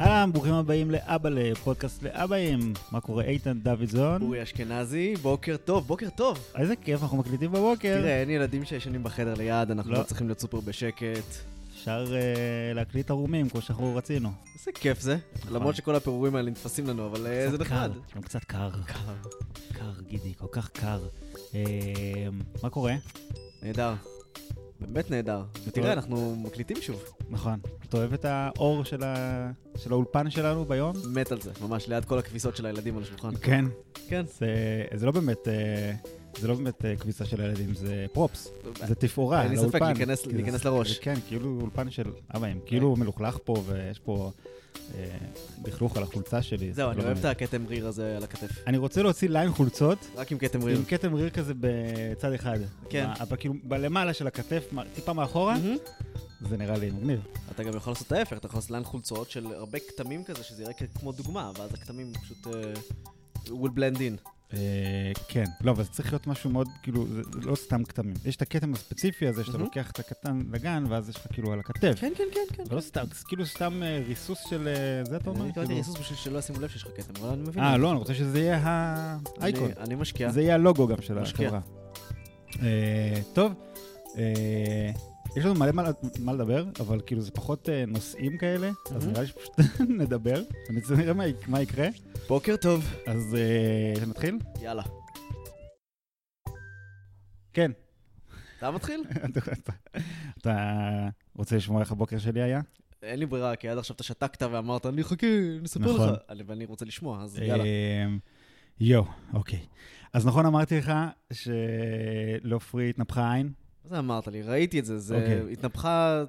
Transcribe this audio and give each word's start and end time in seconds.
אהלן, 0.00 0.32
ברוכים 0.32 0.54
הבאים 0.54 0.90
לאבא 0.90 1.28
לפודקאסט 1.28 2.02
לאבאים. 2.02 2.72
מה 2.92 3.00
קורה, 3.00 3.24
איתן 3.24 3.58
דוידזון? 3.58 4.22
אורי 4.22 4.42
אשכנזי, 4.42 5.14
בוקר 5.22 5.56
טוב, 5.56 5.86
בוקר 5.86 6.08
טוב. 6.10 6.38
איזה 6.58 6.76
כיף, 6.76 7.02
אנחנו 7.02 7.18
מקליטים 7.18 7.52
בבוקר. 7.52 8.00
תראה, 8.00 8.20
אין 8.20 8.30
ילדים 8.30 8.64
שישנים 8.64 9.04
בחדר 9.04 9.34
ליד, 9.34 9.70
אנחנו 9.70 9.92
לא. 9.92 9.98
לא 9.98 10.04
צריכים 10.04 10.26
להיות 10.26 10.40
סופר 10.40 10.60
בשקט. 10.60 11.53
אפשר 11.84 12.04
אה, 12.16 12.20
להקליט 12.74 13.10
ערומים 13.10 13.48
כמו 13.48 13.60
שאנחנו 13.60 13.96
רצינו. 13.96 14.30
איזה 14.58 14.70
כיף 14.74 15.00
זה. 15.00 15.16
למרות 15.50 15.76
שכל 15.76 15.94
הפירורים 15.94 16.36
האלה 16.36 16.50
נתפסים 16.50 16.86
לנו, 16.86 17.06
אבל 17.06 17.26
אה, 17.26 17.50
זה 17.50 17.58
נחמד. 17.58 17.90
גם 18.16 18.22
קצת 18.22 18.44
קר. 18.44 18.70
קר. 18.86 19.14
קר, 19.72 19.92
גידי, 20.08 20.34
כל 20.38 20.46
כך 20.52 20.68
קר. 20.70 21.00
אה, 21.54 21.60
מה 22.62 22.70
קורה? 22.70 22.94
נהדר. 23.62 23.94
באמת 24.80 25.10
נהדר. 25.10 25.42
ותראה, 25.66 25.92
אנחנו 25.92 26.36
מקליטים 26.36 26.76
שוב. 26.80 27.04
נכון. 27.30 27.58
אתה 27.88 27.96
אוהב 27.96 28.12
את 28.12 28.24
האור 28.24 28.84
של 28.84 29.02
ה- 29.04 29.50
של 29.76 29.92
האולפן 29.92 30.30
שלנו 30.30 30.64
ביום? 30.64 30.96
מת 31.14 31.32
על 31.32 31.40
זה, 31.40 31.50
ממש 31.60 31.88
ליד 31.88 32.04
כל 32.04 32.18
הכביסות 32.18 32.56
של 32.56 32.66
הילדים 32.66 32.96
על 32.96 33.02
השולחן. 33.02 33.36
כן. 33.42 33.64
כן. 34.08 34.24
זה- 34.38 34.46
זה 34.94 35.06
לא 35.06 35.12
באמת... 35.12 35.48
אה, 35.48 35.92
זה 36.40 36.48
לא 36.48 36.54
באמת 36.54 36.84
אה, 36.84 36.96
כביסה 36.96 37.24
של 37.24 37.40
הילדים, 37.40 37.74
זה 37.74 38.06
פרופס, 38.12 38.48
זה 38.86 38.94
תפאורה 38.94 39.42
אין 39.42 39.50
לי. 39.50 39.56
ספק, 39.58 39.82
להיכנס- 39.82 40.26
להיכנס 40.26 40.64
לראש. 40.64 40.98
כן, 40.98 41.14
כאילו 41.28 41.58
אולפן 41.60 41.90
של 41.90 42.04
אבאים, 42.34 42.60
כאילו 42.66 42.96
מלוכלך 42.96 43.38
פה 43.44 43.54
ויש 43.66 43.98
פה 43.98 44.30
אה, 44.94 45.04
לכלוך 45.66 45.96
על 45.96 46.02
החולצה 46.02 46.42
שלי. 46.42 46.72
זהו, 46.72 46.86
זה 46.86 46.90
אני 46.92 47.00
לא 47.00 47.04
אוהב 47.04 47.18
את. 47.18 47.24
הכתם 47.24 47.66
ריר 47.66 47.86
הזה 47.86 48.16
על 48.16 48.24
הכתף. 48.24 48.50
אני 48.66 48.78
רוצה 48.78 49.02
להוציא 49.02 49.28
ליין 49.28 49.50
חולצות 49.52 49.98
רק 50.16 50.32
עם 50.32 50.38
כתם 50.38 50.62
ריר. 50.62 50.76
עם 50.78 50.84
כתם 50.84 51.14
ריר 51.14 51.30
כזה 51.30 51.52
בצד 51.60 52.32
אחד. 52.32 52.58
כן. 52.90 53.06
אבל 53.20 53.36
כאילו 53.36 53.54
בלמעלה 53.64 54.12
של 54.14 54.26
הכתף, 54.26 54.64
טיפה 54.94 55.12
מאחורה. 55.12 55.56
זה 56.48 56.56
נראה 56.56 56.78
לי 56.78 56.90
מגניב. 56.90 57.20
אתה 57.50 57.62
גם 57.62 57.76
יכול 57.76 57.90
לעשות 57.92 58.12
ההפך, 58.12 58.36
אתה 58.36 58.46
יכול 58.46 58.58
לעשות 58.58 58.70
ליין 58.70 58.84
חולצות 58.84 59.30
של 59.30 59.46
הרבה 59.46 59.78
כתמים 59.78 60.24
כזה, 60.24 60.42
שזה 60.44 60.62
יראה 60.62 60.72
כמו 61.00 61.12
דוגמה, 61.12 61.50
ואז 61.58 61.74
הכתמים 61.74 62.12
פשוט 62.22 62.46
אה, 62.46 62.72
will 63.46 63.70
blend 63.78 63.96
in. 63.98 64.28
אה, 64.52 64.58
כן, 65.28 65.44
לא, 65.60 65.70
אבל 65.70 65.82
זה 65.84 65.90
צריך 65.90 66.12
להיות 66.12 66.26
משהו 66.26 66.50
מאוד, 66.50 66.68
כאילו, 66.82 67.06
זה 67.08 67.20
לא 67.42 67.54
סתם 67.54 67.84
כתמים. 67.84 68.14
יש 68.24 68.36
את 68.36 68.42
הכתם 68.42 68.72
הספציפי 68.74 69.26
הזה, 69.26 69.44
שאתה. 69.44 69.58
לוקח 69.58 69.90
את 69.90 69.98
הקטן 69.98 70.40
לגן, 70.52 70.84
ואז 70.88 71.08
יש 71.08 71.16
לך 71.16 71.26
כאילו 71.32 71.52
על 71.52 71.60
הכתף. 71.60 71.94
כן, 72.00 72.12
כן, 72.16 72.24
כן, 72.34 72.54
כן. 72.56 72.64
זה 72.64 72.74
לא 72.74 72.80
סתם, 72.80 73.04
זה 73.14 73.24
כאילו 73.28 73.46
סתם 73.46 73.82
אה, 73.82 74.02
ריסוס 74.06 74.38
של 74.50 74.68
אה, 74.68 75.04
זה, 75.04 75.16
אתה 75.16 75.30
אומר? 75.30 75.40
אני 75.40 75.48
התכוונתי 75.48 75.68
כאילו- 75.74 75.78
ריסוס 75.88 75.98
בשביל 76.00 76.18
שלא 76.18 76.38
ישימו 76.38 76.60
לב 76.60 76.68
שיש 76.68 76.82
לך 76.82 76.88
כתם, 76.96 77.12
אבל 77.20 77.28
אני 77.28 77.42
מבין. 77.42 77.62
אה. 77.64 77.76
לא, 77.76 77.90
אני 77.90 77.98
רוצה 77.98 78.14
שזה 78.14 78.38
יהיה 78.40 78.60
האייקון. 78.64 79.70
אני- 79.78 79.94
משקיע. 79.94 80.30
זה 80.30 80.42
יהיה 80.42 80.54
הלוגו 80.54 80.86
גם 80.86 81.02
של. 81.02 81.18
החברה. 81.18 81.60
טוב, 83.32 83.52
יש 85.36 85.44
לנו 85.44 85.54
מלא 85.54 85.72
מה- 85.72 85.82
מה 86.18 86.32
לדבר, 86.32 86.64
אבל 86.80 87.00
כאילו 87.06 87.20
זה 87.20 87.30
פחות 87.30 87.68
אה, 87.68 87.84
נושאים 87.86 88.38
כאלה, 88.38 88.70
אז 88.86 88.92
מהמם. 88.92 89.10
נראה 89.10 89.22
לי 89.22 89.26
שפשוט 89.28 89.54
נדבר, 90.00 90.42
ונראה 90.88 91.12
מה- 91.14 91.24
מה 91.46 91.60
יקרה. 91.62 91.88
בוקר 92.28 92.56
טוב. 92.56 92.84
אז 93.06 93.34
אה, 93.34 94.06
נתחיל? 94.06 94.38
יאללה. 94.62 94.82
כן. 97.52 97.70
אתה 98.58 98.70
מתחיל? 98.70 99.02
אתה- 100.38 101.08
רוצה 101.36 101.56
לשמוע 101.56 101.80
איך 101.80 101.92
הבוקר 101.92 102.18
שלי 102.18 102.42
היה? 102.42 102.60
אין 103.02 103.18
לי 103.18 103.26
ברירה, 103.26 103.56
כי 103.56 103.68
עד 103.68 103.78
עכשיו 103.78 103.94
אתה 103.94 104.02
שתקת 104.04 104.42
ואמרת, 104.42 104.86
אני 104.86 105.02
אחכה, 105.02 105.26
אני 105.58 105.66
אספר 105.66 105.80
נכון. 105.94 106.08
לך. 106.12 106.18
אני- 106.28 106.42
ואני 106.46 106.64
רוצה 106.64 106.84
לשמוע, 106.84 107.22
אז 107.22 107.38
יאללה. 107.38 107.64
אה, 107.64 108.06
יואו, 108.80 109.04
אוקיי. 109.32 109.60
אז 110.12 110.26
נכון 110.26 110.46
אמרתי 110.46 110.78
לך 110.78 110.92
שלעופרי 111.32 112.90
התנפחה 112.90 113.32
עין? 113.34 113.52
מה 113.84 113.90
זה 113.90 113.98
אמרת 113.98 114.28
לי? 114.28 114.42
ראיתי 114.42 114.78
את 114.78 114.84
זה, 114.84 114.98
זה 114.98 115.14
אוקיי. 115.16 115.52
התנפחה, 115.52 116.24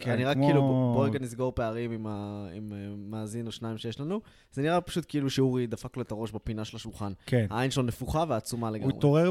כן, 0.00 0.10
אני 0.10 0.24
רק 0.24 0.36
כמו- 0.36 0.46
כאילו, 0.46 0.60
בוא- 0.62 1.04
רגע 1.06 1.18
נסגור 1.18 1.52
פערים 1.52 1.92
עם 1.92 2.06
ה- 2.06 2.48
עם 2.54 2.72
אה, 2.72 2.78
מאזין 2.96 3.46
או 3.46 3.52
שניים 3.52 3.78
שיש 3.78 4.00
לנו. 4.00 4.20
זה 4.52 4.62
נראה 4.62 4.80
פשוט 4.80 5.04
כאילו 5.08 5.30
שאורי 5.30 5.66
דפק 5.66 5.96
לו 5.96 6.02
את 6.02 6.10
הראש 6.10 6.30
בפינה 6.32 6.64
של 6.64 6.76
השולחן. 6.76 7.12
כן. 7.26 7.46
העין 7.50 7.70
שלו 7.70 7.82
נפוחה 7.82 8.24
ועצומה 8.28 8.68
הוא 8.68 8.76
לגמרי. 8.76 8.92
התעורר 8.96 9.30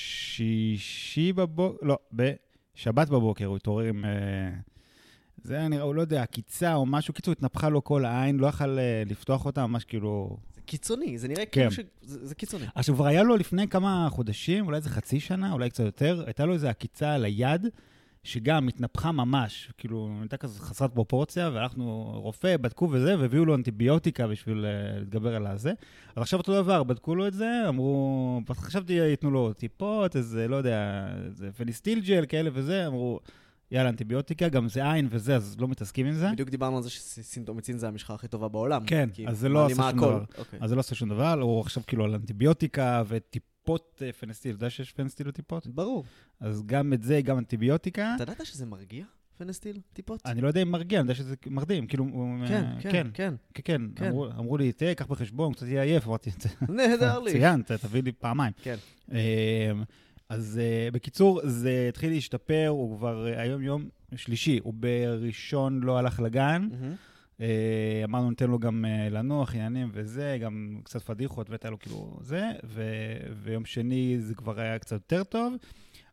בשישי 0.00 1.32
בבוקר, 1.32 1.86
לא, 1.86 1.98
בשבת 2.12 3.08
בבוקר 3.08 3.46
הוא 3.46 3.56
התעורר 3.56 3.84
עם... 3.84 4.04
אה, 4.04 4.10
זה 5.42 5.54
היה 5.56 5.68
נראה, 5.68 5.82
הוא 5.82 5.94
לא 5.94 6.00
יודע, 6.00 6.22
עקיצה 6.22 6.74
או 6.74 6.86
משהו, 6.86 7.14
קיצור, 7.14 7.32
התנפחה 7.32 7.68
לו 7.68 7.84
כל 7.84 8.04
העין, 8.04 8.36
לא 8.36 8.46
יכל 8.46 8.78
אה, 8.78 9.02
לפתוח 9.06 9.46
אותה, 9.46 9.66
ממש 9.66 9.84
כאילו... 9.84 10.36
קיצוני, 10.70 11.18
זה 11.18 11.28
נראה 11.28 11.46
כן. 11.46 11.50
כאילו 11.50 11.70
ש... 11.70 11.80
זה 12.02 12.26
זה 12.26 12.34
קיצוני. 12.34 12.64
עכשיו, 12.74 12.94
כבר 12.94 13.06
היה 13.06 13.22
לו 13.22 13.36
לפני 13.36 13.68
כמה 13.68 14.08
חודשים, 14.10 14.66
אולי 14.66 14.76
איזה 14.76 14.88
חצי 14.88 15.20
שנה, 15.20 15.52
אולי 15.52 15.70
קצת 15.70 15.84
יותר, 15.84 16.22
הייתה 16.26 16.46
לו 16.46 16.52
איזו 16.52 16.68
עקיצה 16.68 17.14
על 17.14 17.24
היד, 17.24 17.66
שגם 18.24 18.68
התנפחה 18.68 19.12
ממש, 19.12 19.70
כאילו, 19.78 20.10
הייתה 20.20 20.36
כזה 20.36 20.60
חסרת 20.60 20.94
פרופורציה, 20.94 21.50
והלכנו 21.54 22.12
רופא, 22.14 22.56
בדקו 22.56 22.88
וזה, 22.92 23.18
והביאו 23.18 23.44
לו 23.44 23.54
אנטיביוטיקה 23.54 24.26
בשביל 24.26 24.66
אה, 24.66 24.98
להתגבר 24.98 25.36
על 25.36 25.46
הזה. 25.46 25.72
אז 26.16 26.22
עכשיו 26.22 26.38
אותו 26.38 26.62
דבר, 26.62 26.82
בדקו 26.82 27.14
לו 27.14 27.26
את 27.26 27.34
זה, 27.34 27.68
אמרו, 27.68 28.40
חשבתי 28.50 28.92
ייתנו 28.92 29.30
לו 29.30 29.52
טיפות, 29.52 30.16
איזה, 30.16 30.48
לא 30.48 30.56
יודע, 30.56 31.08
איזה 31.26 31.52
פניסטיל 31.52 32.00
ג'ל, 32.00 32.26
כאלה 32.26 32.50
וזה, 32.52 32.86
אמרו, 32.86 33.20
יאללה, 33.70 33.88
אנטיביוטיקה, 33.88 34.48
גם 34.48 34.68
זה 34.68 34.92
עין 34.92 35.08
וזה, 35.10 35.36
אז 35.36 35.56
לא 35.60 35.68
מתעסקים 35.68 36.06
עם 36.06 36.12
זה. 36.12 36.28
בדיוק 36.32 36.48
דיברנו 36.48 36.76
על 36.76 36.82
זה 36.82 36.90
שסינטומיצין 36.90 37.78
זה 37.78 37.88
המשחה 37.88 38.14
הכי 38.14 38.28
טובה 38.28 38.48
בעולם. 38.48 38.84
כן, 38.86 39.08
אז 39.26 39.38
זה 39.38 39.48
לא 39.48 39.66
עשה 39.66 39.74
שום. 39.90 39.98
דבר. 39.98 40.24
אוקיי. 40.38 40.58
אז 40.62 40.68
זה 40.68 40.74
לא 40.74 40.80
עושה 40.80 40.94
שום 40.94 41.08
דבר, 41.08 41.40
הוא 41.40 41.60
עכשיו 41.60 41.82
כאילו 41.86 42.04
על 42.04 42.14
אנטיביוטיקה 42.14 43.02
וטיפות 43.08 44.02
אה, 44.06 44.12
פנסטיל, 44.12 44.50
אתה 44.54 44.64
יודע 44.64 44.70
שיש 44.70 44.92
פנסטיל 44.92 45.28
לטיפות? 45.28 45.66
ברור. 45.66 46.04
אז 46.40 46.62
גם 46.66 46.92
את 46.92 47.02
זה, 47.02 47.20
גם 47.20 47.38
אנטיביוטיקה. 47.38 48.12
אתה 48.16 48.22
ידעת 48.22 48.46
שזה 48.46 48.66
מרגיע, 48.66 49.04
פנסטיל, 49.38 49.80
טיפות? 49.92 50.20
אני 50.26 50.40
לא 50.40 50.48
יודע 50.48 50.62
אם 50.62 50.70
מרגיע, 50.70 51.00
אני 51.00 51.04
יודע 51.04 51.14
שזה 51.14 51.34
מרדים, 51.46 51.86
כאילו... 51.86 52.04
כן, 52.48 52.64
אה, 52.64 52.80
כן, 52.80 52.90
כן, 52.90 53.06
כן. 53.14 53.34
כן, 53.54 53.62
כן. 53.64 53.82
כן. 53.96 54.12
אמרו- 54.38 54.56
לי, 54.56 54.72
תהיה, 54.72 54.94
קח 54.94 55.06
בחשבון, 55.06 55.52
קצת 55.52 55.66
יהיה 55.66 55.82
עייף, 55.82 56.06
אמרתי, 56.06 56.30
נהדר 56.68 57.18
לי. 57.18 57.32
ציינת, 57.32 57.72
תביא 57.72 58.02
לי 58.02 58.12
פעמיים. 58.12 58.52
כן. 58.62 58.76
אז 60.30 60.60
אה, 60.62 60.88
בקיצור, 60.92 61.40
זה 61.44 61.86
התחיל 61.88 62.12
להשתפר, 62.12 62.66
הוא 62.68 62.96
כבר 62.96 63.26
אה, 63.26 63.42
היום 63.42 63.62
יום 63.62 63.88
שלישי, 64.16 64.60
הוא 64.62 64.74
בראשון 64.76 65.80
לא 65.80 65.98
הלך 65.98 66.20
לגן, 66.20 66.68
מהמם. 66.70 66.94
אה, 67.40 68.00
אמרנו 68.04 68.30
ניתן 68.30 68.50
לו 68.50 68.58
גם 68.58 68.84
אה, 68.84 69.08
לנוח, 69.08 69.54
עניינים 69.54 69.90
וזה, 69.92 70.38
גם 70.40 70.80
קצת 70.84 71.02
פדיחות, 71.02 71.50
והייתה 71.50 71.70
לו 71.70 71.78
כאילו 71.78 72.18
זה, 72.22 72.50
ו- 72.64 73.16
ויום 73.42 73.64
שני 73.64 74.16
זה 74.20 74.34
כבר 74.34 74.60
היה 74.60 74.78
קצת 74.78 74.92
יותר 74.92 75.24
טוב. 75.24 75.54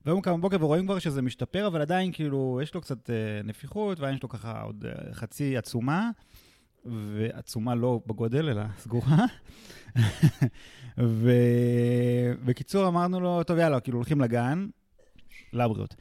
והיום 0.05 0.21
קם 0.21 0.37
בבוקר 0.37 0.57
ורואים 0.59 0.85
כבר 0.85 0.99
שזה 0.99 1.21
משתפר, 1.21 1.67
אבל 1.67 1.81
עדיין 1.81 2.11
כאילו, 2.11 2.59
יש 2.63 2.73
לו 2.73 2.81
קצת 2.81 3.09
אה, 3.09 3.15
נפיחות, 3.43 3.99
והעין 3.99 4.17
שלו 4.17 4.29
ככה 4.29 4.61
עוד 4.61 4.85
אה, 4.85 5.13
חצי 5.13 5.57
עצומה, 5.57 6.09
ועצומה 6.87 7.75
לא 7.75 7.99
בגודל, 8.07 8.49
אלא 8.49 8.61
סגורה. 8.77 9.25
ובקיצור, 10.97 12.87
אמרנו 12.87 13.19
לו, 13.19 13.43
טוב, 13.43 13.57
יאללה, 13.57 13.79
כאילו 13.79 13.97
הולכים 13.97 14.21
לגן, 14.21 14.67
לבריאות. 15.53 15.95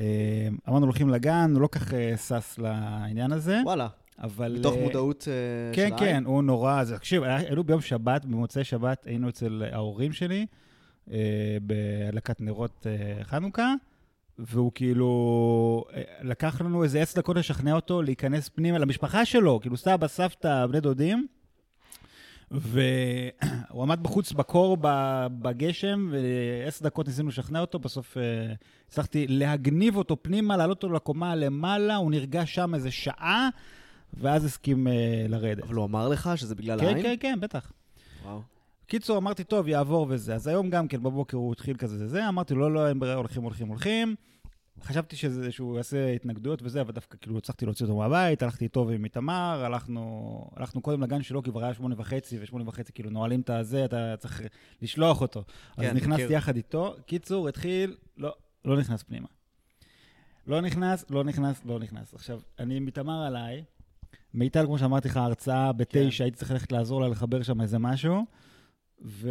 אה, 0.00 0.48
אמרנו, 0.68 0.86
הולכים 0.86 1.08
לגן, 1.08 1.50
הוא 1.52 1.60
לא 1.60 1.68
כך 1.72 1.94
אה, 1.94 2.16
שש 2.16 2.58
לעניין 2.58 3.32
הזה, 3.32 3.60
וואלה, 3.64 3.88
אבל... 4.18 4.56
מתוך 4.58 4.76
אה, 4.76 4.82
מודעות 4.82 5.28
אה, 5.28 5.74
כן, 5.74 5.88
של 5.88 5.96
כן, 5.96 6.04
העין? 6.04 6.24
הוא 6.24 6.42
נורא, 6.42 6.80
אז 6.80 6.92
תקשיב, 6.92 7.22
היינו 7.22 7.64
ביום 7.64 7.80
שבת, 7.80 8.24
במוצאי 8.24 8.64
שבת, 8.64 9.06
היינו 9.06 9.28
אצל 9.28 9.62
ההורים 9.72 10.12
שלי, 10.12 10.46
בהדלקת 11.62 12.40
נרות 12.40 12.86
חנוכה, 13.22 13.74
והוא 14.46 14.72
כאילו, 14.74 15.84
אה, 15.94 16.02
לקח 16.22 16.60
לנו 16.60 16.82
איזה 16.82 17.00
עשר 17.00 17.20
דקות 17.20 17.36
לשכנע 17.36 17.72
אותו 17.74 18.02
להיכנס 18.02 18.48
פנימה 18.48 18.78
למשפחה 18.78 19.24
שלו, 19.24 19.60
כאילו 19.60 19.76
סבא, 19.76 20.08
סבתא, 20.08 20.66
בני 20.66 20.80
דודים, 20.80 21.26
והוא 22.50 23.82
עמד 23.82 24.02
בחוץ 24.02 24.32
בקור 24.32 24.76
בגשם, 25.40 26.12
ועשר 26.12 26.84
דקות 26.84 27.06
ניסינו 27.06 27.28
לשכנע 27.28 27.60
אותו, 27.60 27.78
בסוף 27.78 28.16
אה, 28.16 28.22
הצלחתי 28.88 29.26
להגניב 29.26 29.96
אותו 29.96 30.16
פנימה, 30.22 30.56
לעלות 30.56 30.82
אותו 30.82 30.94
לקומה 30.94 31.34
למעלה, 31.34 31.96
הוא 31.96 32.10
נרגע 32.10 32.46
שם 32.46 32.74
איזה 32.74 32.90
שעה, 32.90 33.48
ואז 34.14 34.44
הסכים 34.44 34.88
אה, 34.88 34.92
לרדת. 35.28 35.62
אבל 35.62 35.74
הוא 35.74 35.84
אמר 35.84 36.08
לך 36.08 36.30
שזה 36.36 36.54
בגלל 36.54 36.80
כן, 36.80 36.86
העין? 36.86 37.02
כן, 37.02 37.14
כן, 37.20 37.38
בטח. 37.40 37.72
וואו. 38.24 38.40
קיצור, 38.86 39.18
אמרתי, 39.18 39.44
טוב, 39.44 39.68
יעבור 39.68 40.06
וזה. 40.08 40.34
אז 40.34 40.46
היום 40.46 40.70
גם 40.70 40.88
כן, 40.88 41.02
בבוקר 41.02 41.36
הוא 41.36 41.52
התחיל 41.52 41.76
כזה 41.76 41.98
זה 41.98 42.08
זה, 42.08 42.28
אמרתי, 42.28 42.54
לא, 42.54 42.72
לא, 42.72 42.88
אין 42.88 43.00
ברירה, 43.00 43.14
הולכים, 43.14 43.42
הולכים, 43.42 43.68
הולכים. 43.68 44.14
חשבתי 44.82 45.16
שזה, 45.16 45.52
שהוא 45.52 45.76
יעשה 45.76 46.12
התנגדויות 46.12 46.62
וזה, 46.62 46.80
אבל 46.80 46.92
דווקא 46.92 47.18
כאילו 47.20 47.38
הצלחתי 47.38 47.64
להוציא 47.64 47.86
אותו 47.86 47.98
מהבית, 47.98 48.42
הלכתי 48.42 48.64
איתו 48.64 48.86
ועם 48.88 49.04
איתמר, 49.04 49.62
הלכנו, 49.64 50.50
הלכנו 50.56 50.80
קודם 50.80 51.02
לגן 51.02 51.22
שלו, 51.22 51.42
כי 51.42 51.50
כבר 51.50 51.64
היה 51.64 51.74
שמונה 51.74 51.94
וחצי, 51.98 52.38
ושמונה 52.40 52.68
וחצי 52.68 52.92
כאילו 52.92 53.10
נועלים 53.10 53.40
את 53.40 53.50
הזה, 53.50 53.84
אתה 53.84 54.14
צריך 54.18 54.42
לשלוח 54.82 55.20
אותו. 55.20 55.44
אז 55.76 55.84
כן, 55.84 55.96
נכנסתי 55.96 56.24
מכיר. 56.24 56.36
יחד 56.36 56.56
איתו, 56.56 56.94
קיצור, 57.06 57.48
התחיל, 57.48 57.96
לא, 58.16 58.34
לא 58.64 58.78
נכנס 58.78 59.02
פנימה. 59.02 59.28
לא 60.46 60.60
נכנס, 60.60 61.04
לא 61.10 61.24
נכנס, 61.24 61.64
לא 61.64 61.78
נכנס. 61.78 62.14
עכשיו, 62.14 62.40
אני 62.58 62.76
עם 62.76 62.86
איתמר 62.86 63.22
עליי, 63.26 63.64
מיטל, 64.34 64.66
כמו 64.66 64.78
שאמרתי 64.78 65.08
לך, 65.08 65.16
הרצאה 65.16 65.72
בתשע, 65.72 66.18
כן. 66.18 66.24
הייתי 66.24 66.36
צריך 66.36 66.50
ללכת 66.50 66.72
לעזור 66.72 67.00
לה 67.00 67.08
לחבר 67.08 67.42
שם 67.42 67.60
איזה 67.60 67.78
משהו, 67.78 68.24
ו... 69.04 69.30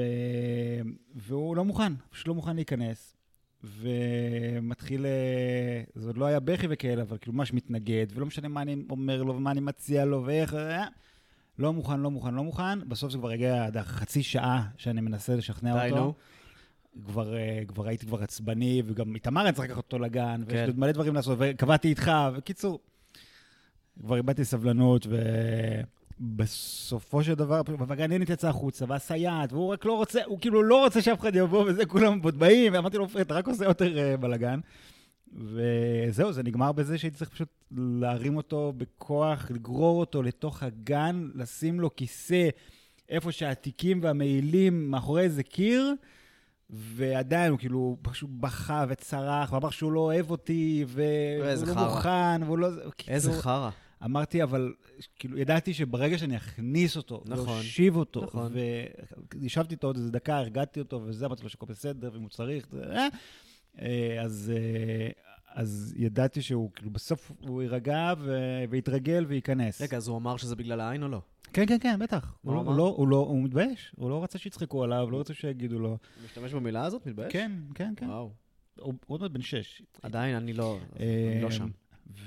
והוא 1.16 1.56
לא 1.56 1.66
מוכן, 1.66 1.94
פשוט 2.10 2.28
לא 2.28 2.36
מוכן 2.36 2.56
להיכנס. 2.56 3.19
ומתחיל, 3.64 5.06
אה, 5.06 5.84
זה 5.96 6.10
עוד 6.10 6.18
לא 6.18 6.26
היה 6.26 6.40
בכי 6.40 6.68
וכאלה, 6.70 7.02
אבל 7.02 7.18
כאילו 7.18 7.34
ממש 7.34 7.54
מתנגד, 7.54 8.08
ולא 8.14 8.26
משנה 8.26 8.48
מה 8.48 8.62
אני 8.62 8.76
אומר 8.90 9.24
לו 9.24 9.36
ומה 9.36 9.52
אני 9.52 9.60
מציע 9.60 10.06
לו 10.06 10.24
ואיך, 10.26 10.54
אה, 10.54 10.86
לא 11.60 11.74
מוכן, 11.74 12.00
לא 12.00 12.12
מוכן, 12.12 12.34
לא 12.34 12.44
מוכן. 12.44 12.90
בסוף 12.90 13.12
זה 13.12 13.18
כבר 13.18 13.30
הגיע 13.30 13.66
עד 13.66 13.78
חצי 13.78 14.24
שעה 14.24 14.68
שאני 14.78 15.02
מנסה 15.02 15.36
לשכנע 15.36 15.84
די, 15.84 15.92
אותו. 15.92 16.04
נו. 16.04 16.14
כבר, 17.06 17.38
אה, 17.38 17.62
כבר 17.68 17.88
הייתי 17.88 18.06
כבר 18.06 18.24
עצבני, 18.24 18.82
וגם 18.86 19.16
איתמר 19.16 19.46
אני 19.46 19.52
צריך 19.52 19.70
לקחת 19.70 19.78
אותו 19.78 20.00
לגן, 20.00 20.42
ויש 20.46 20.54
כן. 20.54 20.62
לי 20.62 20.68
עוד 20.68 20.80
מלא 20.80 20.92
דברים 20.92 21.16
לעשות, 21.16 21.38
וקבעתי 21.42 21.88
איתך, 21.88 22.12
וקיצור, 22.36 22.80
כבר 24.00 24.16
איבדתי 24.16 24.46
סבלנות, 24.46 25.08
ובסופו 26.20 27.24
של 27.24 27.34
דבר, 27.34 27.62
והגננת 27.88 28.30
יצאה 28.30 28.50
החוצה, 28.50 28.86
והסייעת, 28.88 29.54
והוא 29.54 29.74
רק 29.74 29.86
לא 29.86 29.94
רוצה, 29.94 30.20
הוא 30.26 30.40
כאילו 30.40 30.64
לא 30.64 30.84
רוצה 30.84 31.02
שאף 31.02 31.20
אחד 31.20 31.36
יבוא, 31.36 31.66
וזה 31.68 31.86
כולם 31.86 32.22
באים, 32.22 32.74
ואמרתי 32.74 32.98
לו, 32.98 33.08
אתה 33.22 33.34
רק 33.34 33.48
עושה 33.48 33.66
יותר 33.66 33.98
אה, 33.98 34.18
בלאגן. 34.18 34.60
וזהו, 35.34 36.32
זה 36.34 36.44
נגמר 36.44 36.72
בזה 36.72 36.98
שהייתי 36.98 37.18
צריך 37.18 37.30
פשוט 37.30 37.50
להרים 37.78 38.38
אותו 38.38 38.74
בכוח, 38.78 39.52
לגרור 39.52 40.00
אותו 40.00 40.24
לתוך 40.24 40.64
הגן, 40.64 41.30
לשים 41.36 41.80
לו 41.80 41.96
כיסא 41.96 42.50
איפה 43.10 43.32
שהתיקים 43.32 44.00
והמעילים 44.04 44.92
מאחורי 44.92 45.22
איזה 45.22 45.44
קיר, 45.44 45.94
ועדיין 46.70 47.52
הוא 47.52 47.60
כאילו 47.60 47.98
פשוט 48.02 48.30
בכה 48.40 48.86
וצרח, 48.90 49.54
ואמר 49.54 49.70
שהוא 49.70 49.92
לא 49.92 50.00
אוהב 50.00 50.32
אותי, 50.32 50.86
והוא 50.88 51.68
לא 51.68 51.74
חרא. 51.74 51.96
מוכן, 51.96 52.42
והוא 52.46 52.58
לא... 52.58 52.70
איזה 53.08 53.34
חרא. 53.42 53.70
אמרתי, 54.06 54.44
אבל 54.44 54.74
כאילו, 55.16 55.38
ידעתי 55.38 55.74
שברגע 55.74 56.18
שאני 56.18 56.38
אכניס 56.38 56.98
אותו, 56.98 57.24
נכון, 57.26 57.46
להושיב 57.46 57.96
אותו, 57.96 58.22
נכון. 58.22 58.54
וישבתי 59.36 59.74
איתו 59.74 59.88
עוד 59.88 59.96
איזה 59.98 60.12
דקה, 60.12 60.38
הרגעתי 60.38 60.80
אותו, 60.80 61.02
וזה, 61.06 61.26
אמרתי 61.26 61.44
לו 61.44 61.50
שהכל 61.50 61.66
בסדר, 61.66 62.10
ואם 62.14 62.22
הוא 62.22 62.30
צריך, 62.30 62.68
זה, 62.72 62.84
אה, 62.84 63.08
אה, 63.82 64.22
אז, 64.22 64.54
אה, 64.56 65.10
אז 65.54 65.94
ידעתי 65.98 66.42
שהוא, 66.42 66.72
כאילו, 66.76 66.92
בסוף 66.92 67.32
הוא 67.40 67.62
יירגע 67.62 68.14
ויתרגל 68.70 69.26
וייכנס. 69.28 69.82
רגע, 69.82 69.98
אז 69.98 70.08
הוא 70.08 70.18
אמר 70.18 70.38
שזה 70.38 70.56
בגלל 70.56 70.80
העין 70.80 71.04
או 71.04 71.08
לא? 71.08 71.22
כן, 71.54 71.66
כן, 71.66 71.78
כן, 71.80 72.00
בטח. 72.00 72.36
הוא, 72.42 72.56
הוא 72.56 72.64
לא? 72.66 72.70
הוא, 72.70 72.78
לא, 72.78 72.94
הוא, 72.98 73.08
לא, 73.08 73.16
הוא 73.18 73.44
מתבייש, 73.44 73.92
הוא 73.96 74.10
לא 74.10 74.24
רצה 74.24 74.38
שיצחקו 74.38 74.84
עליו, 74.84 75.12
לא 75.12 75.20
רצה 75.20 75.34
שיגידו 75.34 75.80
לו. 75.80 75.90
הוא 75.90 75.98
משתמש 76.26 76.54
במילה 76.54 76.86
הזאת? 76.86 77.06
מתבייש? 77.06 77.34
כן, 77.34 77.52
כן, 77.76 77.94
כן. 77.96 78.06
וואו. 78.06 78.32
הוא 78.80 78.94
הוא 79.06 79.16
עוד 79.16 79.22
מעט 79.22 79.32
בן 79.32 79.42
שש. 79.42 79.82
עדיין 80.02 80.36
אני 80.36 80.54
לא 80.54 80.80
אני 80.96 81.42
לא 81.42 81.52
שם. 81.52 81.70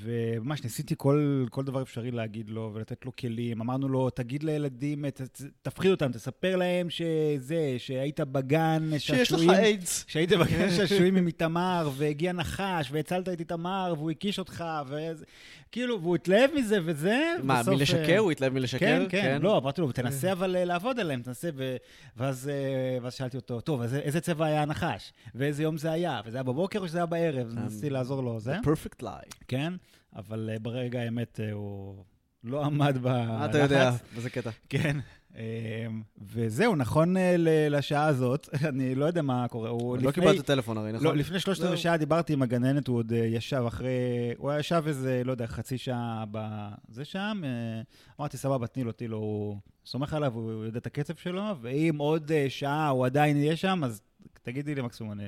וממש 0.03 0.63
ניסיתי 0.65 0.95
כל, 0.99 1.45
כל 1.51 1.65
דבר 1.65 1.83
אפשרי 1.83 2.11
להגיד 2.11 2.51
לו 2.51 2.71
ולתת 2.75 3.05
לו 3.05 3.17
כלים. 3.17 3.61
אמרנו 3.61 3.89
לו, 3.89 4.11
תגיד 4.11 4.43
לילדים, 4.43 5.11
ת, 5.11 5.21
תפחיד 5.63 5.91
אותם, 5.91 6.13
תספר 6.13 6.57
להם 6.57 6.91
שזה, 6.91 7.75
שהיית 7.79 8.21
בגן 8.21 8.91
שיש 8.99 9.33
לך 9.33 9.39
שעשועים- 9.39 9.51
איידס. 9.51 10.05
שהיית 10.09 10.31
בגן 10.33 10.71
שעשועים 10.77 11.17
עם 11.17 11.27
איתמר, 11.27 11.91
והגיע 11.97 12.33
נחש, 12.33 12.89
והצלת 12.93 13.29
את 13.29 13.41
איתמר, 13.41 13.95
והוא 13.97 14.11
הקיש 14.11 14.39
אותך, 14.39 14.65
וזה... 14.89 15.25
כאילו, 15.73 16.01
והוא 16.03 16.15
התלהב 16.15 16.51
מזה 16.57 16.79
וזה, 16.85 17.35
מה, 17.43 17.61
בסוף, 17.63 17.75
מלשקר? 17.75 18.13
אה, 18.13 18.19
הוא 18.19 18.31
התלהב 18.33 18.53
מלשקר? 18.53 18.79
כן, 18.79 19.05
כן, 19.09 19.39
לא, 19.43 19.59
אמרתי 19.59 19.81
לו, 19.81 19.93
תנסה 19.93 20.33
אבל 20.33 20.57
אה, 20.57 20.65
לעבוד 20.65 21.01
עליהם, 21.01 21.23
תנסה, 21.23 21.49
ו... 21.57 21.77
ואז, 22.17 22.49
אה, 22.49 22.99
ואז 23.03 23.15
שאלתי 23.15 23.37
אותו, 23.37 23.61
טוב, 23.61 23.83
אז 23.83 23.95
איזה 23.95 24.21
צבע 24.21 24.47
היה 24.47 24.63
הנחש? 24.63 25.13
ואיזה 25.35 25.63
יום 25.63 25.77
זה 25.77 25.91
היה? 25.93 26.21
וזה 26.27 26.37
היה 26.37 26.43
בבוקר 26.43 26.79
או 26.79 26.89
שזה 26.89 26.99
היה 26.99 27.07
בערב? 27.07 27.47
אז 27.47 27.55
ניסיתי 27.55 27.91
לעזור 27.91 28.23
לו, 28.23 28.41
זה, 28.41 28.55
פרפקט 28.65 29.03
ליי. 29.03 29.13
כן, 29.49 29.72
אבל 30.17 30.51
אה, 30.53 30.59
ברגע 30.59 31.01
האמת 31.01 31.41
אה, 31.43 31.53
הוא 31.53 32.05
לא 32.45 32.65
עמד 32.65 32.99
בלחץ. 32.99 33.29
מה 33.29 33.45
אתה 33.47 33.59
יודע? 33.59 33.91
באיזה 34.13 34.31
קטע? 34.31 34.51
כן. 34.69 34.97
אה, 35.37 35.87
וזהו, 36.19 36.77
נכון 36.77 37.17
אה, 37.17 37.35
לשעה 37.71 38.07
הזאת, 38.07 38.49
אני 38.69 38.95
לא 38.95 39.05
יודע 39.05 39.23
מה 39.23 39.49
קורה. 39.49 39.71
הוא 39.71 39.97
לא 39.97 40.03
לפני- 40.11 40.13
קיבלת 40.13 40.47
טלפון 40.47 40.79
הרי, 40.79 40.93
נכון? 40.93 41.07
לא, 41.07 41.17
לפני 41.17 41.41
שלושת. 41.41 41.63
רבעי 41.63 41.77
שעה 41.77 41.97
דיברתי 41.97 42.33
עם 42.33 42.43
הגננת, 42.43 42.87
הוא 42.89 42.97
עוד 42.97 43.13
אה, 43.13 43.19
ישב 43.19 43.65
אחרי... 43.67 43.91
הוא 44.37 44.51
היה 44.51 44.61
ישב 44.61 44.83
איזה, 44.87 45.23
לא 45.25 45.31
יודע, 45.31 45.47
חצי 45.47 45.79
שעה 45.79 46.25
בזה 46.31 47.05
שם. 47.05 47.41
אה, 47.45 47.83
אמרתי, 48.21 48.37
סבבה, 48.37 48.67
תני 48.67 48.85
לו, 48.85 48.93
תני 48.93 49.09
לו, 49.09 49.17
הוא 49.17 49.57
סומך 49.87 50.15
עליו, 50.15 50.33
הוא 50.35 50.65
יודע 50.65 50.79
את 50.79 50.87
הקצב 50.87 51.15
שלו, 51.15 51.43
ואם 51.61 51.95
עוד 51.99 52.33
אה, 52.33 52.47
שעה 52.49 52.89
הוא 52.89 53.07
עדיין 53.07 53.37
יהיה 53.37 53.57
שם, 53.57 53.85
אז 53.85 54.03
תגידי 54.43 54.75
לי 54.75 54.83
מקסימום, 54.83 55.13
אני 55.13 55.25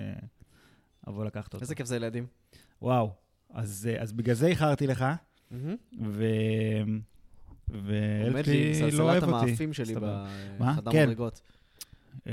אבוא 1.09 1.25
לקחת 1.25 1.55
אותו. 1.55 1.63
איזה 1.63 1.75
כיף 1.75 1.87
זה 1.87 1.97
ילדים. 1.97 2.27
וואו. 2.83 3.24
אז 3.55 3.89
אה, 3.93 4.03
אז 4.03 4.13
בגלל 4.13 4.35
זה 4.35 4.47
איחרתי 4.47 4.87
לך. 4.87 5.05
ו... 6.03 6.25
שלי 8.45 8.91
לא 8.91 9.03
אוהב 9.03 9.25
אותי. 9.25 9.47
המאפים 9.47 9.73
שלי? 9.73 9.95
בחדר 10.59 10.93
כן. 10.93 11.03
מדרגות. 11.03 11.41
אה, 12.27 12.33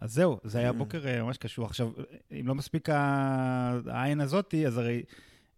אז 0.00 0.12
זהו, 0.12 0.38
זה 0.44 0.58
היה 0.58 0.72
בוקר 0.72 1.08
אה, 1.08 1.22
ממש 1.22 1.36
קשור. 1.38 1.66
עכשיו, 1.66 1.90
אם 2.40 2.46
לא 2.46 2.54
מספיק 2.54 2.88
העין 3.86 4.20
הזאתי, 4.20 4.66
אז 4.66 4.78
הרי 4.78 5.02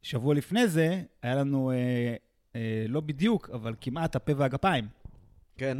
שבוע 0.02 0.34
לפני 0.34 0.68
זה 0.68 1.02
היה 1.22 1.34
לנו, 1.34 1.70
אה, 1.70 2.14
אה, 2.56 2.84
לא 2.88 3.00
בדיוק, 3.00 3.50
אבל 3.52 3.74
כמעט 3.80 4.16
הפה 4.16 4.32
והגפיים. 4.36 4.88
כן. 5.56 5.78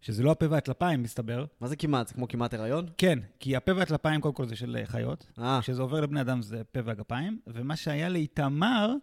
שזה 0.00 0.22
לא 0.22 0.30
הפה 0.30 0.46
והטלפיים, 0.50 1.02
מסתבר. 1.02 1.44
מה 1.60 1.68
זה 1.68 1.76
כמעט? 1.76 2.08
זה 2.08 2.14
כמו 2.14 2.28
כמעט 2.28 2.54
הריון? 2.54 2.86
כן, 2.98 3.18
כי 3.40 3.56
הפה 3.56 3.72
והטלפיים, 3.76 4.20
קודם 4.20 4.34
כל 4.34 4.46
זה 4.46 4.56
של 4.56 4.76
אה, 4.80 4.86
חיות. 4.86 5.26
אה, 5.38 5.58
כשזה 5.62 5.82
עובר 5.82 6.00
לבני 6.00 6.20
אדם 6.20 6.42
זה 6.42 6.60
הפה 6.60 6.80
והגפיים, 6.84 7.40
ומה 7.46 7.76
שהיה 7.76 8.08
לאיתמר 8.08 8.94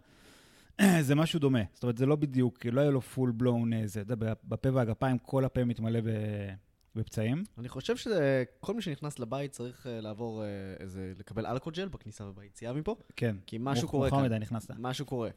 זה 1.00 1.14
משהו 1.14 1.40
דומה. 1.40 1.60
זאת 1.74 1.82
אומרת, 1.82 1.98
זה 1.98 2.06
לא 2.06 2.16
בדיוק, 2.16 2.66
לא 2.66 2.80
היה 2.80 2.90
לו 2.90 3.00
פול 3.00 3.32
בלון 3.32 3.86
זה. 3.86 4.00
אתה 4.00 4.12
יודע, 4.12 4.32
בפה 4.44 4.68
והגפיים 4.72 5.18
כל 5.18 5.44
הפה 5.44 5.64
מתמלא 5.64 6.00
ב- 6.00 6.54
בפצעים. 6.94 7.44
אני 7.58 7.68
חושב 7.68 7.96
שכל 7.96 8.74
מי 8.74 8.82
שנכנס 8.82 9.18
לבית 9.18 9.52
צריך 9.52 9.86
אה, 9.86 10.00
לעבור 10.00 10.42
אה, 10.42 10.48
איזה, 10.80 11.12
לקבל 11.18 11.46
אלכוג'ל 11.46 11.88
בכניסה 11.88 12.24
וביציאה 12.24 12.72
מפה, 12.72 12.96
כן. 13.16 13.36
כי 13.46 13.56
משהו 13.60 13.82
מאוחר 13.82 13.90
קורה 13.90 14.10
כאן. 14.10 14.24
מדי 14.24 14.38
נכנסת. 14.38 14.70
משהו 14.78 15.06
קורה. 15.06 15.30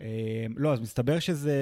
אה, 0.00 0.06
לא, 0.56 0.72
אז 0.72 0.80
מסתבר 0.80 1.18
שזה... 1.18 1.56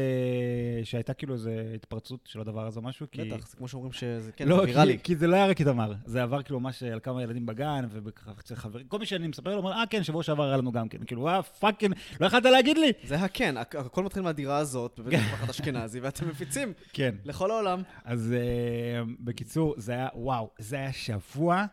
שהייתה 0.84 1.14
כאילו 1.14 1.34
איזו 1.34 1.50
התפרצות 1.74 2.20
של 2.24 2.40
הדבר 2.40 2.66
הזה 2.66 2.80
או 2.80 2.84
משהו, 2.84 3.06
כי... 3.12 3.24
בטח, 3.24 3.48
זה 3.48 3.56
כמו 3.56 3.68
שאומרים 3.68 3.92
שזה, 3.92 4.32
כן, 4.32 4.48
לא, 4.48 4.56
זה 4.56 4.62
ויראלי. 4.62 4.92
כי, 4.98 5.02
כי 5.04 5.16
זה 5.16 5.26
לא 5.26 5.36
היה 5.36 5.46
רק 5.46 5.60
איתמר, 5.60 5.92
זה 6.04 6.22
עבר 6.22 6.42
כאילו 6.42 6.60
ממש 6.60 6.82
על 6.82 7.00
כמה 7.00 7.22
ילדים 7.22 7.46
בגן, 7.46 7.84
ואצל 7.90 8.54
חברים, 8.54 8.86
כל 8.86 8.98
מי 8.98 9.06
שאני 9.06 9.28
מספר 9.28 9.50
לו, 9.50 9.56
אומר, 9.58 9.72
אה, 9.72 9.84
כן, 9.90 10.02
שבוע 10.02 10.22
שעבר 10.22 10.48
היה 10.48 10.56
לנו 10.56 10.72
גם 10.72 10.88
כן, 10.88 10.98
כאילו, 11.06 11.28
אה, 11.28 11.42
fucking, 11.42 11.94
לא 12.20 12.26
יכולת 12.26 12.44
להגיד 12.44 12.78
לי? 12.78 12.92
זה 13.04 13.16
הכן, 13.20 13.54
הכ- 13.56 13.78
הכל 13.78 14.04
מתחיל 14.04 14.22
מהדירה 14.22 14.58
הזאת, 14.58 15.00
בבית 15.00 15.20
משפחת 15.20 15.48
אשכנזי, 15.50 16.00
ואתם 16.02 16.28
מפיצים 16.28 16.72
כן. 16.92 17.14
לכל 17.24 17.50
העולם. 17.50 17.82
אז 18.04 18.34
אה, 18.38 19.02
בקיצור, 19.20 19.74
זה 19.76 19.92
היה, 19.92 20.08
וואו, 20.14 20.50
זה 20.58 20.76
היה 20.76 20.92
שבוע. 20.92 21.64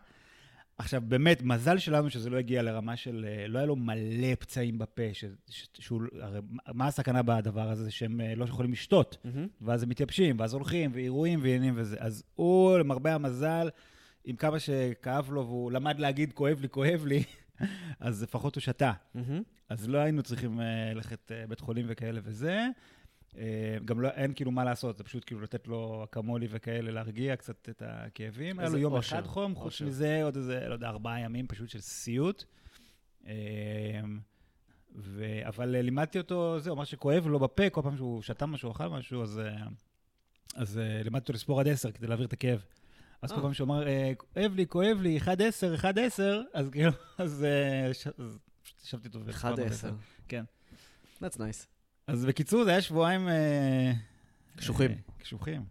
עכשיו, 0.77 1.01
באמת, 1.07 1.41
מזל 1.41 1.77
שלנו 1.77 2.09
שזה 2.09 2.29
לא 2.29 2.37
הגיע 2.37 2.61
לרמה 2.61 2.97
של, 2.97 3.25
אה, 3.27 3.47
לא 3.47 3.57
היה 3.57 3.65
לו 3.65 3.75
מלא 3.75 4.35
פצעים 4.39 4.77
בפה, 4.77 5.03
ש, 5.13 5.25
ש, 5.49 5.67
שהוא, 5.79 6.01
הרי 6.21 6.39
מה 6.73 6.87
הסכנה 6.87 7.21
בדבר 7.23 7.69
הזה? 7.69 7.91
שהם 7.91 8.21
אה, 8.21 8.35
לא 8.35 8.45
יכולים 8.45 8.71
לשתות. 8.71 9.17
ואז 9.61 9.83
הם 9.83 9.89
מתייבשים, 9.89 10.39
ואז 10.39 10.53
הולכים, 10.53 10.91
ואירועים 10.93 11.39
ועניינים 11.41 11.73
וזה. 11.77 11.95
אז 11.99 12.23
הוא, 12.35 12.77
למרבה 12.77 13.13
המזל, 13.15 13.69
עם 14.25 14.35
כמה 14.35 14.59
שכאב 14.59 15.31
לו, 15.31 15.45
והוא 15.45 15.71
למד 15.71 15.99
להגיד, 15.99 16.33
כואב 16.33 16.61
לי, 16.61 16.69
כואב 16.69 17.05
לי, 17.05 17.23
אז 17.99 18.23
לפחות 18.23 18.55
הוא 18.55 18.61
שתה. 18.61 18.91
אז 19.69 19.89
לא 19.89 19.97
היינו 19.97 20.23
צריכים 20.23 20.59
אה, 20.59 20.93
ללכת 20.93 21.31
בית 21.49 21.59
חולים 21.59 21.85
וכאלה 21.89 22.19
וזה. 22.23 22.67
אה, 23.37 23.77
גם 23.85 24.01
לא, 24.01 24.07
אין 24.07 24.33
כאילו 24.33 24.51
מה 24.51 24.63
לעשות, 24.63 24.97
זה 24.97 25.03
פשוט 25.03 25.23
כאילו 25.25 25.41
לתת 25.41 25.67
לו 25.67 26.03
אקמולי 26.03 26.47
וכאלה, 26.49 26.91
להרגיע 26.91 27.35
קצת 27.35 27.69
את 27.69 27.83
הכאבים. 27.85 28.59
היה 28.59 28.69
לו 28.69 28.77
יום 28.77 28.93
אושר, 28.93 29.19
אחד 29.19 29.27
חום, 29.27 29.55
חוץ. 29.55 29.81
מזה 29.81 30.23
עוד 30.23 30.35
איזה, 30.35 30.67
לא 30.67 30.73
יודע, 30.73 30.87
ארבעה 30.87 31.19
ימים 31.19 31.47
פשוט 31.47 31.69
של 31.69 31.81
סיוט. 31.81 32.43
אה, 33.27 33.33
ו... 34.95 35.39
אבל 35.47 35.75
אה, 35.75 35.81
לימדתי 35.81 36.17
אותו, 36.17 36.59
זהו, 36.59 36.75
מה 36.75 36.85
שכואב 36.85 37.27
לו 37.27 37.39
בפה, 37.39 37.69
כל 37.69 37.81
פעם 37.81 37.97
שהוא 37.97 38.21
שתה 38.21 38.45
משהו, 38.45 38.71
אכל 38.71 38.87
משהו, 38.87 39.23
אז, 39.23 39.41
אז 40.55 40.79
לימדתי 41.03 41.23
אותו 41.23 41.33
לספור 41.33 41.59
עד 41.59 41.67
עשר 41.67 41.91
כדי 41.91 42.07
להעביר 42.07 42.25
את 42.25 42.33
הכאב. 42.33 42.65
אז 43.21 43.31
כל. 43.31 43.41
פעם 43.41 43.53
שהוא 43.53 43.65
אמר, 43.65 43.83
כואב 44.17 44.53
לי, 44.55 44.67
כואב 44.67 44.97
לי, 45.01 45.19
1-10, 45.19 45.27
1-10, 45.81 45.83
אז 46.53 46.69
כאילו, 46.69 46.91
אז 47.17 47.45
ישבתי 48.83 49.07
איתו. 49.07 49.19
אחד 49.29 49.53
והסברנו 49.57 49.73
עשר. 49.73 49.91
כן. 50.27 50.43
That's 51.21 51.37
nice. 51.37 51.76
אז 52.07 52.25
בקיצור, 52.25 52.63
זה 52.63 52.69
היה 52.69 52.81
שבועיים... 52.81 53.27
אה, 53.27 53.91
קשוחים. 54.55 54.91
אה, 54.91 54.97
קשוחים. 55.17 55.65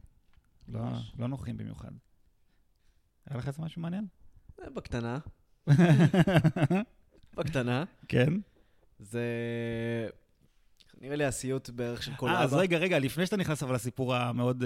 לא. 0.69 0.81
לא 1.19 1.29
נוחים 1.29 1.57
במיוחד. 1.57 1.91
היה 3.27 3.39
לך 3.39 3.49
איזה 3.49 3.63
משהו 3.63 3.83
מעניין? 3.83 4.07
אה, 4.63 4.71
בקטנה, 4.71 5.19
בקטנה. 7.37 7.85
כן. 8.09 8.33
זה... 8.99 9.25
נראה 11.01 11.17
לי 11.17 11.25
הסיוט 11.25 11.71
בערך 11.71 12.03
של 12.03 12.15
כל 12.15 12.29
אה, 12.29 12.43
אז 12.43 12.53
אבא. 12.53 12.61
רגע, 12.61 12.79
רגע, 12.79 12.99
לפני 12.99 13.27
שאתה 13.27 13.37
נכנס 13.37 13.63
אבל 13.63 13.75
לסיפור 13.75 14.15
המאוד 14.15 14.65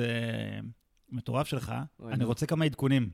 מטורף 1.08 1.46
שלך, 1.46 1.74
אני. 2.08 2.24
רוצה 2.24 2.46
כמה 2.46 2.64
עדכונים. 2.64 3.10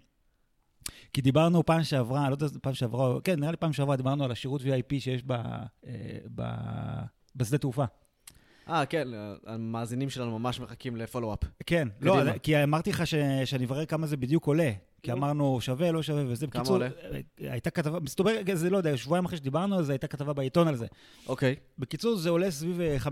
כי 1.13 1.23
דיברנו 1.23 1.67
פעם 1.67 1.85
שעברה, 1.85 2.31
לא 2.31 2.35
יודע, 2.35 2.47
פעם 2.63 2.75
שעברה, 2.75 3.21
כן, 3.21 3.41
נראה 3.41 3.51
לי 3.51 3.57
פעם 3.57 3.73
שעברה, 3.73 3.97
דיברנו 3.97 4.25
על 4.25 4.31
השירות 4.31 4.61
VIP 4.61 4.99
שיש 4.99 5.23
ב, 5.27 5.35
ב, 6.35 6.43
בשדה 7.37 7.59
תעופה. 7.59 7.85
אה, 8.69 8.87
כן, 8.87 9.09
המאזינים 9.47 10.11
שלנו 10.11 10.39
ממש 10.39 10.61
מחכים 10.61 10.97
לפולו-אפ. 10.97 11.39
כן, 11.67 11.89
לא. 12.01 12.39
כי 12.43 12.63
אמרתי 12.63 12.91
לך 12.91 13.07
ש, 13.07 13.15
שאני 13.45 13.65
אברר 13.65 13.87
כמה 13.87 14.07
זה 14.07 14.17
בדיוק 14.17 14.47
עולה. 14.47 14.71
כי 15.03 15.11
נו. 15.11 15.17
אמרנו 15.17 15.61
שווה, 15.61 15.93
לא 15.93 16.03
שווה 16.03 16.25
וזה. 16.29 16.47
כמה 16.47 16.61
בקיצור, 16.63 16.77
עולה? 16.77 16.89
אה, 17.13 17.21
הייתה 17.53 17.71
כתבה, 17.71 18.01
מסתבר, 18.01 18.31
זה 18.55 18.71
לא 18.71 18.77
יודע, 18.77 18.97
שבועיים 18.97 19.25
אחרי 19.25 19.37
שדיברנו 19.39 19.77
על 19.79 19.85
זה, 19.85 19.93
הייתה 19.93 20.07
כתבה 20.07 20.33
בעיתון 20.33 20.69
על 20.69 20.77
זה. 20.77 20.87
אוקיי, 21.27 21.55
בקיצור, 21.79 22.17
זה 22.17 22.31
עולה 22.31 22.51
סביב 22.51 22.81
אה, 22.81 22.97
500-600 23.05 23.09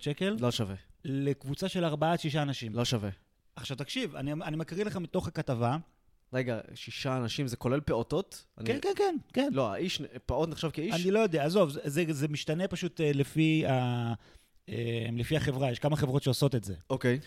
שקל 0.00 0.36
לא 0.40 0.50
שווה. 0.50 0.74
לקבוצה 1.04 1.68
של 1.68 1.84
4 1.84 2.12
עד 2.12 2.20
6 2.20 2.36
אנשים. 2.36 2.74
לא 2.74 2.84
שווה. 2.84 3.10
עכשיו 3.56 3.76
תקשיב, 3.76 4.16
אני, 4.16 4.32
אני 4.32 4.56
מקריא 4.56 4.84
לך 4.84 4.96
מתוך 4.96 5.28
הכתבה. 5.28 5.76
רגע, 6.32 6.58
שישה 6.74 7.16
אנשים, 7.16 7.48
זה 7.48 7.56
כולל 7.56 7.80
פעוטות? 7.80 8.44
אני- 8.58 8.66
כן, 8.66 8.78
כן, 8.82 8.88
כן, 8.96 9.16
כן. 9.32 9.48
לא, 9.52 9.72
האיש, 9.72 10.02
פעוט 10.26 10.48
נחשב 10.48 10.70
כאיש? 10.70 10.94
אני 10.94 11.10
לא 11.10 11.18
יודע, 11.18 11.44
עזוב, 11.44 11.70
זה, 11.70 11.80
זה, 11.84 12.04
זה 12.08 12.28
משתנה 12.28 12.68
פשוט 12.68 13.00
אה, 13.00 13.10
לפי, 13.14 13.66
ה, 13.66 13.70
אה, 13.70 14.12
לפי 15.12 15.36
החברה, 15.36 15.70
יש 15.70 15.78
כמה 15.78 15.96
חברות 15.96 16.22
שעושות 16.22 16.54
את 16.54 16.64
זה. 16.64 16.74
אוקיי, 16.90 17.18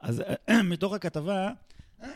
אז 0.00 0.22
אה, 0.48 0.62
מתוך 0.72 0.92
הכתבה... 0.92 1.50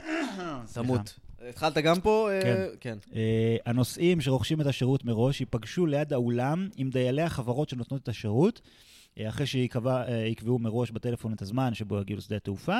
תמות. 0.74 1.18
התחלת 1.48 1.78
גם 1.78 2.00
פה? 2.00 2.28
אה, 2.32 2.42
כן. 2.42 2.66
כן. 2.80 2.98
אה, 3.14 3.56
הנוסעים 3.66 4.20
שרוכשים 4.20 4.60
את 4.60 4.66
השירות 4.66 5.04
מראש 5.04 5.40
ייפגשו 5.40 5.86
ליד 5.86 6.12
האולם 6.12 6.68
עם 6.76 6.90
דיילי 6.90 7.22
החברות 7.22 7.68
שנותנות 7.68 8.02
את 8.02 8.08
השירות, 8.08 8.60
אה, 9.18 9.28
אחרי 9.28 9.46
שיקבעו 9.46 10.58
מראש 10.58 10.90
בטלפון 10.90 11.32
את 11.32 11.42
הזמן 11.42 11.74
שבו 11.74 12.00
יגיעו 12.00 12.18
לשדה 12.18 12.36
התעופה, 12.36 12.78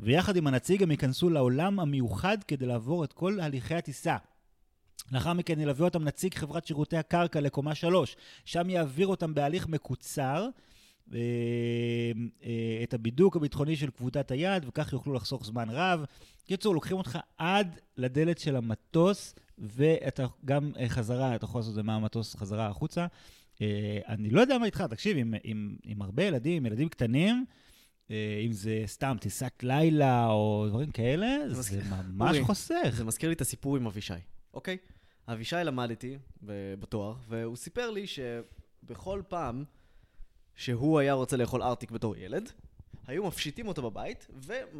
ויחד 0.00 0.36
עם 0.36 0.46
הנציג 0.46 0.82
הם 0.82 0.90
ייכנסו 0.90 1.30
לעולם 1.30 1.80
המיוחד 1.80 2.38
כדי 2.48 2.66
לעבור 2.66 3.04
את 3.04 3.12
כל 3.12 3.40
הליכי 3.40 3.74
הטיסה. 3.74 4.16
לאחר 5.12 5.32
מכן 5.32 5.60
ילווה 5.60 5.84
אותם 5.84 6.04
נציג 6.04 6.34
חברת 6.34 6.66
שירותי 6.66 6.96
הקרקע 6.96 7.40
לקומה 7.40 7.74
3, 7.74 8.16
שם 8.44 8.70
יעביר 8.70 9.06
אותם 9.06 9.34
בהליך 9.34 9.68
מקוצר. 9.68 10.48
אה, 11.14 11.18
אה, 12.44 12.80
את 12.82 12.94
הבידוק 12.94 13.36
הביטחוני 13.36 13.76
של 13.76 13.90
קבוצת 13.90 14.30
היעד, 14.30 14.64
וכך 14.68 14.92
יוכלו 14.92 15.14
לחסוך 15.14 15.46
זמן 15.46 15.68
רב. 15.70 16.04
קיצור, 16.44 16.74
לוקחים 16.74 16.96
אותך 16.96 17.18
עד 17.38 17.78
לדלת 17.96 18.38
של 18.38 18.56
המטוס, 18.56 19.34
ואתה 19.58 20.26
גם 20.44 20.72
אה, 20.78 20.88
חזרה, 20.88 21.34
אתה 21.34 21.44
יכול 21.44 21.58
לעשות 21.58 21.70
את 21.70 21.74
זה 21.74 21.82
מהמטוס 21.82 22.36
חזרה 22.36 22.66
החוצה. 22.66 23.06
אני 24.08 24.30
לא 24.30 24.40
יודע 24.40 24.58
מה 24.58 24.66
איתך, 24.66 24.82
תקשיב, 24.90 25.16
עם, 25.16 25.34
עם, 25.44 25.76
עם 25.84 26.02
הרבה 26.02 26.24
ילדים, 26.24 26.66
ילדים 26.66 26.88
קטנים, 26.88 27.44
אם 28.10 28.52
זה 28.52 28.82
סתם 28.86 29.16
טיסת 29.20 29.52
לילה 29.62 30.26
או 30.26 30.66
דברים 30.68 30.90
כאלה, 30.90 31.36
זה 31.48 31.62
זה 31.62 31.80
ממש 32.12 32.30
אורי, 32.30 32.44
חוסך. 32.44 32.90
זה 32.92 33.04
מזכיר 33.04 33.28
לי 33.28 33.34
את 33.34 33.40
הסיפור 33.40 33.76
עם 33.76 33.86
אבישי, 33.86 34.14
אוקיי? 34.54 34.76
אבישי 35.28 35.56
למד 35.64 35.90
איתי 35.90 36.18
ב- 36.44 36.74
בתואר, 36.80 37.14
והוא 37.28 37.56
סיפר 37.56 37.90
לי 37.90 38.04
שבכל 38.06 39.22
פעם 39.28 39.64
שהוא 40.56 40.98
היה 40.98 41.12
רוצה 41.12 41.36
לאכול 41.36 41.62
ארטיק 41.62 41.90
בתור 41.90 42.16
ילד, 42.16 42.52
היו 43.06 43.26
מפשיטים 43.26 43.68
אותו 43.68 43.82
בבית 43.90 44.26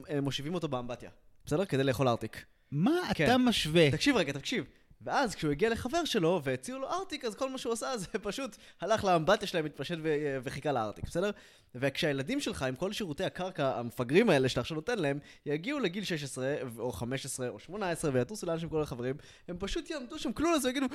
ומושיבים 0.08 0.54
אותו 0.54 0.68
באמבטיה. 0.68 1.10
בסדר? 1.46 1.64
כדי 1.64 1.84
לאכול 1.84 2.08
ארטיק. 2.08 2.44
מה 2.70 3.00
כן. 3.14 3.24
אתה 3.24 3.38
משווה? 3.38 3.90
תקשיב 3.90 4.16
רגע, 4.16 4.32
תקשיב. 4.32 4.64
ואז 5.00 5.34
כשהוא 5.34 5.52
הגיע 5.52 5.70
לחבר 5.70 6.04
שלו 6.04 6.40
והציעו 6.44 6.78
לו 6.78 6.88
ארטיק, 6.88 7.24
אז 7.24 7.34
כל 7.34 7.50
מה 7.50 7.58
שהוא 7.58 7.72
עשה 7.72 7.96
זה 7.98 8.06
פשוט 8.06 8.56
הלך 8.80 9.04
לאמבטיה 9.04 9.48
שלהם, 9.48 9.66
התפשט 9.66 9.98
ו- 10.02 10.36
וחיכה 10.42 10.72
לארטיק, 10.72 11.04
בסדר? 11.04 11.30
וכשהילדים 11.74 12.40
שלך, 12.40 12.62
עם 12.62 12.76
כל 12.76 12.92
שירותי 12.92 13.24
הקרקע 13.24 13.78
המפגרים 13.78 14.30
האלה 14.30 14.48
שאתה 14.48 14.60
עכשיו 14.60 14.74
נותן 14.74 14.98
להם, 14.98 15.18
יגיעו 15.46 15.78
לגיל 15.78 16.04
16 16.04 16.56
או 16.78 16.92
15 16.92 17.48
או 17.48 17.58
18 17.58 18.10
ויטוסו 18.14 18.46
לאן 18.46 18.58
שהם 18.58 18.68
כל 18.68 18.82
החברים, 18.82 19.16
הם 19.48 19.56
פשוט 19.58 19.90
יעמדו 19.90 20.18
שם 20.18 20.32
כלום 20.32 20.54
לזה 20.54 20.68
ויגידו, 20.68 20.86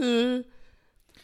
"אה, 0.00 0.38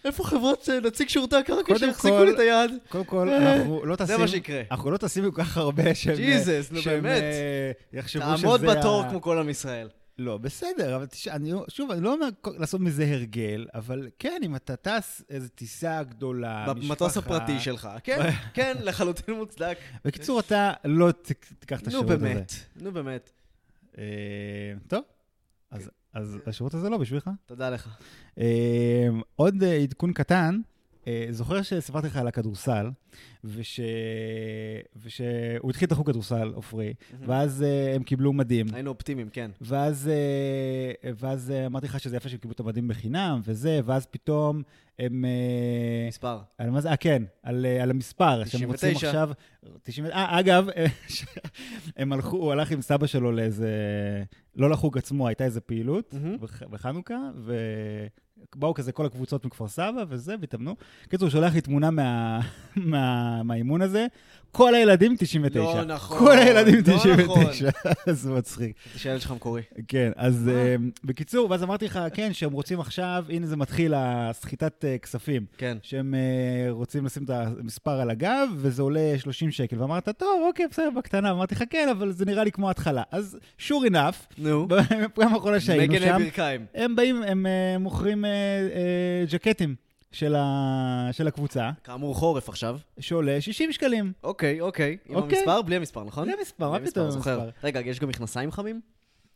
איפה 0.04 0.24
חברות 0.24 0.68
אה, 0.68 0.80
נציג 0.80 1.08
שירותי 1.08 1.36
הקרקע 1.36 1.78
שיחזיקו 1.78 2.16
כל- 2.16 2.24
לי 2.24 2.30
את 2.34 2.38
היד? 2.38 2.70
קודם 2.88 3.04
כל, 3.04 3.28
אנחנו 3.28 3.86
לא 3.86 3.96
זה 3.98 4.04
טסים... 4.04 4.20
מה 4.20 4.28
שיקרה. 4.28 4.62
אנחנו 4.70 4.90
לא 4.90 4.96
טסים 4.96 5.30
כל 5.30 5.42
כך 5.42 5.56
הרבה 5.56 5.94
שהם... 5.94 6.16
ג'יזוס, 6.16 6.72
נו 6.72 6.80
באמת. 6.82 7.22
אה, 7.22 7.72
יחשבו 7.92 8.22
שזה... 8.36 8.42
תעמוד 8.42 8.60
בתור 8.60 9.04
כמו 9.10 9.20
כל 9.20 9.38
עם 9.38 9.48
ישראל. 9.48 9.88
לא, 10.18 10.38
בסדר, 10.38 10.96
אבל 10.96 11.06
תשמע, 11.06 11.34
אני, 11.34 11.52
שוב, 11.68 11.90
אני 11.90 12.00
לא 12.00 12.12
אומר 12.14 12.28
לעשות 12.58 12.80
מזה 12.80 13.04
הרגל, 13.10 13.66
אבל 13.74 14.08
כן, 14.18 14.40
אם 14.42 14.56
אתה 14.56 14.76
טס 14.76 15.22
איזו 15.30 15.48
טיסה 15.54 16.02
גדולה, 16.02 16.64
במטוס 16.68 17.16
משפחה- 17.16 17.36
הפרטי 17.36 17.60
שלך, 17.60 17.88
כן, 18.04 18.30
כן, 18.54 18.76
לחלוטין 18.80 19.34
מוצדק. 19.34 19.78
בקיצור, 20.04 20.40
אתה 20.40 20.72
לא 20.84 21.12
ת- 21.12 21.32
תיקח 21.58 21.80
את 21.80 21.82
נו 21.82 21.88
השירות 21.88 22.10
הזה. 22.10 22.16
באמת, 22.28 22.52
נו 22.76 22.92
באמת. 22.92 23.30
אה, 23.98 24.04
טוב, 24.88 25.02
אז, 25.70 25.90
אז 26.14 26.38
השירות 26.46 26.74
הזה 26.74 26.90
לא 26.90 26.98
בשבילך. 26.98 27.30
תודה 27.46 27.70
לך. 27.70 27.98
אה, 28.38 29.08
עוד 29.36 29.62
אה, 29.62 29.76
עדכון 29.76 30.12
קטן, 30.12 30.60
זוכר 31.30 31.62
שסיפרתי 31.62 32.06
לך 32.06 32.16
על 32.16 32.28
הכדורסל, 32.28 32.90
וש... 33.44 33.80
ושהוא 35.02 35.70
התחיל 35.70 35.86
את 35.86 35.92
החוג 35.92 36.06
כדורסל, 36.06 36.52
עופרי, 36.54 36.94
ואז 37.26 37.62
אה, 37.62 37.94
הם 37.94 38.02
קיבלו 38.02 38.32
מדים. 38.32 38.66
היינו 38.72 38.90
אופטימיים, 38.90 39.28
כן. 39.32 39.50
ואז, 39.60 40.08
אה, 40.08 41.10
ואז 41.16 41.50
אה, 41.50 41.66
אמרתי 41.66 41.86
לך 41.86 42.00
שזה 42.00 42.16
יפה 42.16 42.28
שהם 42.28 42.38
קיבלו 42.38 42.52
את 42.54 42.60
המדים 42.60 42.88
בחינם, 42.88 43.40
וזה, 43.44 43.80
ואז 43.84 44.06
פתאום 44.06 44.62
הם... 44.98 45.24
אה, 45.24 46.08
מספר. 46.08 46.38
על 46.58 46.70
מה 46.70 46.80
זה? 46.80 46.90
אה, 46.90 46.96
כן, 46.96 47.22
על, 47.42 47.66
אה, 47.66 47.82
על 47.82 47.90
המספר, 47.90 48.44
שהם 48.44 48.70
רוצים 48.70 48.94
99. 48.94 49.06
עכשיו... 49.08 49.30
90... 49.82 50.06
אה, 50.06 50.40
אגב, 50.40 50.68
אה, 50.68 50.86
הם 51.96 52.12
הלכו, 52.12 52.36
הוא 52.36 52.52
הלך 52.52 52.70
עם 52.70 52.82
סבא 52.82 53.06
שלו 53.06 53.32
לאיזה... 53.32 53.68
לא 54.56 54.70
לחוג 54.70 54.98
עצמו, 54.98 55.28
הייתה 55.28 55.44
איזה 55.44 55.60
פעילות 55.60 56.14
מהמם. 56.14 56.36
בח- 56.40 56.62
בחנוכה, 56.62 57.30
ובאו 58.56 58.74
כזה 58.74 58.92
כל 58.92 59.06
הקבוצות 59.06 59.44
מכפר 59.44 59.68
סבא 59.68 60.04
וזה, 60.08 60.34
והתאמנו. 60.40 60.76
קיצור, 61.08 61.26
הוא 61.26 61.32
שולח 61.32 61.54
לי 61.54 61.60
תמונה 61.60 61.90
מה... 61.90 62.40
מה... 62.76 63.42
מהאימון 63.42 63.82
הזה, 63.82 64.06
כל 64.52 64.74
הילדים 64.74 65.16
99. 65.18 65.60
לא 65.60 65.84
נכון, 65.84 66.18
כל 66.18 66.38
הילדים 66.38 66.74
לא 66.74 66.98
99, 66.98 67.70
זה 68.12 68.30
מצחיק. 68.30 68.76
שהילד 68.96 69.20
שלך 69.20 69.30
מקורי. 69.30 69.62
כן, 69.88 70.10
אז 70.16 70.48
אה. 70.48 70.76
uh, 70.76 71.00
בקיצור, 71.04 71.50
ואז 71.50 71.62
אמרתי 71.62 71.84
לך, 71.84 72.00
כן, 72.14 72.32
שהם 72.32 72.52
רוצים 72.52 72.80
עכשיו, 72.80 73.24
הנה 73.28 73.46
זה 73.46 73.56
מתחיל, 73.56 73.94
הסחיטת 73.96 74.84
uh, 74.84 74.98
כספים. 75.02 75.44
כן. 75.58 75.78
שהם 75.82 76.14
uh, 76.14 76.70
רוצים 76.70 77.04
לשים 77.04 77.24
את 77.24 77.30
המספר 77.30 78.00
על 78.00 78.10
הגב, 78.10 78.48
וזה 78.56 78.82
עולה 78.82 79.14
30 79.18 79.50
שקל. 79.50 79.80
ואמרת, 79.80 80.08
טוב, 80.08 80.42
אוקיי, 80.46 80.66
בסדר, 80.70 80.90
בקטנה. 80.90 81.30
אמרתי 81.30 81.54
לך, 81.54 81.64
כן, 81.70 81.88
אבל 81.88 82.12
זה 82.12 82.24
נראה 82.24 82.44
לי 82.44 82.52
כמו 82.52 82.70
התחלה. 82.70 83.02
אז 83.10 83.38
sure 83.58 83.90
enough, 83.90 84.38
נו. 84.38 84.66
בפעם 85.04 85.34
האחרונה 85.34 85.60
שהיינו 85.60 85.94
שם. 85.94 86.22
הם 86.74 86.96
באים, 86.96 87.22
הם 87.22 87.46
מוכרים 87.80 88.24
ג'קטים 89.30 89.74
של, 90.12 90.34
ה, 90.34 91.08
של 91.12 91.28
הקבוצה, 91.28 91.70
כאמור 91.84 92.14
חורף 92.14 92.48
עכשיו. 92.48 92.78
שעולה 93.00 93.40
60 93.40 93.72
שקלים. 93.72 94.12
אוקיי, 94.24 94.60
אוקיי. 94.60 94.96
עם 95.08 95.16
אוקיי. 95.16 95.38
המספר? 95.38 95.62
בלי 95.62 95.76
המספר, 95.76 96.04
נכון? 96.04 96.24
בלי 96.24 96.32
המספר, 96.38 96.70
מה 96.70 96.78
פתאום 96.80 97.06
המספר? 97.06 97.48
רגע, 97.64 97.80
יש 97.80 98.00
גם 98.00 98.08
מכנסיים 98.08 98.52
חמים? 98.52 98.80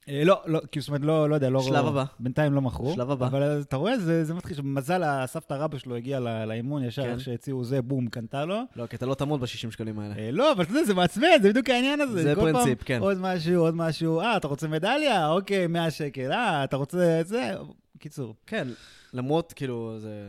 אה, 0.08 0.22
לא, 0.24 0.40
לא, 0.46 0.60
כאילו, 0.72 0.82
זאת 0.82 0.88
אומרת, 0.88 1.02
לא, 1.02 1.30
לא 1.30 1.34
יודע, 1.34 1.50
לא... 1.50 1.62
שלב 1.62 1.86
הבא. 1.86 2.04
בינתיים 2.20 2.52
לא 2.52 2.60
מכרו. 2.60 2.92
שלב 2.94 3.10
הבא. 3.10 3.26
אבל 3.26 3.60
אתה 3.60 3.76
רואה, 3.76 3.98
זה, 3.98 4.24
זה 4.24 4.34
מתחיל, 4.34 4.56
מזל 4.62 5.02
הסבתא 5.02 5.54
רבא 5.54 5.78
שלו 5.78 5.96
הגיע 5.96 6.20
ל- 6.20 6.44
לאימון, 6.44 6.84
ישר 6.84 7.02
כן. 7.02 7.18
שהציעו 7.18 7.64
זה, 7.64 7.82
בום, 7.82 8.08
קנתה 8.08 8.44
לו. 8.44 8.60
לא, 8.76 8.86
כי 8.86 8.96
אתה 8.96 9.06
לא 9.06 9.14
תעמוד 9.14 9.40
ב-60 9.40 9.70
שקלים 9.70 9.98
האלה. 9.98 10.14
אה, 10.18 10.30
לא, 10.32 10.52
אבל 10.52 10.64
אתה 10.64 10.72
יודע, 10.72 10.84
זה 10.84 10.94
מעצבן, 10.94 11.42
זה 11.42 11.48
בדיוק 11.48 11.70
העניין 11.70 12.00
הזה. 12.00 12.22
זה 12.22 12.34
פרינציפ, 12.34 12.78
פעם, 12.78 12.86
כן. 12.86 13.00
עוד 13.00 13.18
משהו, 13.20 13.60
עוד 13.60 13.74
משהו, 13.74 14.20
אה, 14.20 14.36
אתה 14.36 14.48
רוצה 14.48 14.68
מדליה? 14.68 15.28
אוקיי, 15.28 15.66
100 15.66 15.90
שקל. 15.90 16.32
אה, 16.32 16.64
אתה 16.64 16.76
רוצה 16.76 17.20
את 17.20 17.26
זה? 17.26 17.54
קיצור. 17.98 18.34
כן, 18.46 18.68
למרות, 19.12 19.52
כאילו, 19.52 19.96
זה... 19.98 20.28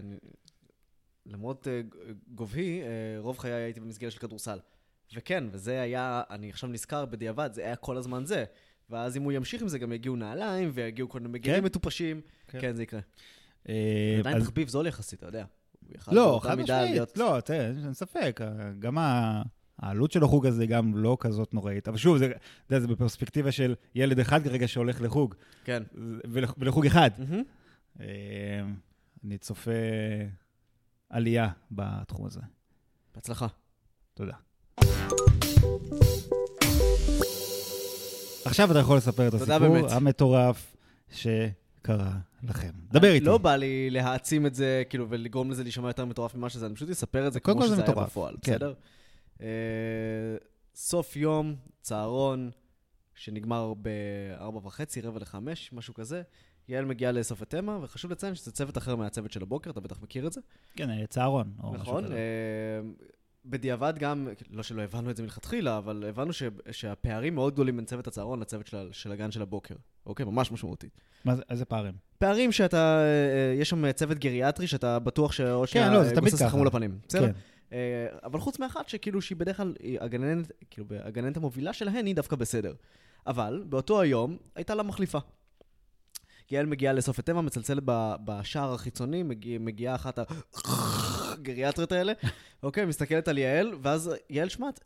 למרות 1.25 1.67
אה, 1.67 1.81
גובהי, 2.35 2.81
אה, 2.81 2.87
רוב 3.19 3.37
חיי 3.37 3.51
הייתי 3.51 3.79
במסגרת 3.79 4.11
של 4.11 4.19
כדורסל. 4.19 4.59
וכן, 5.15 5.43
וזה 5.51 5.81
היה, 5.81 6.23
אני 6.29 6.49
עכשיו 6.49 6.69
נזכר 6.69 7.05
בדיעבד, 7.05 7.49
זה 7.53 7.65
היה 7.65 7.75
כל 7.75 7.97
הזמן 7.97 8.25
זה. 8.25 8.43
ואז 8.89 9.17
אם 9.17 9.23
הוא 9.23 9.31
ימשיך 9.31 9.61
עם 9.61 9.67
זה, 9.67 9.79
גם 9.79 9.91
יגיעו 9.93 10.15
נעליים, 10.15 10.69
ויגיעו 10.73 11.09
כל 11.09 11.19
מיני 11.19 11.31
מגינים 11.33 11.59
כן. 11.59 11.65
מטופשים. 11.65 12.21
כן. 12.47 12.61
כן, 12.61 12.75
זה 12.75 12.83
יקרה. 12.83 12.99
אה, 13.69 14.15
עדיין 14.19 14.37
אז- 14.37 14.43
תחביב 14.43 14.67
זול 14.67 14.87
יחסית, 14.87 15.19
אתה 15.19 15.27
יודע. 15.27 15.45
לא, 16.11 16.39
חד 16.43 16.55
משמעית. 16.59 17.17
לא, 17.17 17.37
תראה, 17.45 17.67
אין 17.67 17.93
ספק. 17.93 18.39
גם 18.79 18.97
העלות 19.79 20.11
של 20.11 20.23
החוג 20.23 20.45
הזה 20.45 20.65
גם 20.65 20.97
לא 20.97 21.17
כזאת 21.19 21.53
נוראית. 21.53 21.87
אבל 21.87 21.97
שוב, 21.97 22.17
זה, 22.17 22.25
יודע, 22.69 22.79
זה 22.79 22.87
בפרספקטיבה 22.87 23.51
של 23.51 23.75
ילד 23.95 24.19
אחד 24.19 24.43
כרגע 24.43 24.67
שהולך 24.67 25.01
לחוג, 25.01 25.35
כן. 25.63 25.83
ולח- 26.31 26.55
ולחוג 26.57 26.85
אחד. 26.85 27.09
מהמם. 27.19 27.43
אה, 27.99 28.05
אני 29.23 29.37
צופה 29.37 29.71
עלייה 31.09 31.49
בתחום 31.71 32.25
הזה. 32.25 32.39
בהצלחה. 33.15 33.47
תודה. 34.13 34.33
עכשיו 38.45 38.71
אתה 38.71 38.79
יכול 38.79 38.97
לספר 38.97 39.27
את 39.27 39.33
הסיפור. 39.33 39.91
המטורף 39.91 40.75
שקרה 41.11 42.17
לכם. 42.43 42.71
דבר 42.91 43.11
איתי. 43.11 43.25
לא 43.25 43.37
בא 43.37 43.55
לי 43.55 43.89
להעצים 43.89 44.45
את 44.45 44.55
זה, 44.55 44.83
כאילו, 44.89 45.09
ולגרום 45.09 45.51
לזה 45.51 45.63
להישמע 45.63 45.87
יותר 45.87 46.05
מטורף 46.05 46.35
ממה 46.35 46.49
שזה, 46.49 46.65
אני 46.65 46.75
פשוט 46.75 46.89
אספר 46.89 47.27
את 47.27 47.33
זה 47.33 47.39
כמו 47.39 47.63
שזה 47.63 47.83
היה 47.83 47.95
בפועל, 47.95 48.35
כן. 48.41 48.51
בסדר? 48.51 48.73
אה, 49.41 49.47
סוף 50.75 51.15
יום, 51.15 51.55
צהרון, 51.81 52.51
שנגמר 53.15 53.73
בארבע 53.73 54.59
וחצי, 54.67 55.01
רבע 55.01 55.19
לחמש, 55.19 55.73
משהו 55.73 55.93
כזה. 55.93 56.21
יעל 56.69 56.85
מגיעה 56.85 57.11
לאסוף 57.11 57.43
את 57.43 57.49
תמה, 57.49 57.79
וחשוב 57.81 58.11
לציין 58.11 58.35
שזה 58.35 58.51
צוות 58.51 58.77
אחר 58.77 58.95
מהצוות 58.95 59.31
של 59.31 59.41
הבוקר, 59.41 59.69
אתה 59.69 59.79
בטח 59.79 60.01
מכיר 60.01 60.27
את 60.27 60.33
זה. 60.33 60.41
כן, 60.75 60.89
אה, 60.89 61.07
צהרון. 61.07 61.53
נכון. 61.73 62.05
אה, 62.05 62.17
בדיעבד 63.45 63.93
גם, 63.99 64.27
לא 64.51 64.63
שלא 64.63 64.81
הבנו 64.81 65.09
את 65.09 65.17
זה 65.17 65.23
מלכתחילה, 65.23 65.77
אבל 65.77 66.05
הבנו 66.09 66.33
ש, 66.33 66.43
שהפערים 66.71 67.35
מאוד 67.35 67.53
גדולים 67.53 67.75
בין 67.75 67.85
צוות 67.85 68.07
הצהרון 68.07 68.39
לצוות 68.39 68.67
של, 68.67 68.89
של 68.91 69.11
הגן 69.11 69.31
של 69.31 69.41
הבוקר. 69.41 69.75
אוקיי? 70.05 70.25
ממש 70.25 70.51
משמעותית. 70.51 70.99
מה 71.25 71.35
זה, 71.35 71.41
איזה 71.49 71.65
פערים? 71.65 71.93
פערים 72.17 72.51
שאתה, 72.51 72.99
אה, 72.99 73.53
יש 73.59 73.69
שם 73.69 73.91
צוות 73.91 74.17
גריאטרי 74.17 74.67
שאתה 74.67 74.99
בטוח 74.99 75.31
שעוד 75.31 75.69
כן, 75.69 75.93
לא, 75.93 76.03
זה 76.03 76.15
תמיד 76.15 76.31
גוסס 76.31 76.41
לך 76.41 76.47
ככה. 76.47 76.57
מול 76.57 76.67
הפנים. 76.67 76.99
בסדר? 77.07 77.31
כן. 77.69 77.77
אבל 78.23 78.39
חוץ 78.39 78.59
מאחת 78.59 78.89
שכאילו 78.89 79.21
שהיא 79.21 79.37
בדרך 79.37 79.57
כלל, 79.57 79.75
היא 79.79 79.99
הגננת, 80.01 80.51
כאילו 80.69 80.85
הגננת 81.03 81.37
המובילה 81.37 81.73
שלהן 81.73 82.05
היא 82.05 82.15
דווקא 82.15 82.35
בסדר. 82.35 82.73
אבל 83.27 83.63
באותו 83.69 84.01
היום 84.01 84.37
הייתה 84.55 84.75
לה 84.75 84.83
מחליפה. 84.83 85.19
יעל 86.51 86.65
מגיעה 86.65 86.93
לאסוף 86.93 87.19
את 87.19 87.29
אמה, 87.29 87.41
מצלצלת 87.41 87.83
בשער 88.25 88.73
החיצוני, 88.73 89.23
מגיע, 89.23 89.59
מגיעה 89.59 89.95
אחת 89.95 90.19
הגריאטריות 91.33 91.91
האלה, 91.91 92.13
אוקיי, 92.63 92.85
מסתכלת 92.85 93.27
על 93.27 93.37
יעל, 93.37 93.73
ואז 93.81 94.11
יעל, 94.29 94.49
שמעת, 94.49 94.83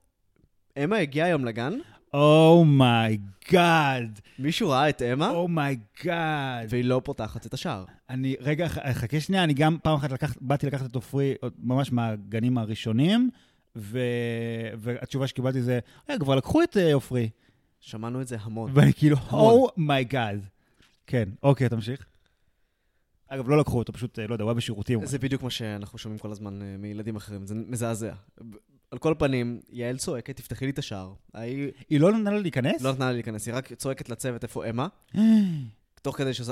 אמה 0.84 0.98
הגיעה 0.98 1.28
היום 1.28 1.46
לגן, 1.46 1.74
oh 2.14 2.65
my 2.65 3.17
God, 3.17 4.20
מישהו 4.40 4.70
ראה 4.70 4.90
את 4.90 5.02
אמה, 5.02 5.30
oh 5.30 5.64
my 5.64 5.99
God. 5.99 6.68
והיא 6.70 6.86
לא 6.86 7.02
פותחת 7.04 7.46
את 7.46 7.54
השער. 7.54 7.86
אני, 8.10 8.36
רגע, 8.40 8.68
חכה 8.68 9.20
שנייה, 9.20 9.44
אני 9.44 9.54
גם 9.54 9.78
פעם 9.84 9.96
אחת 9.96 10.12
לקח, 10.12 10.36
באתי 10.42 10.68
לקחת 10.68 10.86
את 10.86 10.96
עופרי, 10.96 11.34
ממש 11.60 11.92
מהגנים 11.92 12.58
הראשונים, 12.58 13.30
ו... 13.76 14.00
והתשובה 14.78 15.28
שקיבלתי 15.28 15.62
זה, 15.62 15.80
רגע, 16.10 16.20
כבר 16.20 16.36
לקחו 16.36 16.64
את 16.64 16.78
אה, 16.78 16.94
עופרי. 16.94 17.30
שמענו 17.80 18.22
את 18.22 18.28
זה 18.28 18.38
המון. 18.42 18.72
ואני 18.74 18.94
כאילו. 18.94 19.18
oh 19.32 19.60
my 19.60 19.89
god. 19.89 20.46
כן, 21.12 21.30
אוקיי, 21.44 21.70
תמשיך. 21.70 22.06
אגב, 23.28 23.50
לא 23.50 23.58
לקחו 23.58 23.78
אותו, 23.78 23.94
פשוט, 23.94 24.20
אה, 24.20 24.28
לא 24.28 24.34
יודע, 24.34 24.44
הוא 24.44 24.50
היה 24.50 24.56
בשירותים. 24.56 25.06
זה 25.06 25.20
בדיוק 25.20 25.44
מה 25.44 25.50
שאנחנו 25.50 25.98
שומעים 25.98 26.20
כל 26.20 26.32
הזמן 26.32 26.62
אה, 26.62 26.76
מילדים 26.80 27.16
אחרים, 27.16 27.46
זה 27.46 27.56
מזעזע. 27.56 28.14
על 28.92 28.98
כל 28.98 29.14
פנים, 29.18 29.60
יעל 29.70 29.98
צועקת, 29.98 30.36
תפתחי 30.36 30.66
לי 30.66 30.72
את 30.72 30.80
השער. 30.80 31.14
היא 31.34 31.72
היא 31.90 32.00
לא 32.00 32.12
נתנה 32.12 32.32
לה 32.32 32.40
להיכנס? 32.40 32.82
לא 32.82 32.92
נתנה 32.92 33.06
לה 33.06 33.12
להיכנס, 33.12 33.48
היא 33.48 33.56
רק 33.56 33.74
צועקת 33.74 34.10
לצוות 34.10 34.44
איפה 34.44 34.70
אמה, 34.70 34.88
תוך 36.02 36.18
כדי 36.18 36.34
שעושה... 36.34 36.52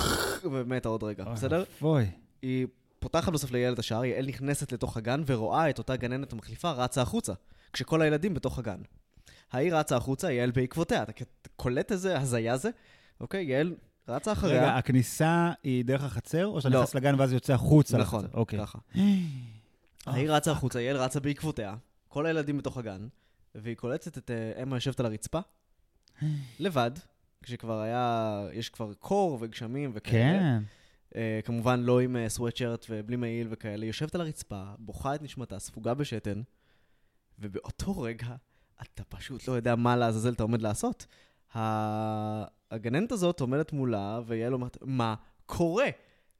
ומתה 0.52 0.88
עוד 0.88 1.02
רגע, 1.02 1.24
בסדר? 1.24 1.64
אוי. 1.82 2.06
היא 2.42 2.66
פותחת 2.98 3.32
בסוף 3.32 3.52
ליעל 3.52 3.74
את 3.74 3.78
השער, 3.78 4.04
יעל 4.04 4.26
נכנסת 4.26 4.72
לתוך 4.72 4.96
הגן 4.96 5.22
ורואה 5.26 5.70
את 5.70 5.78
אותה 5.78 5.96
גננת 5.96 6.32
המחליפה 6.32 6.70
רצה 6.70 7.02
החוצה, 7.02 7.32
כשכל 7.72 8.02
הילדים 8.02 8.34
בתוך 8.34 8.58
הגן. 8.58 8.80
ההיא 9.52 9.74
רצה 9.74 9.96
החוצה, 9.96 10.32
יעל 10.32 10.50
בעקבותיה. 10.50 11.02
אתה 11.02 11.12
קולט 11.56 11.92
איזה 11.92 12.18
הזיה 12.18 12.56
זה? 12.56 12.70
אוקיי, 13.20 13.44
יעל 13.44 13.74
רצה 14.08 14.32
אחריה. 14.32 14.62
רגע, 14.62 14.76
הכניסה 14.76 15.52
היא 15.62 15.84
דרך 15.84 16.04
החצר, 16.04 16.46
או 16.46 16.60
שאתה 16.60 16.74
לא. 16.74 16.80
נכנס 16.82 16.94
לגן 16.94 17.20
ואז 17.20 17.32
יוצא 17.32 17.52
החוצה? 17.52 17.98
נכון, 17.98 18.24
לחצר? 18.24 18.38
אוקיי. 18.38 18.58
ככה. 18.58 18.78
ההיא 20.06 20.30
רצה 20.30 20.52
החוצה, 20.52 20.80
יעל 20.80 20.96
רצה 20.96 21.20
בעקבותיה, 21.20 21.74
כל 22.08 22.26
הילדים 22.26 22.58
בתוך 22.58 22.76
הגן, 22.78 23.06
והיא 23.54 23.76
קולטת 23.76 24.18
את 24.18 24.30
אה, 24.30 24.62
אמה 24.62 24.76
יושבת 24.76 25.00
על 25.00 25.06
הרצפה, 25.06 25.40
לבד, 26.60 26.90
כשכבר 27.42 27.80
היה, 27.80 28.46
יש 28.52 28.68
כבר 28.68 28.94
קור 28.94 29.38
וגשמים 29.40 29.90
וכאלה. 29.94 30.38
כן. 30.38 30.62
אה, 31.16 31.40
כמובן 31.44 31.80
לא 31.80 32.00
עם 32.00 32.16
סוואטשרט 32.28 32.86
ובלי 32.90 33.16
מעיל 33.16 33.46
וכאלה, 33.50 33.86
יושבת 33.86 34.14
על 34.14 34.20
הרצפה, 34.20 34.64
בוכה 34.78 35.14
את 35.14 35.22
נשמתה, 35.22 35.58
ספוגה 35.58 35.94
בשתן, 35.94 36.42
ובאותו 37.38 38.00
רגע 38.00 38.34
אתה 38.82 39.04
פשוט 39.04 39.48
לא 39.48 39.52
יודע 39.52 39.76
מה 39.76 39.96
לעזאזל 39.96 40.32
אתה 40.32 40.42
עומד 40.42 40.62
לעשות. 40.62 41.06
הגננת 42.74 43.12
הזאת 43.12 43.40
עומדת 43.40 43.72
מולה, 43.72 44.20
ויעל 44.26 44.54
אומרת, 44.54 44.76
מה 44.82 45.14
קורה? 45.46 45.86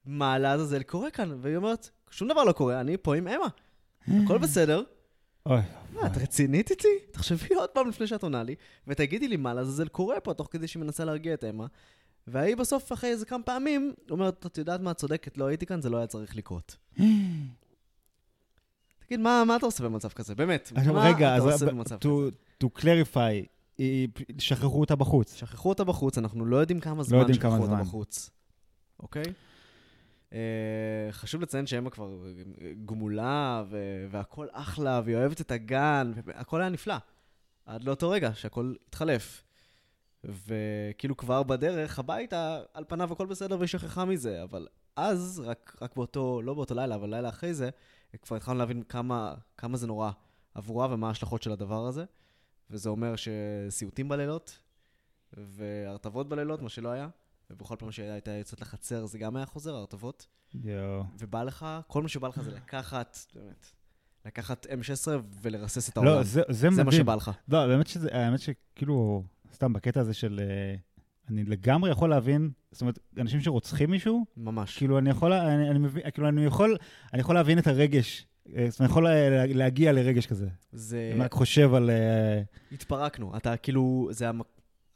מה 0.06 0.38
לעזאזל 0.38 0.82
קורה 0.82 1.10
כאן? 1.10 1.36
והיא 1.40 1.56
אומרת, 1.56 1.90
שום 2.10 2.28
דבר 2.28 2.44
לא 2.44 2.52
קורה, 2.52 2.80
אני 2.80 2.96
פה 2.96 3.16
עם 3.16 3.28
אמה. 3.28 3.46
הכל 4.24 4.38
בסדר. 4.38 4.82
אוי. 5.46 5.60
מה, 5.92 6.06
את 6.06 6.16
רצינית 6.16 6.70
איתי? 6.70 6.88
תחשבי 7.10 7.54
עוד 7.54 7.70
פעם 7.70 7.88
לפני 7.88 8.06
שאת 8.06 8.22
עונה 8.22 8.42
לי, 8.42 8.54
ותגידי 8.86 9.28
לי 9.28 9.36
מה 9.36 9.54
לעזאזל 9.54 9.88
קורה 9.88 10.20
פה, 10.20 10.34
תוך 10.34 10.48
כדי 10.50 10.68
שהיא 10.68 10.82
מנסה 10.82 11.04
להרגיע 11.04 11.34
את 11.34 11.44
אמה. 11.44 11.66
והיא 12.26 12.56
בסוף, 12.56 12.92
אחרי 12.92 13.10
איזה 13.10 13.26
כמה 13.26 13.42
פעמים, 13.42 13.92
אומרת, 14.10 14.46
את 14.46 14.58
יודעת 14.58 14.80
מה, 14.80 14.90
את 14.90 14.96
צודקת, 14.96 15.38
לא 15.38 15.46
הייתי 15.46 15.66
כאן, 15.66 15.82
זה 15.82 15.90
לא 15.90 15.96
היה 15.96 16.06
צריך 16.06 16.36
לקרות. 16.36 16.76
תגיד, 19.06 19.20
מה, 19.20 19.42
מה 19.46 19.56
אתה 19.56 19.66
עושה 19.66 19.84
במצב 19.84 20.08
כזה? 20.08 20.34
באמת, 20.34 20.72
מה 20.92 21.08
רגע, 21.08 21.36
אתה 21.36 21.44
עושה 21.44 21.66
במצב 21.66 21.96
to- 21.96 21.98
כזה? 21.98 22.30
to 22.64 22.80
clarify, 22.80 23.46
היא- 23.78 24.08
שכחו 24.38 24.80
אותה 24.80 24.96
בחוץ. 24.96 25.34
שכחו 25.34 25.68
אותה 25.68 25.84
בחוץ, 25.84 26.18
אנחנו 26.18 26.46
לא 26.46 26.56
יודעים 26.56 26.80
כמה 26.80 27.02
זמן 27.02 27.18
יודעים 27.18 27.38
כמה 27.38 27.50
שכחו 27.50 27.62
אותה 27.62 27.74
זמן. 27.74 27.82
בחוץ, 27.82 28.30
אוקיי? 29.00 29.24
אה, 30.32 30.38
חשוב 31.10 31.42
לציין 31.42 31.66
שאמה 31.66 31.90
כבר 31.90 32.18
גמולה, 32.84 33.64
ו- 33.70 34.06
והכל 34.10 34.46
אחלה, 34.52 35.00
והיא 35.04 35.16
אוהבת 35.16 35.40
את 35.40 35.50
הגן, 35.50 36.12
והכל 36.24 36.60
היה 36.60 36.70
נפלא. 36.70 36.94
עד 37.66 37.84
לאותו 37.84 38.10
רגע 38.10 38.30
שהכל 38.34 38.74
התחלף. 38.88 39.42
וכאילו 40.24 41.16
כבר 41.16 41.42
בדרך 41.42 41.98
הביתה, 41.98 42.60
על 42.74 42.84
פניו 42.88 43.12
הכל 43.12 43.26
בסדר 43.26 43.58
והיא 43.58 43.68
שכחה 43.68 44.04
מזה, 44.04 44.42
אבל 44.42 44.66
אז, 44.96 45.42
רק, 45.44 45.76
רק 45.82 45.96
באותו, 45.96 46.42
לא 46.42 46.54
באותו 46.54 46.74
לילה, 46.74 46.94
אבל 46.94 47.10
לילה 47.14 47.28
אחרי 47.28 47.54
זה, 47.54 47.70
כבר 48.22 48.36
התחלנו 48.36 48.58
להבין 48.58 48.82
כמה, 48.82 49.34
כמה 49.56 49.76
זה 49.76 49.86
נורא 49.86 50.10
עבורה 50.54 50.88
ומה 50.90 51.08
ההשלכות 51.08 51.42
של 51.42 51.52
הדבר 51.52 51.86
הזה. 51.86 52.04
וזה 52.70 52.88
אומר 52.88 53.14
שסיוטים 53.16 54.08
בלילות, 54.08 54.58
והרטבות 55.32 56.28
בלילות, 56.28 56.62
מה 56.62 56.68
שלא 56.68 56.88
היה, 56.88 57.08
ובכל 57.50 57.76
פעם 57.78 57.92
שהיא 57.92 58.10
הייתה 58.10 58.30
יוצאת 58.30 58.60
לחצר 58.60 59.06
זה 59.06 59.18
גם 59.18 59.36
היה 59.36 59.46
חוזר, 59.46 59.74
הרטבות. 59.74 60.26
יואו. 60.64 61.04
ובא 61.18 61.42
לך, 61.42 61.66
כל 61.86 62.02
מה 62.02 62.08
שבא 62.08 62.28
לך 62.28 62.42
זה 62.42 62.50
לקחת, 62.50 63.18
באמת, 63.34 63.66
לקחת 64.26 64.66
M16 64.66 65.08
ולרסס 65.42 65.88
את 65.88 65.96
העולם. 65.96 66.12
לא, 66.12 66.22
זה 66.22 66.42
זה 66.48 66.52
זה 66.52 66.70
מה 66.70 66.84
מדהים. 66.84 67.02
שבא 67.02 67.14
לך. 67.14 67.30
לא, 67.48 67.66
באמת 67.66 67.86
שזה, 67.86 68.08
האמת 68.12 68.40
שכאילו, 68.40 69.24
סתם 69.54 69.72
בקטע 69.72 70.00
הזה 70.00 70.14
של... 70.14 70.40
אה, 70.42 70.74
אני 71.28 71.44
לגמרי 71.44 71.90
יכול 71.90 72.10
להבין, 72.10 72.50
זאת 72.72 72.80
אומרת, 72.80 72.98
אנשים 73.20 73.40
שרוצחים 73.40 73.90
מישהו, 73.90 74.26
ממש. 74.36 74.78
כאילו, 74.78 74.98
אני 74.98 75.10
יכול, 75.10 75.32
אני, 75.32 75.70
אני 75.70 75.78
מבין, 75.78 76.10
כאילו, 76.10 76.28
אני 76.28 76.44
יכול, 76.44 76.76
אני 77.12 77.20
יכול 77.20 77.34
להבין 77.34 77.58
את 77.58 77.66
הרגש. 77.66 78.26
אה, 78.56 78.66
זאת 78.70 78.80
אומרת, 78.80 78.90
יכול 78.90 79.06
אה, 79.06 79.46
להגיע 79.46 79.92
לרגש 79.92 80.26
כזה. 80.26 80.46
זה... 80.72 81.10
אני 81.14 81.24
רק 81.24 81.32
חושב 81.32 81.74
על... 81.74 81.90
אה, 81.90 82.42
התפרקנו. 82.72 83.36
אתה 83.36 83.56
כאילו, 83.56 84.08
זה 84.10 84.28
המ... 84.28 84.40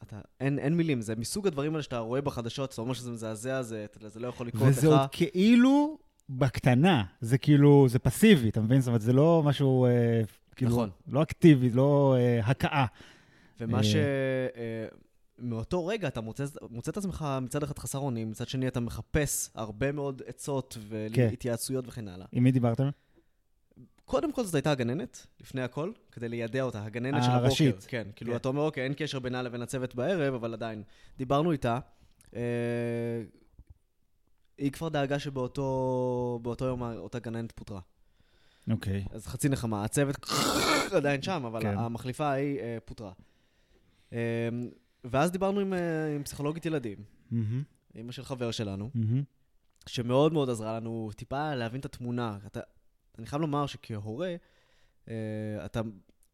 אתה, 0.02 0.20
אין, 0.40 0.58
אין 0.58 0.74
מילים, 0.74 1.00
זה 1.00 1.16
מסוג 1.16 1.46
הדברים 1.46 1.72
האלה 1.72 1.82
שאתה 1.82 1.98
רואה 1.98 2.20
בחדשות, 2.20 2.72
אתה 2.72 2.80
אומר 2.80 2.94
שזה 2.94 3.10
מזעזע, 3.10 3.62
זה, 3.62 3.86
זה 4.06 4.20
לא 4.20 4.28
יכול 4.28 4.46
לקרות 4.46 4.62
לך. 4.62 4.78
וזה 4.78 4.86
עוד 4.86 5.00
כאילו 5.12 5.98
בקטנה. 6.28 7.04
זה 7.20 7.38
כאילו, 7.38 7.86
זה 7.88 7.98
פסיבי, 7.98 8.48
אתה 8.48 8.60
מבין? 8.60 8.80
זאת 8.80 8.88
אומרת, 8.88 9.00
זה 9.00 9.12
לא 9.12 9.42
משהו, 9.44 9.86
אה, 9.86 10.22
כאילו, 10.56 10.70
נכון. 10.70 10.90
לא 11.08 11.22
אקטיבי, 11.22 11.70
לא 11.70 12.16
אה, 12.18 12.40
הכאה. 12.44 12.86
ומה 13.60 13.78
אה. 13.78 13.82
ש... 13.82 13.94
אה, 13.94 14.86
מאותו 15.38 15.86
רגע 15.86 16.08
אתה 16.08 16.20
מוצא, 16.20 16.44
מוצא 16.70 16.90
את 16.90 16.96
עצמך 16.96 17.26
מצד 17.42 17.62
אחד 17.62 17.78
חסר 17.78 17.98
אונים, 17.98 18.30
מצד 18.30 18.48
שני 18.48 18.68
אתה 18.68 18.80
מחפש 18.80 19.50
הרבה 19.54 19.92
מאוד 19.92 20.22
עצות 20.26 20.76
כן. 21.12 21.26
והתייעצויות 21.30 21.88
וכן 21.88 22.08
הלאה. 22.08 22.26
עם 22.32 22.44
מי 22.44 22.52
דיברתם? 22.52 22.88
קודם 24.08 24.32
כל 24.32 24.44
זאת 24.44 24.54
הייתה 24.54 24.70
הגננת, 24.70 25.26
לפני 25.40 25.62
הכל, 25.62 25.92
כדי 26.12 26.28
לידע 26.28 26.62
אותה, 26.62 26.84
הגננת 26.84 27.22
של 27.22 27.30
הבוקר. 27.30 27.44
הראשית. 27.44 27.84
כן, 27.88 28.08
כאילו 28.16 28.30
כן. 28.30 28.36
אתה 28.36 28.48
אומר, 28.48 28.62
אוקיי, 28.62 28.84
אין 28.84 28.94
קשר 28.96 29.18
בינה 29.18 29.42
לבין 29.42 29.62
הצוות 29.62 29.94
בערב, 29.94 30.34
אבל 30.34 30.52
עדיין. 30.52 30.82
דיברנו 31.18 31.52
איתה, 31.52 31.78
אה, 32.36 32.40
היא 34.58 34.72
כבר 34.72 34.88
דאגה 34.88 35.18
שבאותו 35.18 36.40
באותו 36.42 36.64
יום 36.64 36.82
אותה 36.82 37.18
גננת 37.18 37.52
פוטרה. 37.52 37.80
אוקיי. 38.70 39.04
אז 39.10 39.26
חצי 39.26 39.48
נחמה, 39.48 39.84
הצוות 39.84 40.16
עדיין 40.96 41.22
שם, 41.22 41.44
אבל 41.46 41.62
כן. 41.62 41.78
המחליפה 41.78 42.26
ההיא 42.26 42.60
אה, 42.60 42.78
פוטרה. 42.84 43.12
אה, 44.12 44.18
ואז 45.04 45.30
דיברנו 45.30 45.60
עם, 45.60 45.74
אה, 45.74 46.14
עם 46.14 46.22
פסיכולוגית 46.22 46.66
ילדים, 46.66 46.98
אימא 47.94 48.12
של 48.12 48.24
חבר 48.24 48.50
שלנו. 48.50 48.90
שמאוד 49.86 50.32
מאוד 50.32 50.50
עזרה 50.50 50.76
לנו 50.76 51.10
טיפה 51.16 51.54
להבין 51.54 51.80
את 51.80 51.84
התמונה. 51.84 52.38
אתה, 52.46 52.60
אני 53.18 53.26
חייב 53.26 53.42
לומר 53.42 53.66
שכהורה, 53.66 54.34
אה, 55.08 55.14
אתה, 55.64 55.80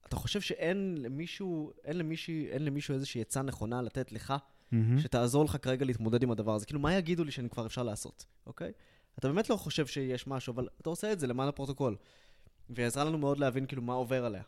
אתה 0.06 0.16
חושב 0.16 0.40
שאין 0.40 0.96
למישהו, 0.98 1.72
אין 1.84 1.98
למישהו, 1.98 2.34
אין 2.50 2.64
למישהו 2.64 2.94
איזושהי 2.94 3.20
עצה 3.20 3.42
נכונה 3.42 3.82
לתת 3.82 4.12
לך, 4.12 4.34
מהמם. 4.72 4.98
שתעזור 4.98 5.44
לך 5.44 5.56
כרגע 5.62 5.84
להתמודד 5.84 6.22
עם 6.22 6.30
הדבר 6.30 6.54
הזה. 6.54 6.66
כאילו, 6.66 6.80
מה 6.80 6.94
יגידו 6.94 7.24
לי 7.24 7.30
שאני 7.30 7.50
כבר 7.50 7.66
אפשר 7.66 7.82
לעשות, 7.82 8.24
אוקיי? 8.46 8.72
אתה 9.18 9.28
באמת 9.28 9.50
לא 9.50 9.56
חושב 9.56 9.86
שיש 9.86 10.26
משהו, 10.26 10.54
אבל 10.54 10.68
אתה 10.80 10.90
עושה 10.90 11.12
את 11.12 11.20
זה 11.20 11.26
למען 11.26 11.48
הפרוטוקול. 11.48 11.96
והיא 12.70 12.86
עזרה 12.86 13.04
לנו 13.04 13.18
מאוד 13.18 13.38
להבין 13.38 13.66
כאילו 13.66 13.82
מה 13.82 13.92
עובר 13.92 14.24
עליה. 14.24 14.42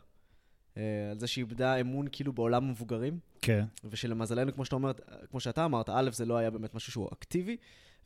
אה, 0.77 1.11
על 1.11 1.19
זה 1.19 1.27
שהיא 1.27 1.45
איבדה 1.45 1.75
אמון 1.75 2.07
כאילו 2.11 2.33
בעולם 2.33 2.63
המבוגרים, 2.63 3.19
כן. 3.41 3.65
ושלמזלנו, 3.83 4.53
כמו 4.53 4.65
שאתה 4.65 4.75
אומר, 4.75 4.91
כמו 5.29 5.39
שאתה 5.39 5.65
אמרת, 5.65 5.89
א', 5.89 6.09
זה 6.13 6.25
לא 6.25 6.37
היה 6.37 6.49
באמת 6.49 6.73
משהו 6.75 6.91
שהוא 6.91 7.09
אקטיבי, 7.13 7.57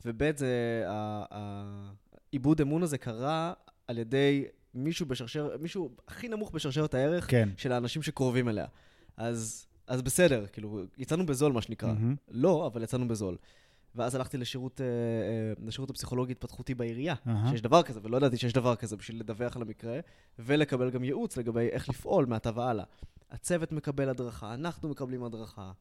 וב', 0.04 0.36
זה, 0.36 0.84
העיבוד 2.30 2.60
אמון 2.60 2.82
הזה 2.82 2.98
קרה 2.98 3.52
על 3.88 3.98
ידי 3.98 4.44
מישהו 4.74 5.06
בשרשר, 5.06 5.56
מישהו 5.60 5.90
הכי 6.08 6.28
נמוך 6.28 6.50
בשרשרת 6.50 6.94
הערך 6.94 7.30
כן. 7.30 7.48
של 7.56 7.72
האנשים 7.72 8.02
שקרובים 8.02 8.48
אליה. 8.48 8.66
אז, 9.16 9.66
אז 9.86 10.02
בסדר, 10.02 10.46
כאילו, 10.46 10.82
יצאנו 10.98 11.26
בזול, 11.26 11.52
מה 11.52 11.62
שנקרא. 11.62 11.92
מהמם. 11.92 12.14
לא, 12.28 12.66
אבל 12.66 12.82
יצאנו 12.82 13.08
בזול. 13.08 13.36
ואז 13.94 14.14
הלכתי 14.14 14.38
לשירות, 14.38 14.80
אה, 14.80 14.86
אה, 14.86 15.66
לשירות 15.66 15.90
הפסיכולוגי 15.90 16.32
התפתחותי 16.32 16.74
בעירייה, 16.74 17.14
אהה. 17.26 17.50
שיש 17.50 17.62
דבר 17.62 17.82
כזה, 17.82 18.00
ולא 18.02 18.16
ידעתי 18.16 18.36
שיש 18.36 18.52
דבר 18.52 18.76
כזה 18.76 18.96
בשביל 18.96 19.20
לדווח 19.20 19.56
על 19.56 19.62
המקרה, 19.62 20.00
ולקבל 20.38 20.90
גם 20.90 21.04
ייעוץ 21.04 21.36
לגבי 21.36 21.68
איך 21.68 21.88
לפעול 21.88 22.26
מעתה 22.26 22.50
והלאה. 22.54 22.84
הצוות 23.30 23.72
מקבל 23.72 24.08
הדרכה, 24.08 24.54
אנחנו 24.54 24.88
מקבלים 24.88 25.24
הדרכה, 25.24 25.72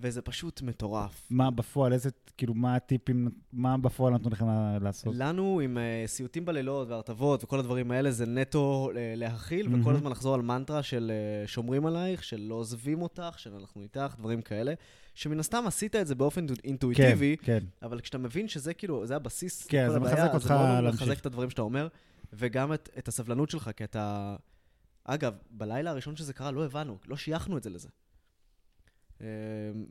וזה 0.00 0.22
פשוט 0.22 0.62
מטורף. 0.62 1.26
מה 1.30 1.50
בפועל, 1.50 1.92
איזה, 1.92 2.10
כאילו, 2.36 2.54
מה 2.54 2.74
הטיפים, 2.74 3.28
מה 3.52 3.78
בפועל 3.78 4.14
נתנו 4.14 4.30
לכם 4.30 4.46
לעשות? 4.80 5.14
לנו 5.16 5.60
עם 5.60 5.78
אה, 5.78 6.04
סיוטים 6.06 6.44
בלילות 6.44 6.88
והרטבות 6.88 7.44
וכל 7.44 7.58
הדברים 7.58 7.90
האלה, 7.90 8.10
זה 8.10 8.26
נטו 8.26 8.90
אה, 8.96 9.12
להכיל, 9.16 9.68
מהמם. 9.68 9.80
וכל 9.80 9.94
הזמן 9.94 10.10
לחזור 10.10 10.34
על 10.34 10.42
מנטרה 10.42 10.82
של 10.82 11.12
אה, 11.14 11.46
שומרים 11.46 11.86
עלייך, 11.86 12.24
של 12.24 12.40
לא 12.40 12.54
עוזבים 12.54 13.02
אותך, 13.02 13.34
של 13.38 13.54
אנחנו 13.54 13.82
איתך, 13.82 14.14
דברים 14.18 14.42
כאלה, 14.42 14.74
שמן 15.14 15.40
הסתם 15.40 15.64
עשית 15.66 15.96
את 15.96 16.06
זה 16.06 16.14
באופן 16.14 16.46
אינטואיטיבי, 16.64 17.36
כן, 17.42 17.64
אבל 17.82 18.00
כשאתה 18.00 18.18
מבין 18.18 18.48
שזה 18.48 18.74
כאילו, 18.74 19.06
זה 19.06 19.16
הבסיס 19.16 19.66
כן, 19.66 19.84
לכל 19.84 19.90
זה 19.90 19.96
הבעיה, 19.96 20.14
מחזק 20.14 20.34
אותך 20.34 20.46
זה 20.46 20.54
מאוד. 20.54 20.94
מחזק 20.94 21.18
את 21.18 21.26
הדברים 21.26 21.50
שאתה 21.50 21.62
אומר, 21.62 21.88
וגם 22.32 22.72
את, 22.72 22.88
את 22.98 23.08
הסבלנות 23.08 23.50
שלך, 23.50 23.70
כי 23.76 23.84
אתה... 23.84 24.36
אגב, 25.04 25.34
בלילה 25.50 25.90
הראשון 25.90 26.16
שזה 26.16 26.32
קרה 26.32 26.50
לא 26.50 26.64
הבנו, 26.64 26.98
לא 27.06 27.16
שייכנו 27.16 27.56
את 27.56 27.62
זה 27.62 27.70
לזה. 27.70 27.88
אה, 29.20 29.26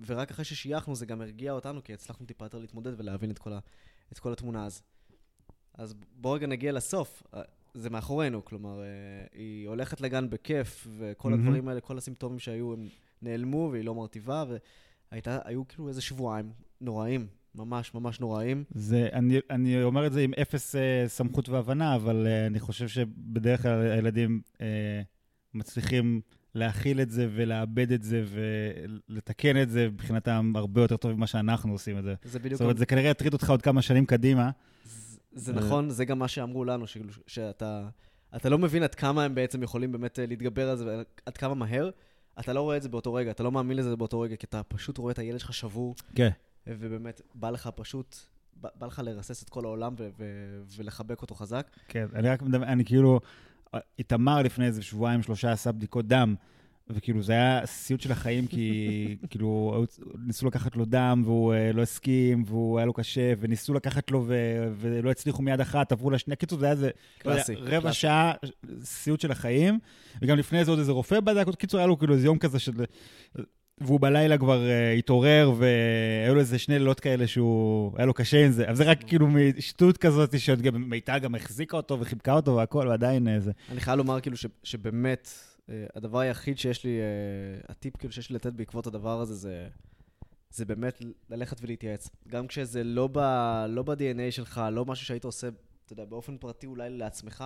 ורק 0.06 0.32
אחרי 0.32 0.46
ששייכנו 0.46 0.96
זה 0.96 1.06
גם 1.06 1.22
הרגיע 1.22 1.52
אותנו, 1.52 1.84
כי 1.84 1.94
הצלחנו 1.94 2.26
טיפה 2.26 2.46
יותר 2.46 2.60
להתמודד 2.60 3.00
ולהבין 3.00 3.32
את 3.32 3.38
כל, 3.38 3.54
ה, 3.54 3.60
את 4.12 4.20
כל 4.20 4.34
התמונה 4.34 4.66
אז. 4.66 4.82
אז 5.74 5.96
בואו 6.16 6.34
רגע 6.34 6.48
נגיע 6.48 6.72
לסוף. 6.72 7.24
אה, 7.34 7.42
זה 7.74 7.90
מאחורינו, 7.90 8.46
כלומר, 8.46 8.82
אה, 8.82 8.86
היא 9.34 9.68
הולכת 9.68 10.02
לגן 10.02 10.30
בכיף, 10.30 10.88
וכל 10.98 11.30
מהמם. 11.30 11.42
הדברים 11.42 11.68
האלה, 11.68 11.82
כל 11.82 11.98
הסימפטומים 11.98 12.40
שהיו, 12.40 12.74
הם 12.74 12.88
נעלמו, 13.22 13.70
והיא 13.72 13.84
לא 13.84 13.96
מרטיבה, 13.96 14.44
והיו 15.12 15.68
כאילו 15.68 15.88
איזה 15.88 16.02
שבועיים 16.02 16.52
נוראים, 16.82 17.28
ממש 17.56 17.94
ממש 17.94 18.20
נוראים. 18.20 18.64
זה, 18.70 19.10
אני, 19.14 19.40
אני 19.50 19.84
אומר 19.84 20.08
את 20.08 20.14
זה 20.14 20.22
עם 20.22 20.34
אפס 20.42 20.76
אה, 20.76 21.04
סמכות 21.08 21.50
והבנה, 21.50 21.96
אבל 21.96 22.28
אה, 22.28 22.48
אני 22.48 22.60
חושב 22.60 22.88
שבדרך 22.88 23.62
כלל 23.62 23.82
הילדים 23.92 24.42
אה, 24.62 25.02
מצליחים 25.54 26.22
להכיל 26.58 27.02
את 27.02 27.12
זה 27.12 27.28
ולאבד 27.32 27.92
את 27.92 28.04
זה 28.04 28.24
ולתקן 29.10 29.62
את 29.62 29.70
זה 29.70 29.88
מבחינתם 29.88 30.54
הרבה 30.56 30.82
יותר 30.82 30.98
טוב 30.98 31.12
ממה 31.12 31.28
שאנחנו 31.28 31.72
עושים 31.72 31.98
את 31.98 32.04
זה. 32.04 32.14
זה 32.24 32.40
בדיוק... 32.40 32.54
זאת 32.54 32.62
אומרת, 32.62 32.78
זה 32.78 32.86
כנראה 32.86 33.10
יטריד 33.10 33.34
אותך 33.34 33.50
עוד 33.50 33.62
כמה 33.62 33.82
שנים 33.82 34.06
קדימה. 34.06 34.50
זה-. 35.32 35.54
נכון, 35.54 35.90
זה 35.90 36.06
גם 36.06 36.20
מה 36.20 36.28
שאמרו 36.28 36.66
לנו, 36.66 36.86
שאתה 37.28 37.88
אתה 38.36 38.50
לא 38.50 38.58
מבין 38.58 38.84
עד 38.84 38.96
כמה 38.96 39.24
הם 39.24 39.36
בעצם 39.36 39.64
יכולים 39.64 39.92
באמת 39.92 40.20
אה, 40.20 40.26
להתגבר 40.26 40.70
על 40.70 40.78
זה, 40.78 40.86
ועד 40.86 41.38
כמה 41.38 41.54
מהר. 41.54 41.90
אתה 42.40 42.54
לא 42.54 42.62
רואה 42.62 42.78
את 42.78 42.82
זה 42.82 42.90
באותו 42.90 43.14
רגע, 43.14 43.32
אתה 43.32 43.44
לא 43.44 43.52
מאמין 43.52 43.78
לזה 43.78 43.96
באותו 43.96 44.20
רגע, 44.20 44.36
כי 44.36 44.46
אתה 44.46 44.64
פשוט 44.64 44.98
רואה 44.98 45.12
את 45.12 45.20
הילד 45.20 45.40
שלך 45.40 45.54
שבור, 45.54 45.96
כן. 46.16 46.30
ובאמת 46.68 47.22
בא 47.36 47.50
לך 47.50 47.70
פשוט, 47.76 48.16
בא, 48.62 48.70
בא 48.76 48.88
לך 48.88 49.02
לרסס 49.06 49.44
את 49.44 49.50
כל 49.50 49.66
העולם 49.66 49.94
ו- 49.98 50.10
ו- 50.20 50.62
ולחבק 50.78 51.22
אותו 51.22 51.36
חזק. 51.36 51.68
כן, 51.88 52.06
אני 52.16 52.30
רק 52.30 52.44
אני 52.64 52.86
כאילו, 52.86 53.20
איתמר 54.00 54.42
לפני 54.42 54.66
איזה 54.66 54.82
שבועיים, 54.82 55.24
שלושה 55.24 55.52
עשה 55.52 55.72
בדיקות 55.72 56.08
דם, 56.08 56.36
וכאילו 56.90 57.22
זה 57.22 57.34
היה 57.34 57.66
סיוט 57.66 58.02
של 58.02 58.12
החיים, 58.12 58.48
כי 58.48 58.98
כאילו 59.30 59.84
ניסו 60.26 60.48
לקחת 60.48 60.76
לו 60.76 60.86
דם 60.86 61.22
והוא 61.26 61.54
אה, 61.54 61.72
לא 61.74 61.82
הסכים, 61.82 62.44
והוא 62.48 62.78
היה 62.78 62.86
לו 62.86 62.94
קשה, 62.94 63.34
וניסו 63.40 63.74
לקחת 63.74 64.12
לו 64.12 64.24
ו- 64.28 64.74
ולא 64.78 65.12
הצליחו 65.12 65.42
מיד 65.42 65.62
אחת, 65.62 65.92
עברו 65.92 66.12
לשנייה. 66.12 66.36
קיצור, 66.36 66.60
זה 66.60 66.66
היה 66.66 66.72
איזה, 66.72 66.90
קלאסי, 67.18 67.56
רבע 67.56 67.82
קלאסי. 67.82 68.00
שעה 68.00 68.34
סיוט 68.84 69.20
של 69.20 69.32
החיים, 69.32 69.80
וגם 70.22 70.38
לפני 70.38 70.66
זה 70.66 70.72
עוד 70.72 70.80
איזה 70.80 70.92
רופא 70.92 71.20
בדק, 71.20 71.56
קיצור, 71.56 71.80
היה 71.80 71.88
לו 71.88 71.98
כאילו 71.98 72.14
איזה 72.14 72.26
יום 72.26 72.38
כזה 72.38 72.60
של... 72.60 72.74
והוא 73.82 74.00
בלילה 74.00 74.38
כבר 74.38 74.62
uh, 74.62 74.98
התעורר, 74.98 75.52
והיו 75.58 76.34
לו 76.34 76.40
איזה 76.40 76.60
שני 76.60 76.80
לילות 76.80 77.00
כאלה 77.00 77.28
שהוא, 77.28 77.92
היה 77.98 78.06
לו 78.06 78.14
קשה 78.14 78.46
עם 78.46 78.52
זה. 78.52 78.68
אבל 78.68 78.76
זה 78.76 78.84
רק 78.84 79.04
כאילו 79.08 79.28
משטות 79.28 79.98
כזאת, 79.98 80.40
שעוד 80.40 80.62
גם 81.22 81.36
החזיקה 81.36 81.78
אותו 81.78 82.00
וחיבקה 82.00 82.34
אותו 82.34 82.56
והכל, 82.56 82.88
ועדיין 82.88 83.28
אה, 83.28 83.40
זה. 83.40 83.52
אני 83.72 83.80
חייב 83.80 83.98
לומר 83.98 84.22
כאילו 84.22 84.38
ש, 84.38 84.46
שבאמת, 84.64 85.30
אה, 85.70 85.86
הדבר 85.96 86.20
היחיד 86.20 86.58
שיש 86.58 86.84
לי, 86.84 87.00
אה, 87.00 87.62
הטיפ 87.70 87.98
כאילו 87.98 88.14
שיש 88.14 88.30
לי 88.30 88.36
לתת 88.36 88.54
בעקבות 88.54 88.88
הדבר 88.88 89.22
הזה, 89.22 89.34
זה, 89.34 89.68
זה 90.50 90.66
באמת 90.66 91.02
ללכת 91.30 91.58
ולהתייעץ. 91.62 92.10
גם 92.28 92.48
כשזה 92.48 92.84
לא, 92.84 93.10
ב, 93.12 93.20
לא 93.70 93.84
ב-DNA 93.84 94.32
שלך, 94.32 94.62
לא 94.72 94.86
משהו 94.86 95.06
שהיית 95.06 95.24
עושה, 95.24 95.48
אתה 95.86 95.94
יודע, 95.94 96.06
באופן 96.06 96.38
פרטי 96.38 96.68
אולי 96.68 96.90
לעצמך, 96.90 97.44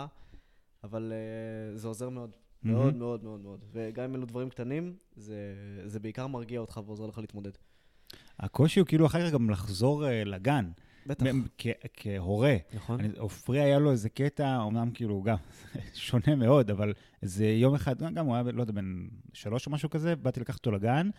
אבל 0.84 1.14
אה, 1.14 1.78
זה 1.78 1.88
עוזר 1.88 2.10
מאוד. 2.10 2.32
מאוד. 2.64 2.96
מאוד 2.96 3.24
מאוד 3.24 3.42
מאוד. 3.42 3.60
וגם 3.72 4.04
אם 4.04 4.16
אלו 4.16 4.26
דברים 4.26 4.50
קטנים, 4.50 4.96
זה, 5.16 5.36
זה 5.86 6.00
בעיקר 6.00 6.28
מרגיע 6.28 6.60
אותך 6.60 6.82
ועוזר 6.86 7.06
לך 7.06 7.18
להתמודד. 7.18 7.52
הקושי 8.40 8.80
הוא 8.80 8.88
כאילו 8.88 9.06
אחר 9.06 9.28
כך 9.28 9.34
גם 9.34 9.50
לחזור 9.50 10.04
uh, 10.04 10.08
לגן, 10.26 10.72
בטח. 11.08 11.26
כהורה. 11.94 12.56
נכון. 12.74 13.00
עופרי 13.18 13.60
היה 13.60 13.80
לו 13.80 13.92
איזה 13.92 14.10
קטע, 14.10 14.64
אמנם 14.68 14.92
כאילו 14.94 15.22
גם 15.22 15.38
שונה 15.94 16.36
מאוד, 16.36 16.72
אבל 16.72 16.94
איזה 17.24 17.46
יום 17.46 17.76
אחד, 17.76 18.14
גם 18.14 18.26
הוא 18.26 18.36
היה, 18.36 18.44
לא 18.44 18.62
יודע, 18.62 18.74
בן 18.74 19.08
שלוש 19.34 19.68
או 19.68 19.72
משהו 19.72 19.90
כזה, 19.90 20.16
באתי 20.16 20.40
לקחת 20.40 20.58
אותו 20.58 20.72
לגן, 20.72 21.10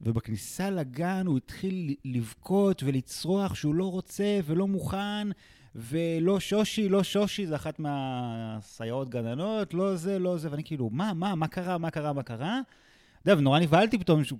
ובכניסה 0.00 0.70
לגן 0.70 1.26
הוא 1.26 1.36
התחיל 1.36 1.94
לבכות 2.04 2.82
ולצרוח 2.82 3.54
שהוא 3.54 3.74
לא 3.74 3.90
רוצה 3.90 4.40
ולא 4.44 4.66
מוכן, 4.66 5.28
ולא 5.74 6.40
שושי, 6.40 6.88
לא 6.88 7.02
שושי, 7.02 7.46
זה 7.46 7.56
אחת 7.56 7.78
מהסייעות 7.78 9.08
גננות, 9.08 9.74
לא 9.74 9.96
זה, 9.96 10.18
לא 10.18 10.38
זה, 10.38 10.50
ואני 10.50 10.64
כאילו, 10.64 10.90
מה, 10.90 11.12
מה, 11.12 11.34
מה 11.34 11.48
קרה, 11.48 11.78
מה 11.78 11.90
קרה, 11.90 12.12
מה 12.12 12.22
קרה? 12.22 12.60
אתה 13.22 13.30
יודע, 13.30 13.40
ונורא 13.40 13.58
נבהלתי 13.58 13.98
פתאום, 13.98 14.24
שהוא 14.24 14.38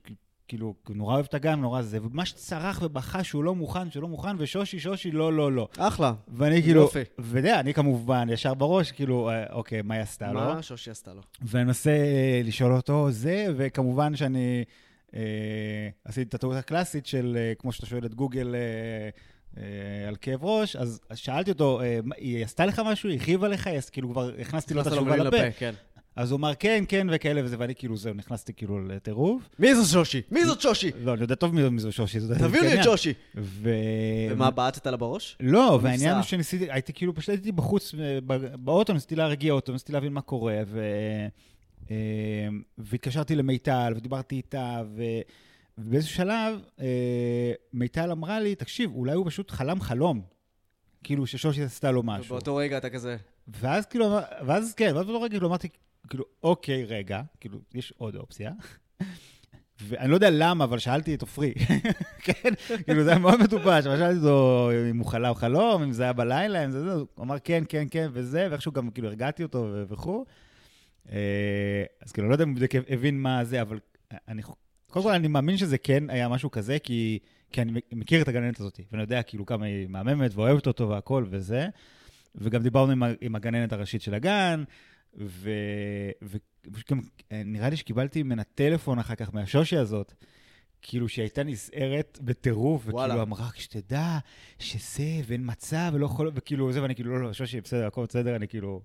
כאילו, 0.49 0.75
נורא 0.89 1.15
אוהב 1.15 1.27
את 1.29 1.35
הגן, 1.35 1.61
נורא 1.61 1.83
זה, 1.83 1.99
וממש 2.03 2.33
צרח 2.33 2.81
ובכה 2.83 3.25
שהוא 3.25 3.45
לא 3.45 3.55
מוכן, 3.55 3.91
שהוא 3.91 4.03
לא 4.03 4.09
מוכן, 4.09 4.37
ושושי, 4.39 4.79
שושי, 4.79 5.11
לא, 5.11 5.33
לא, 5.33 5.53
לא. 5.53 5.69
אחלה. 5.79 6.13
ואני 6.29 6.63
כאילו, 6.63 6.81
יופי. 6.81 7.03
ואתה 7.19 7.39
יודע, 7.39 7.61
אני 7.61 7.75
כמובן, 7.75 8.29
ישר 8.31 8.55
בראש, 8.55 8.93
כאילו, 8.93 9.31
אה, 9.31 9.53
אוקיי, 9.53 9.83
מה 9.83 9.95
היא 9.95 10.03
עשתה 10.03 10.33
לו? 10.33 10.41
מה 10.41 10.63
שושי 10.63 10.91
עשתה 10.91 11.15
לו? 11.15 11.21
ואני 11.43 11.65
מנסה 11.65 11.91
אה, 11.91 12.41
לשאול 12.45 12.73
אותו 12.73 13.11
זה, 13.11 13.47
וכמובן 13.57 14.17
שאני 14.17 14.65
אה, 15.15 15.89
עשיתי 16.05 16.29
את 16.29 16.35
הטעות 16.35 16.57
הקלאסית 16.57 17.07
של, 17.07 17.37
אה, 17.41 17.53
כמו 17.59 17.73
שאתה 17.73 17.87
שואל 17.87 18.07
את 18.07 18.15
גוגל 18.15 18.55
אה, 18.55 19.09
על 20.09 20.17
כאב 20.21 20.45
ראש, 20.45 20.77
אז 20.77 21.01
שאלתי 21.15 21.51
אותו, 21.51 21.81
אה, 21.81 21.99
היא 22.17 22.45
עשתה 22.45 22.67
לך 22.67 22.83
משהו? 22.87 23.09
היא 23.09 23.21
הכאיבה 23.21 23.49
לך? 23.49 23.71
כאילו 23.93 24.11
כבר 24.11 24.31
הכנסתי 24.41 24.75
לו 24.75 24.81
את 24.81 24.87
התשובה 24.87 25.17
לפה. 25.17 25.51
כן. 25.59 25.75
אז 26.17 26.31
הוא 26.31 26.39
אמר 26.39 26.55
כן, 26.55 26.85
כן 26.89 27.07
וכאלה 27.11 27.45
וזה, 27.45 27.57
ואני 27.59 27.75
כאילו, 27.75 27.97
זהו, 27.97 28.15
נכנסתי 28.15 28.53
כאילו 28.53 28.89
לטירוף. 28.89 29.49
מי 29.59 29.75
זו 29.75 29.93
שושי? 29.93 30.23
מי 30.31 30.45
זאת 30.45 30.61
שושי? 30.61 30.91
לא, 30.99 31.15
אני 31.15 31.23
יודע 31.23 31.35
טוב 31.35 31.55
מי 31.55 31.81
זו 31.81 31.93
שושי. 31.93 32.19
תביאו 32.21 32.51
לי 32.51 32.59
את 32.59 32.65
עניין. 32.65 32.83
שושי. 32.83 33.13
ו... 33.37 33.71
ומה, 34.31 34.51
בעטת 34.51 34.87
לה 34.87 34.97
בראש? 34.97 35.37
לא, 35.41 35.79
והעניין 35.83 36.15
הוא? 36.15 36.23
שניסיתי, 36.23 36.71
הייתי 36.71 36.93
כאילו, 36.93 37.15
פשוט 37.15 37.29
הייתי 37.29 37.53
בחוץ, 37.53 37.95
אה, 37.95 38.19
באוטו, 38.57 38.93
ניסיתי 38.93 39.17
להרגיע 39.17 39.53
אותו, 39.53 39.73
ניסיתי 39.73 39.93
להבין 39.93 40.13
מה 40.13 40.21
קורה, 40.21 40.57
ו... 40.67 40.81
אה, 41.91 41.97
והתקשרתי 42.79 43.37
למיטל, 43.37 43.93
ודיברתי 43.97 44.37
איתה, 44.37 44.83
ו... 44.97 45.03
ובאיזשהו 45.79 46.17
שלב, 46.17 46.61
אה, 46.81 47.53
מיטל 47.73 48.11
אמרה 48.11 48.41
לי, 48.41 48.55
תקשיב, 48.55 48.95
אולי 48.95 49.13
הוא 49.13 49.27
פשוט 49.27 49.51
חלם 49.51 49.81
חלום, 49.81 50.23
כאילו 51.03 51.27
ששושי 51.27 51.63
עשתה 51.63 51.91
לו 51.91 52.03
משהו. 52.03 52.25
ובאותו 52.27 52.57
רגע 52.57 52.79
אתה 52.79 52.91
כזה... 52.91 53.17
ואז 53.49 53.87
כאילו, 53.87 54.19
ואז 54.47 54.75
כן, 54.75 54.93
ואז 54.95 55.07
באותו 55.07 55.21
רגע 55.21 55.31
כאילו 55.31 55.49
אמרתי, 55.49 55.69
כאילו, 56.09 56.25
אוקיי, 56.43 56.85
רגע, 56.85 57.23
כאילו, 57.41 57.59
יש 57.75 57.93
עוד 57.97 58.17
אופציה. 58.17 58.53
ואני 59.81 60.11
לא 60.11 60.15
יודע 60.15 60.29
למה, 60.33 60.65
אבל 60.65 60.79
שאלתי 60.79 61.15
את 61.15 61.23
עופרי, 61.23 61.55
כן? 62.25 62.51
כאילו, 62.85 63.05
זה 63.05 63.11
היה 63.11 63.19
מאוד 63.19 63.43
מטופש, 63.43 63.87
אבל 63.87 63.97
שאלתי 63.97 64.19
אותו 64.19 64.71
אם 64.91 64.99
הוא 64.99 65.07
חלם 65.07 65.35
חלום, 65.35 65.83
אם 65.83 65.93
זה 65.93 66.03
היה 66.03 66.13
בלילה, 66.13 66.65
אם 66.65 66.71
זה 66.71 66.85
זה, 66.85 66.93
הוא 66.93 67.07
אמר 67.21 67.39
כן, 67.39 67.65
כן, 67.69 67.87
כן, 67.91 68.09
וזה, 68.13 68.47
ואיכשהו 68.51 68.73
גם 68.73 68.91
כאילו 68.91 69.09
הרגעתי 69.09 69.43
אותו 69.43 69.75
וכו'. 69.89 70.25
אה, 71.13 71.85
אז 72.03 72.13
כאילו, 72.13 72.29
לא 72.29 72.35
יודע 72.35 72.45
אם 72.45 72.55
הוא 72.57 72.81
הבין 72.89 73.23
מה 73.23 73.45
זה, 73.45 73.63
אבל 73.63 73.79
אני, 74.29 74.43
קודם 74.95 75.05
כל, 75.05 75.13
אני 75.13 75.29
מאמין 75.29 75.57
שזה 75.57 75.79
כן 75.79 76.11
היה 76.11 76.29
משהו 76.29 76.51
כזה, 76.51 76.79
כי, 76.79 77.19
כי 77.53 77.63
אני 77.63 77.81
מכיר 77.93 78.23
את 78.23 78.29
הגננת 78.29 78.61
הזאת, 78.61 78.81
ואני 78.93 79.03
יודע 79.03 79.23
כאילו 79.23 79.47
כמה 79.47 79.67
היא 79.67 79.89
מהממת 79.89 80.35
ואוהבת 80.35 80.67
אותו 80.67 80.89
והכל 80.89 81.25
וזה. 81.31 81.69
וגם 82.35 82.63
דיברנו 82.63 82.93
עם, 82.93 83.03
עם 83.21 83.35
הגננת 83.35 83.73
הראשית 83.73 84.03
של 84.03 84.15
הגן, 84.15 84.65
ו, 85.19 85.51
וגם 86.23 87.01
אה, 87.33 87.43
נראה 87.45 87.69
לי 87.69 87.77
שקיבלתי 87.77 88.23
ממנה 88.23 88.45
טלפון 88.45 88.99
אחר 88.99 89.15
כך 89.15 89.35
מהשושי 89.35 89.77
הזאת, 89.77 90.15
כאילו 90.83 91.09
שהיא 91.09 91.23
הייתה 91.23 91.43
נסערת 91.43 92.19
בטירוף. 92.23 92.83
וכאילו 92.87 93.23
אמרה, 93.23 93.49
רק 93.49 93.57
שתדע 93.57 94.19
שזה, 94.59 95.21
ואין 95.27 95.43
מצב, 95.45 95.91
ולא 95.95 96.07
יכול, 96.07 96.31
וכאילו 96.35 96.73
זה, 96.73 96.83
ואני 96.83 96.95
כאילו, 96.95 97.19
לא, 97.19 97.23
לא, 97.23 97.33
שושי, 97.33 97.61
בסדר, 97.61 97.87
הכל 97.87 98.05
בסדר, 98.09 98.37
אני 98.37 98.49
כאילו, 98.49 98.81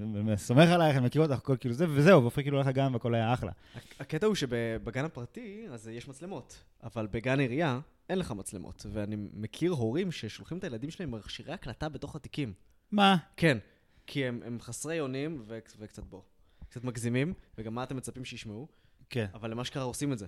אני 0.00 0.36
סומך 0.36 0.68
עלייך, 0.68 0.96
אני 0.96 1.06
מכיר 1.06 1.22
אותך, 1.22 1.34
הכל 1.34 1.56
כאילו 1.60 1.74
זה, 1.74 1.86
וזהו, 1.90 2.22
ועופרי 2.22 2.42
כאילו 2.42 2.56
הולך 2.56 2.68
לגן 2.68 2.92
והכל 2.92 3.14
היה 3.14 3.34
אחלה. 3.34 3.52
הקטע 4.00 4.26
הוא 4.26 4.34
שבגן 4.34 5.04
הפרטי, 5.04 5.66
אז 5.70 5.88
יש 5.88 6.08
מצלמות, 6.08 6.64
אבל 6.82 7.06
בגן 7.06 7.40
עירייה 7.40 7.80
אין 8.08 8.18
לך 8.18 8.30
מצלמות. 8.30 8.86
ואני 8.92 9.16
מכיר 9.32 9.72
הורים 9.72 10.12
ששולחים 10.12 10.58
את 10.58 10.64
הילדים 10.64 10.90
שלהם 10.90 11.10
מכשירי 11.10 11.52
הקלטה 11.52 11.88
בתוך 11.88 12.16
התיקים. 12.16 12.52
מה? 12.92 13.16
כן, 13.36 13.58
כי 14.06 14.26
הם, 14.26 14.40
הם 14.46 14.58
חסרי 14.60 15.00
אונים 15.00 15.42
ו- 15.46 15.58
וקצת 15.78 16.04
בוא. 16.04 16.20
קצת 16.68 16.84
מגזימים, 16.84 17.34
וגם 17.58 17.74
מה 17.74 17.82
אתם 17.82 17.96
מצפים 17.96 18.24
שישמעו, 18.24 18.68
כן. 19.10 19.26
אבל 19.34 19.50
למה 19.50 19.64
שקרה 19.64 19.82
עושים 19.82 20.12
את 20.12 20.18
זה. 20.18 20.26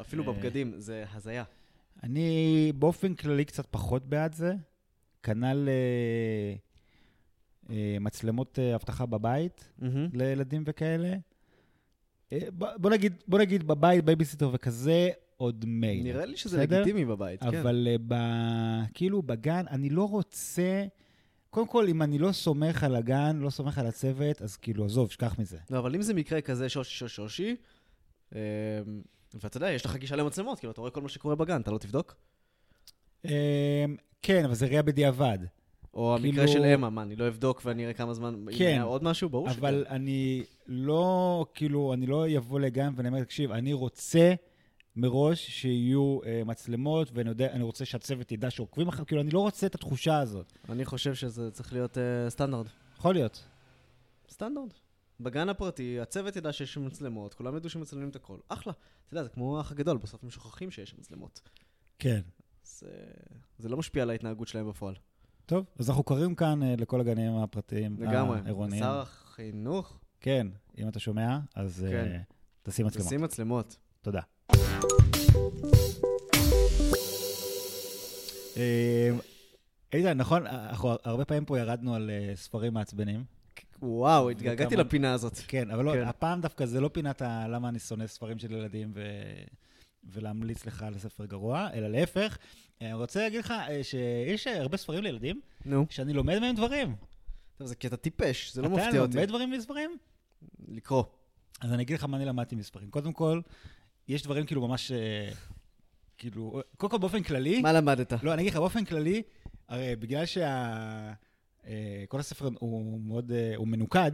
אפילו 0.00 0.22
אה. 0.28 0.32
בבגדים, 0.32 0.72
זה 0.76 1.04
הזיה. 1.12 1.44
אני 2.02 2.72
באופן 2.78 3.14
כללי 3.14 3.44
קצת 3.44 3.66
פחות 3.70 4.06
בעד 4.06 4.34
זה. 4.34 4.54
כנ"ל 5.22 5.68
אה, 5.68 6.54
מצלמות 8.00 8.58
אה, 8.58 8.74
אבטחה 8.74 9.06
בבית 9.06 9.72
מהמם. 9.78 10.08
לילדים 10.12 10.62
וכאלה. 10.66 11.14
אה, 12.32 12.38
בוא 12.52 12.90
נגיד, 12.90 13.22
בוא 13.28 13.38
נגיד 13.38 13.66
בבית, 13.66 14.04
בייביסיטר 14.04 14.50
וכזה, 14.52 15.10
עוד 15.36 15.64
מייל. 15.68 16.04
נראה 16.04 16.26
לי 16.26 16.36
שזה 16.36 16.58
בסדר? 16.58 16.80
לגיטימי 16.80 17.04
בבית, 17.04 17.40
כן. 17.40 17.58
אבל 17.58 17.88
אה, 17.90 17.96
ב... 18.08 18.14
כאילו 18.94 19.22
בגן, 19.22 19.64
אני 19.70 19.90
לא 19.90 20.08
רוצה... 20.08 20.84
קודם 21.50 21.66
כל, 21.66 21.88
אם 21.88 22.02
אני 22.02 22.18
לא 22.18 22.32
סומך 22.32 22.84
על 22.84 22.96
הגן, 22.96 23.36
לא 23.36 23.50
סומך 23.50 23.78
על 23.78 23.86
הצוות, 23.86 24.42
אז 24.42 24.56
כאילו, 24.56 24.84
עזוב, 24.84 25.10
שכח 25.10 25.38
מזה. 25.38 25.58
לא, 25.70 25.78
אבל 25.78 25.94
אם 25.94 26.02
זה 26.02 26.14
מקרה 26.14 26.40
כזה 26.40 26.68
שושי 26.68 26.94
שושי 26.98 27.14
שושי, 27.14 27.56
ואתה 29.34 29.56
יודע, 29.56 29.70
יש 29.70 29.84
לך 29.84 29.96
גישה 29.96 30.16
למצלמות, 30.16 30.58
כאילו, 30.58 30.72
אתה 30.72 30.80
רואה 30.80 30.90
כל 30.90 31.00
מה 31.00 31.08
שקורה 31.08 31.34
בגן, 31.34 31.60
אתה 31.60 31.70
לא 31.70 31.78
תבדוק? 31.78 32.16
אה, 33.26 33.84
כן, 34.22 34.44
אבל 34.44 34.54
זה 34.54 34.66
ראייה 34.66 34.82
בדיעבד. 34.82 35.38
או 35.94 36.16
כאילו- 36.20 36.28
המקרה 36.42 36.48
של 36.48 36.64
אמה, 36.64 36.90
מה, 36.90 37.02
אני 37.02 37.16
לא 37.16 37.28
אבדוק 37.28 37.62
ואני 37.64 37.84
אראה 37.84 37.94
כמה 37.94 38.14
זמן, 38.14 38.34
אם 38.34 38.48
כן. 38.58 38.64
היה 38.64 38.82
עוד 38.82 39.04
משהו? 39.04 39.28
ברור 39.28 39.50
אבל 39.50 39.84
אני 39.88 40.42
לא, 40.66 41.46
כאילו, 41.54 41.92
אני 41.94 42.06
לא 42.06 42.26
אבוא 42.36 42.60
לגן 42.60 42.92
ואני 42.96 43.08
אומר, 43.08 43.24
תקשיב, 43.24 43.52
אני 43.52 43.72
רוצה 43.72 44.34
מראש 44.96 45.50
שיהיו 45.50 46.18
אה, 46.26 46.42
מצלמות, 46.44 47.10
ואני 47.14 47.28
יודע, 47.28 47.52
אני 47.52 47.62
רוצה 47.62 47.84
שהצוות 47.84 48.32
ידע 48.32 48.50
שעוקבים 48.50 48.88
אחריו, 48.88 49.06
כאילו, 49.06 49.20
אני 49.20 49.30
לא 49.30 49.38
רוצה 49.38 49.66
את 49.66 49.74
התחושה 49.74 50.18
הזאת. 50.18 50.52
אני 50.68 50.84
חושב 50.84 51.14
שזה 51.14 51.50
צריך 51.50 51.72
להיות 51.72 51.98
אה, 51.98 52.30
סטנדרט. 52.30 52.66
יכול 52.98 53.14
להיות. 53.14 53.44
סטנדרט. 54.30 54.74
בגן 55.20 55.48
הפרטי, 55.48 56.00
הצוות 56.00 56.36
ידע 56.36 56.52
שיש 56.52 56.78
מצלמות, 56.78 57.34
כולם 57.34 57.56
ידעו 57.56 57.70
שמצלמים 57.70 58.08
את 58.08 58.16
הכל. 58.16 58.36
אחלה. 58.48 58.72
אתה 59.06 59.14
יודע, 59.14 59.22
זה 59.22 59.28
כמו 59.28 59.58
האח 59.58 59.72
הגדול, 59.72 59.98
בסוף 59.98 60.24
הם 60.24 60.30
שוכחים 60.30 60.70
שיש 60.70 60.94
מצלמות. 60.98 61.40
כן. 61.98 62.20
אז 62.64 62.82
אה, 62.86 62.90
זה 63.58 63.68
לא 63.68 63.76
משפיע 63.76 64.02
על 64.02 64.10
ההתנהגות 64.10 64.48
שלהם 64.48 64.68
בפועל. 64.68 64.94
טוב, 65.46 65.66
אז 65.78 65.90
אנחנו 65.90 66.02
קוראים 66.02 66.34
כאן 66.34 66.62
אה, 66.62 66.74
לכל 66.78 67.00
הגנים 67.00 67.36
הפרטיים, 67.36 67.96
לגמרי. 67.98 68.38
העירוניים. 68.44 68.82
שר 68.82 69.00
החינוך, 69.00 69.98
כן, 70.20 70.46
אם 70.78 70.88
אתה 70.88 71.00
שומע, 71.00 71.38
אז 71.54 71.86
כן. 71.90 72.06
אה, 72.12 72.20
תשים 72.62 72.86
מצלמות. 72.86 73.06
תשים 73.06 73.22
מצלמות. 73.22 73.76
תודה. 74.02 74.20
אה, 78.56 79.10
איתן, 79.92 80.18
נכון, 80.18 80.46
אנחנו 80.46 80.96
הרבה 81.04 81.24
פעמים 81.24 81.44
פה 81.44 81.58
ירדנו 81.58 81.94
על 81.94 82.10
ספרים 82.34 82.74
מעצבנים. 82.74 83.24
וואו, 83.82 84.30
התגעגעתי 84.30 84.76
לפינה 84.76 85.12
הזאת. 85.12 85.38
כן, 85.48 85.70
אבל 85.70 85.84
לא, 85.84 85.92
כן. 85.92 86.02
הפעם 86.04 86.40
דווקא 86.40 86.66
זה 86.66 86.80
לא 86.80 86.88
פינת 86.88 87.22
למה 87.22 87.68
אני 87.68 87.78
שונא 87.78 88.06
ספרים 88.06 88.38
של 88.38 88.52
ילדים 88.52 88.92
ו... 88.94 89.00
ולהמליץ 90.04 90.66
לך 90.66 90.82
על 90.82 90.98
ספר 90.98 91.24
גרוע, 91.26 91.68
אלא 91.74 91.88
להפך. 91.88 92.38
אה, 92.82 92.86
אני 92.86 92.94
רוצה 92.94 93.20
להגיד 93.20 93.40
לך 93.40 93.50
אה, 93.50 93.84
שיש 93.84 94.46
אה, 94.46 94.60
הרבה 94.60 94.76
ספרים 94.76 95.02
לילדים, 95.02 95.40
נו. 95.64 95.86
שאני 95.90 96.12
לומד 96.12 96.38
מהם 96.38 96.56
דברים. 96.56 96.96
טוב, 97.56 97.66
זה 97.66 97.74
קטע 97.74 97.96
טיפש, 97.96 98.54
זה 98.54 98.62
לא 98.62 98.68
מפתיע 98.68 98.88
אתה 98.90 98.98
אותי. 98.98 99.16
לומד 99.16 99.28
דברים 99.28 99.50
מספרים? 99.50 99.96
לקרוא. 100.68 101.04
אז 101.60 101.72
אני 101.72 101.82
אגיד 101.82 101.96
לך 101.96 102.04
מה 102.04 102.16
אני 102.16 102.24
למדתי 102.24 102.56
מספרים. 102.56 102.90
קודם 102.90 103.12
כל, 103.12 103.40
יש 104.08 104.22
דברים 104.22 104.46
כאילו 104.46 104.68
ממש, 104.68 104.92
כאילו, 106.18 106.62
קודם 106.76 106.90
כל 106.90 106.98
באופן 106.98 107.22
כללי, 107.22 107.62
מה 107.62 107.72
למדת? 107.72 108.12
לא, 108.22 108.34
אני 108.34 108.42
אגיד 108.42 108.52
לך, 108.52 108.58
באופן 108.58 108.84
כללי, 108.84 109.22
הרי 109.68 109.96
בגלל 109.96 110.26
שה... 110.26 111.12
כל 112.08 112.20
הספר 112.20 112.48
הוא 112.58 113.00
מאוד, 113.00 113.32
הוא 113.56 113.68
מנוקד, 113.68 114.12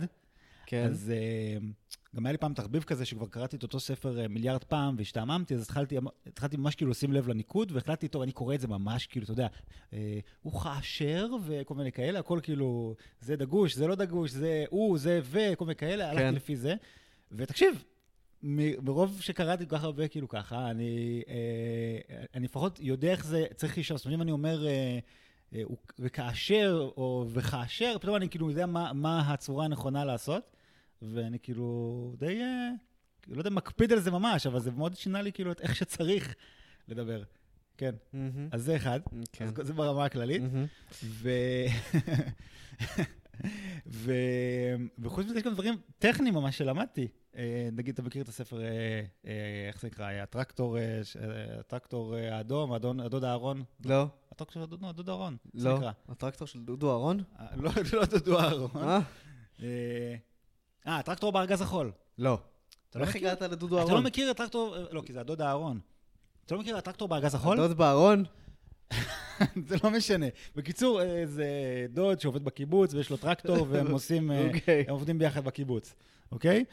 כן. 0.67 0.85
אז 0.85 1.13
אה, 1.15 1.59
גם 2.17 2.27
היה 2.27 2.33
לי 2.33 2.39
פעם 2.39 2.55
תחביב 2.55 2.83
כזה 2.83 3.05
שכבר 3.05 3.27
קראתי 3.27 3.57
את 3.57 3.63
אותו 3.63 3.81
ספר 3.81 4.21
אה, 4.21 4.29
מיליארד 4.29 4.65
פעם 4.65 4.95
והשתעממתי, 4.99 5.55
אז 5.55 5.63
התחלתי, 5.63 5.97
התחלתי 6.27 6.57
ממש 6.57 6.75
כאילו 6.75 6.91
לשים 6.91 7.13
לב 7.13 7.29
לניקוד, 7.29 7.73
והחלטתי, 7.73 8.09
טוב, 8.09 8.23
אני 8.23 8.33
קורא 8.33 8.55
את 8.55 8.61
זה 8.61 8.69
ממש 8.69 9.07
כאילו, 9.07 9.25
אתה 9.25 9.33
יודע, 9.33 9.47
אה, 9.93 10.19
הוא 10.43 10.61
כאשר 10.61 11.27
וכל 11.47 11.75
מיני 11.75 11.93
כאלה, 11.93 12.19
הכל 12.19 12.41
כאילו, 12.43 12.95
זה 13.21 13.37
דגוש, 13.37 13.75
זה 13.75 13.87
לא 13.87 13.95
דגוש, 13.95 14.31
זה 14.31 14.65
הוא, 14.71 14.99
זה 14.99 15.21
וכל 15.25 15.65
מיני 15.65 15.77
כאלה, 15.77 16.05
כן. 16.05 16.19
הלכתי 16.19 16.37
לפי 16.37 16.57
זה. 16.57 16.75
ותקשיב, 17.33 17.85
מ- 18.43 18.85
מרוב 18.85 19.21
שקראתי 19.21 19.69
כל 19.69 19.77
כך 19.77 19.85
הרבה 19.85 20.09
כאילו 20.09 20.29
ככה, 20.29 20.71
אני, 20.71 21.23
אה, 21.29 22.25
אני 22.35 22.45
לפחות 22.45 22.79
יודע 22.81 23.11
איך 23.11 23.25
זה 23.27 23.45
צריך 23.57 23.77
להישאר. 23.77 23.97
זאת 23.97 24.07
אומרת, 24.07 24.17
אם 24.17 24.23
אני 24.23 24.31
אומר... 24.31 24.67
אה, 24.67 24.99
אה, 25.55 25.63
וכאשר, 25.99 26.91
או 26.97 27.27
וכאשר, 27.29 27.97
פתאום 28.01 28.17
אני 28.17 28.29
כאילו 28.29 28.51
יודע 28.51 28.67
מה, 28.67 28.93
מה 28.93 29.33
הצורה 29.33 29.65
הנכונה 29.65 30.05
לעשות, 30.05 30.56
ואני 31.03 31.39
כאילו 31.39 31.77
די, 32.19 32.41
אה, 32.43 32.69
לא 33.29 33.39
יודע, 33.39 33.51
מקפיד 33.51 33.93
על 33.93 34.01
זה 34.01 34.11
ממש, 34.11 34.47
אבל 34.47 34.61
זה 34.61 34.71
מאוד 34.71 34.95
שינה 34.97 35.23
לי 35.23 35.33
כאילו 35.33 35.53
את 35.53 35.61
איך 35.61 35.77
שצריך 35.77 36.35
לדבר. 36.89 37.23
כן, 37.79 37.95
מהמם. 38.13 38.49
אז 38.53 38.63
זה 38.63 38.77
אחד, 38.77 39.01
כן. 39.33 39.49
אז 39.61 39.67
זה 39.67 39.73
ברמה 39.73 40.05
הכללית. 40.05 40.43
מהמם. 40.43 40.67
ו... 41.05 41.31
ו... 43.87 44.13
וחוץ 44.99 45.27
מזה 45.27 45.37
יש 45.39 45.43
גם 45.43 45.53
דברים 45.53 45.75
טכניים 45.99 46.35
ממש 46.35 46.59
שלמדתי. 46.59 47.09
אה, 47.37 47.69
נגיד, 47.73 47.95
אתה 47.95 48.03
מכיר 48.03 48.23
את 48.23 48.29
הספר, 48.29 48.61
אה, 48.63 49.01
איך 49.69 49.81
זה 49.81 49.87
נקרא? 49.87 50.11
הטרקטור, 50.13 50.77
הטרקטור 51.61 52.15
האדום, 52.15 52.73
הדון- 52.73 53.01
הדוד 53.01 53.25
אהרון? 53.25 53.63
לא, 53.85 54.07
הטרקטור 54.33 54.55
של 54.55 54.63
הדוד, 54.63 54.85
הדוד 54.85 55.09
אהרון. 55.09 55.37
לא. 55.55 55.79
הטרקטור 56.09 56.47
של 56.47 56.65
דודו 56.65 56.91
אהרון? 56.91 57.23
אה, 57.41 57.47
לא, 57.57 57.71
לא 57.93 58.05
דודו 58.05 58.41
אהרון. 58.41 58.71
אה? 60.87 60.99
הטרקטור 60.99 61.33
בארגז 61.33 61.61
החול. 61.61 61.93
לא. 62.19 62.39
אתה 62.91 62.99
לא 62.99 63.05
איך 63.05 63.17
מכיר? 63.17 63.29
הגעת 63.29 63.43
לדודו 63.43 63.77
אתה 63.77 63.85
לא 63.85 63.91
אהרון? 63.91 64.05
מכיר 64.07 64.31
את 64.31 64.37
הטרקטור, 64.37 64.77
לא, 64.91 65.03
כי 65.07 65.13
זה 65.13 65.21
הדוד 65.21 65.43
אהרון. 65.43 65.81
אתה 66.47 66.55
לא 66.55 66.61
מכיר 66.61 66.75
את 66.75 66.79
הטרקטור 66.83 67.09
בארגז 67.09 67.35
החול? 67.35 67.57
דוד 67.57 67.77
בארון? 67.77 68.25
זה 69.69 69.77
לא 69.85 69.91
משנה. 69.91 70.27
בקיצור, 70.57 71.03
אה, 71.03 71.23
זה 71.27 71.47
דוד 71.91 72.21
שעובד 72.21 72.45
בקיבוץ 72.45 72.95
ויש 72.95 73.11
לו 73.11 73.17
טרקטור 73.17 73.67
והם 73.71 73.91
עושים, 73.97 74.31
אה, 74.31 74.47
אוקיי. 74.47 74.85
הם 74.89 74.91
עובדים 74.91 75.19
ביחד 75.19 75.45
בקיבוץ, 75.45 75.95
אוקיי? 76.33 76.65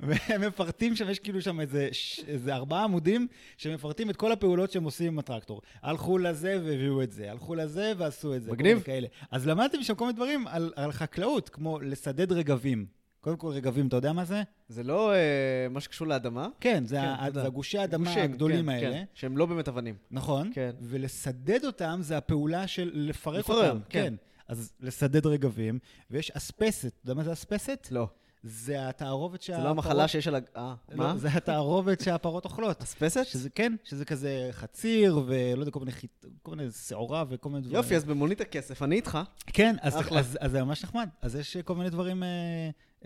והם 0.00 0.40
מפרטים 0.40 0.96
שם, 0.96 1.08
יש 1.10 1.18
כאילו 1.18 1.42
שם 1.42 1.60
איזה, 1.60 1.88
איזה 2.26 2.54
ארבעה 2.54 2.84
עמודים 2.84 3.26
שמפרטים 3.56 4.10
את 4.10 4.16
כל 4.16 4.32
הפעולות 4.32 4.70
שהם 4.70 4.84
עושים 4.84 5.06
עם 5.06 5.18
הטרקטור. 5.18 5.60
הלכו 5.82 6.18
לזה 6.18 6.60
והביאו 6.64 7.02
את 7.02 7.12
זה, 7.12 7.30
הלכו 7.30 7.54
לזה 7.54 7.92
ועשו 7.98 8.34
את 8.34 8.42
זה. 8.42 8.52
מגניב. 8.52 8.82
אז 9.30 9.46
למדתי 9.46 9.84
שם 9.84 9.94
כל 9.94 10.04
מיני 10.04 10.16
דברים 10.16 10.46
על, 10.46 10.72
על 10.76 10.92
חקלאות, 10.92 11.48
כמו 11.48 11.80
לסדד 11.80 12.32
רגבים. 12.32 12.98
קודם 13.20 13.36
כל 13.36 13.48
רגבים, 13.48 13.86
אתה 13.86 13.96
יודע 13.96 14.12
מה 14.12 14.24
זה? 14.24 14.42
זה 14.68 14.82
לא 14.82 15.14
אה, 15.14 15.66
מה 15.70 15.80
שקשור 15.80 16.06
לאדמה? 16.06 16.48
כן, 16.60 16.84
זה, 16.86 16.96
כן, 16.96 17.02
ה-. 17.02 17.30
זה 17.32 17.42
הגושי 17.42 17.78
האדמה 17.78 18.04
גושים, 18.04 18.22
הגדולים 18.22 18.64
כן, 18.64 18.68
האלה. 18.68 18.92
כן, 18.92 19.04
שהם 19.14 19.36
לא 19.36 19.46
באמת 19.46 19.68
אבנים. 19.68 19.94
נכון. 20.10 20.50
כן. 20.54 20.70
ולסדד 20.80 21.64
אותם 21.64 21.98
זה 22.02 22.16
הפעולה 22.16 22.66
של 22.66 22.90
לפרק 22.94 23.38
לפרר, 23.38 23.70
אותם. 23.70 23.80
כן. 23.88 24.00
כן. 24.00 24.14
אז 24.48 24.72
לסדד 24.80 25.26
רגבים, 25.26 25.78
ויש 26.10 26.30
אספסת. 26.30 26.86
אתה 26.86 27.04
יודע 27.04 27.14
מה 27.14 27.24
זה 27.24 27.32
אספסת? 27.32 27.88
לא. 27.90 28.08
זה 28.42 28.88
התערובת 28.88 29.40
זה 29.40 29.46
שהפרות... 29.46 29.64
לא 29.64 29.70
המחלה 29.70 30.08
שיש 30.08 30.28
על 30.28 30.34
ה... 30.34 30.38
אה, 30.56 30.74
לא, 30.88 30.96
מה? 30.96 31.16
זה 31.16 31.28
התערובת 31.28 32.00
שהפרות 32.00 32.44
אוכלות. 32.44 32.82
אספסת? 32.82 33.26
שזה 33.26 33.50
כן, 33.50 33.74
שזה 33.84 34.04
כזה 34.04 34.48
חציר, 34.52 35.20
ולא 35.26 35.60
יודע, 35.60 35.70
כל 35.70 35.80
מיני, 35.80 35.92
חיט... 35.92 36.24
כל 36.42 36.56
מיני 36.56 36.70
שעורה 36.70 37.24
וכל 37.28 37.48
מיני 37.48 37.60
דברים. 37.60 37.76
יופי, 37.76 37.96
אז 37.96 38.04
במונית 38.04 38.40
הכסף, 38.40 38.82
אני 38.82 38.96
איתך. 38.96 39.18
כן, 39.46 39.76
אז 39.82 40.38
זה 40.46 40.64
ממש 40.64 40.84
נחמד. 40.84 41.08
אז 41.22 41.36
יש 41.36 41.56
כל 41.56 41.74
מיני 41.74 41.90
דברים 41.90 42.22
אה, 42.22 42.28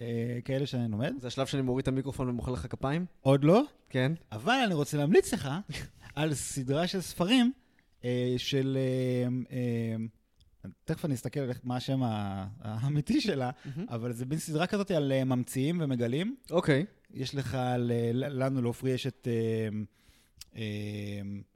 אה, 0.00 0.38
כאלה 0.44 0.66
שאני 0.66 0.88
לומד. 0.88 1.12
זה 1.18 1.26
השלב 1.26 1.46
שאני 1.46 1.62
מוריד 1.62 1.82
את 1.82 1.88
המיקרופון 1.88 2.28
ומוחא 2.28 2.50
לך 2.50 2.66
כפיים? 2.70 3.06
עוד 3.20 3.44
לא, 3.44 3.62
כן. 3.90 4.12
אבל 4.32 4.58
אני 4.66 4.74
רוצה 4.74 4.96
להמליץ 4.96 5.34
לך 5.34 5.48
על 6.14 6.34
סדרה 6.34 6.86
של 6.86 7.00
ספרים 7.00 7.52
אה, 8.04 8.34
של... 8.36 8.78
תכף 10.84 11.04
אני 11.04 11.14
אסתכל 11.14 11.40
על 11.40 11.50
מה 11.64 11.76
השם 11.76 12.00
האמיתי 12.60 13.20
שלה, 13.20 13.50
אבל 13.88 14.12
זה 14.12 14.26
מין 14.26 14.38
סדרה 14.38 14.66
כזאת 14.66 14.90
על 14.90 15.12
אה, 15.12 15.24
ממציאים 15.24 15.80
ומגלים. 15.84 16.36
אוקיי. 16.50 16.86
יש 17.14 17.34
לך, 17.34 17.54
אה, 17.54 17.76
לנו, 18.12 18.62
לעופרי, 18.62 18.90
יש 18.90 19.06
את... 19.06 19.28
אה, 19.30 19.68
אה, 20.56 20.62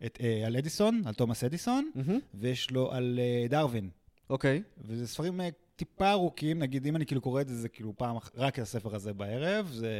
את, 0.06 0.18
אה, 0.20 0.46
על 0.46 0.56
אדיסון, 0.56 1.02
על 1.06 1.14
תומאס 1.14 1.44
אדיסון, 1.44 1.90
מהמם. 1.94 2.18
ויש 2.34 2.70
לו 2.70 2.92
על 2.92 3.18
דרווין. 3.48 3.90
אוקיי. 4.30 4.62
וזה 4.78 5.06
ספרים 5.06 5.40
טיפה 5.76 6.10
ארוכים, 6.10 6.58
נגיד, 6.58 6.86
אם 6.86 6.96
אני 6.96 7.06
כאילו 7.06 7.20
קורא 7.20 7.40
את 7.40 7.48
זה, 7.48 7.54
זה 7.54 7.68
כאילו 7.68 7.92
פעם, 7.96 8.16
רק 8.34 8.58
הספר 8.58 8.94
הזה 8.94 9.12
בערב, 9.12 9.70
זה, 9.72 9.94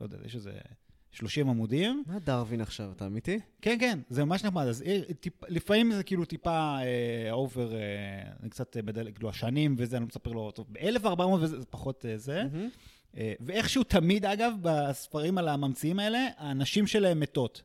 לא 0.00 0.06
יודע, 0.06 0.16
יש 0.24 0.34
איזה 0.34 0.52
30 1.16 1.48
עמודים. 1.48 2.02
מה 2.06 2.18
דרווין 2.18 2.60
עכשיו, 2.60 2.92
אתה 2.96 3.06
אמיתי? 3.06 3.38
כן, 3.62 3.76
כן, 3.80 3.98
זה 4.10 4.24
ממש 4.24 4.44
נחמד. 4.44 4.66
אז 4.66 4.82
אה, 4.82 5.00
טיפ, 5.20 5.32
לפעמים 5.48 5.92
זה 5.92 6.02
כאילו 6.02 6.24
טיפה 6.24 6.76
over, 7.30 7.74
אה, 7.74 7.80
אני 8.42 8.50
קצת 8.50 8.76
אה, 8.76 8.82
מדלג, 8.82 9.14
כאילו 9.14 9.28
השנים 9.28 9.74
וזה, 9.78 9.96
אני 9.96 10.02
לא 10.02 10.06
מספר 10.06 10.32
לו, 10.32 10.50
טוב, 10.50 10.66
ב-1400 10.72 11.22
וזה 11.22 11.60
זה 11.60 11.66
פחות 11.66 12.06
אה, 12.06 12.18
זה. 12.18 12.42
מהמם. 12.52 12.68
אה, 13.16 13.32
ואיכשהו 13.40 13.84
תמיד, 13.84 14.26
אגב, 14.26 14.52
בספרים 14.62 15.38
על 15.38 15.48
הממציאים 15.48 15.98
האלה, 15.98 16.26
הנשים 16.38 16.86
שלהם 16.86 17.20
מתות. 17.20 17.62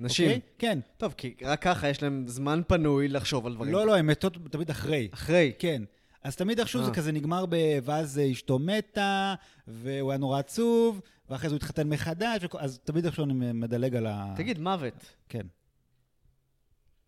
נשים. 0.00 0.26
אוקיי? 0.26 0.40
כן. 0.58 0.78
טוב, 0.96 1.14
כי 1.16 1.34
רק 1.42 1.62
ככה 1.62 1.88
יש 1.88 2.02
להם 2.02 2.24
זמן 2.28 2.62
פנוי 2.66 3.08
לחשוב 3.08 3.46
על 3.46 3.54
דברים. 3.54 3.72
לא, 3.72 3.86
לא, 3.86 3.96
הן 3.96 4.06
מתות 4.06 4.36
תמיד 4.50 4.70
אחרי. 4.70 5.08
אחרי. 5.12 5.52
כן. 5.58 5.82
אז 6.22 6.36
תמיד 6.36 6.58
איכשהו 6.58 6.82
זה 6.82 6.88
אה. 6.88 6.94
כזה 6.94 7.12
נגמר 7.12 7.44
ב... 7.48 7.56
ואז 7.82 8.20
אשתו 8.32 8.58
מתה, 8.58 9.34
והוא 9.68 10.10
היה 10.10 10.18
נורא 10.18 10.38
עצוב, 10.38 11.00
ואחרי 11.30 11.48
זה 11.48 11.54
הוא 11.54 11.56
התחתן 11.56 11.88
מחדש, 11.88 12.38
וכל- 12.44 12.58
אז 12.58 12.78
תמיד 12.84 13.04
איכשהו 13.04 13.24
אני 13.24 13.32
מדלג 13.52 13.96
על 13.96 14.06
ה... 14.06 14.34
תגיד, 14.36 14.58
מוות. 14.58 15.14
כן. 15.28 15.46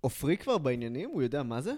עופרי 0.00 0.36
כבר 0.36 0.58
בעניינים? 0.58 1.10
הוא 1.12 1.22
יודע 1.22 1.42
מה 1.42 1.60
זה? 1.60 1.72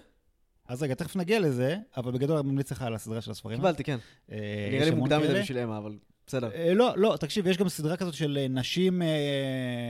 אז 0.67 0.83
רגע, 0.83 0.93
תכף 0.93 1.15
נגיע 1.15 1.39
לזה, 1.39 1.77
אבל 1.97 2.11
בגדול 2.11 2.37
אני 2.37 2.47
ממליץ 2.47 2.71
לך 2.71 2.81
על 2.81 2.95
הסדרה 2.95 3.21
של 3.21 3.31
הספרים. 3.31 3.57
קיבלתי, 3.57 3.83
כן. 3.83 3.97
אה, 4.31 4.69
נראה 4.71 4.85
לי 4.85 4.91
מוקדם 4.95 5.21
מדי. 5.21 5.41
בשביל 5.41 5.57
אמה, 5.57 5.77
אבל 5.77 5.97
בסדר. 6.27 6.51
אה, 6.51 6.73
לא, 6.73 6.93
לא, 6.97 7.17
תקשיב, 7.19 7.47
יש 7.47 7.57
גם 7.57 7.69
סדרה 7.69 7.97
כזאת 7.97 8.13
של 8.13 8.37
אה, 8.41 8.47
נשים 8.47 9.01
אה, 9.01 9.07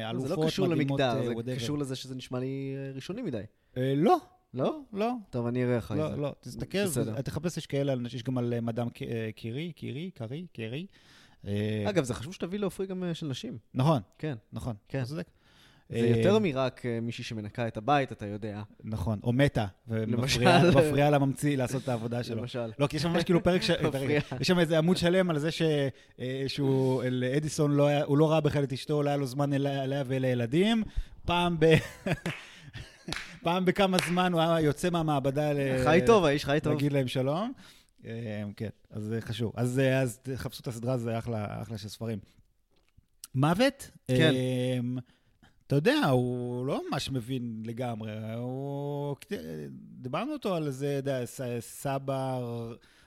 זה 0.02 0.10
אלופות, 0.10 0.38
לא 0.38 0.46
קשור 0.48 0.68
מדהימות, 0.68 1.00
למגדר, 1.00 1.44
זה. 1.46 1.56
קשור 1.56 1.78
לזה 1.78 1.96
שזה 1.96 2.16
נשמע 2.16 2.40
לי 2.40 2.76
ראשוני 2.96 3.22
מדי. 3.22 3.42
לא, 3.78 4.18
לא? 4.54 4.80
לא, 4.94 5.12
טוב, 5.30 5.48
אני 5.48 5.64
אראה 5.64 5.78
אחרי 5.78 5.98
זה. 5.98 6.04
לא, 6.04 6.22
לא, 6.22 6.36
תסתכל. 6.40 7.22
תחפש, 7.22 7.58
יש 7.58 7.68
כאלה, 7.68 7.94
יש 8.14 8.24
גם 8.24 8.38
על 8.38 8.60
מדאם 8.60 8.88
קירי, 9.36 9.72
קירי, 9.76 10.12
קרי, 10.16 10.46
קרי. 10.54 10.86
אה, 11.48 11.90
אגב, 11.90 12.04
זה 12.04 12.14
חשוב 12.14 12.34
שתביא 12.34 12.60
לעופרי 12.60 12.88
גם 12.88 13.04
אה, 13.04 13.14
של 13.14 13.28
נשים. 13.28 13.58
נכון, 13.74 14.02
כן. 14.18 14.36
נכון, 14.54 14.76
כן. 14.88 15.00
אתה 15.00 15.08
צודק. 15.08 15.28
זה 15.90 15.96
אה, 15.96 16.18
יותר 16.18 16.40
מרק 16.40 16.82
מישהי 17.02 17.24
שמנקה 17.24 17.68
את 17.68 17.78
הבית, 17.78 18.12
אתה 18.12 18.26
יודע. 18.26 18.62
נכון, 18.84 19.20
או 19.24 19.34
מתה, 19.34 19.66
למשל. 19.88 20.48
ומפריעה 20.64 21.10
לממציא 21.10 21.58
לעשות 21.58 21.84
את 21.84 21.90
העבודה 21.90 22.24
שלו. 22.24 22.38
למשל. 22.38 22.72
לא, 22.80 22.88
כי 22.88 22.96
יש 22.96 23.02
שם 23.02 23.12
ממש 23.12 23.24
כאילו 23.24 23.44
פרק, 23.44 23.62
ש... 23.62 23.70
יש 24.42 24.48
שם 24.48 24.60
איזה 24.60 24.78
עמוד 24.78 24.98
שלם 24.98 25.30
על 25.30 25.40
זה 25.40 25.50
שהוא, 26.48 27.04
לאדיסון 27.04 27.72
לא 27.72 28.04
הוא 28.04 28.18
לא 28.18 28.32
ראה 28.32 28.42
בכלל 28.42 28.64
את 28.64 28.74
אשתו, 28.74 29.04
לא 29.04 29.10
היה 29.10 29.18
לו 29.18 29.26
זמן 29.26 29.54
אליה 29.54 29.84
אליה 29.84 30.04
ולילדים. 30.08 30.84
פעם 31.26 31.56
ב... 31.60 31.66
פעם 33.44 33.66
בכמה 33.66 33.98
זמן 34.08 34.34
הוא 34.34 34.42
היה 34.42 34.62
יוצא 34.62 34.90
מהמעבדה 34.90 35.54
ל... 35.54 35.58
חי 35.84 36.00
טוב, 36.06 36.26
האיש 36.26 36.46
חי 36.46 36.60
טוב. 36.64 36.74
להגיד 36.74 36.94
להם 36.94 37.08
שלום. 37.08 37.54
אה, 38.06 38.44
כן, 38.58 38.70
אז 38.90 39.04
זה 39.04 39.22
חשוב. 39.22 39.52
אז, 39.56 39.80
אה, 39.80 40.02
אז 40.02 40.18
תחפשו 40.18 40.62
את 40.62 40.68
הסדרה, 40.68 40.98
זה 40.98 41.18
אחלה, 41.18 41.62
אחלה 41.62 41.78
של 41.78 41.88
ספרים. 41.88 42.20
מוות? 43.36 43.92
כן. 44.08 44.34
אה, 44.34 44.80
אתה 45.68 45.76
יודע, 45.76 46.06
הוא 46.06 46.66
לא 46.66 46.82
ממש 46.90 47.10
מבין 47.10 47.64
לגמרי. 47.66 48.12
הוא... 48.36 49.16
דיברנו 50.02 50.34
אותו 50.34 50.56
על 50.56 50.70
אתה 50.78 50.86
יודע, 50.86 51.26
סבא, 51.60 52.40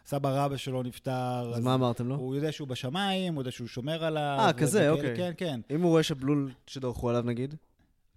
סבא 0.07 0.45
רבא 0.45 0.57
שלו 0.57 0.83
נפטר. 0.83 1.53
אז 1.55 1.65
מה 1.65 1.75
אמרתם 1.75 2.09
לו? 2.09 2.15
הוא 2.15 2.35
יודע 2.35 2.53
שהוא 2.53 2.69
בשמיים, 2.69 3.35
הוא 3.35 3.41
יודע 3.41 3.51
שהוא 3.51 3.69
שומר 3.69 4.05
עליו. 4.05 4.37
אה, 4.41 4.53
כזה, 4.53 4.91
אוקיי. 4.91 5.17
כן, 5.17 5.33
כן. 5.37 5.61
אם 5.71 5.83
הוא 5.83 5.91
רואה 5.91 6.03
שבלול 6.03 6.51
שדרכו 6.67 7.11
עליו 7.11 7.23
נגיד? 7.23 7.55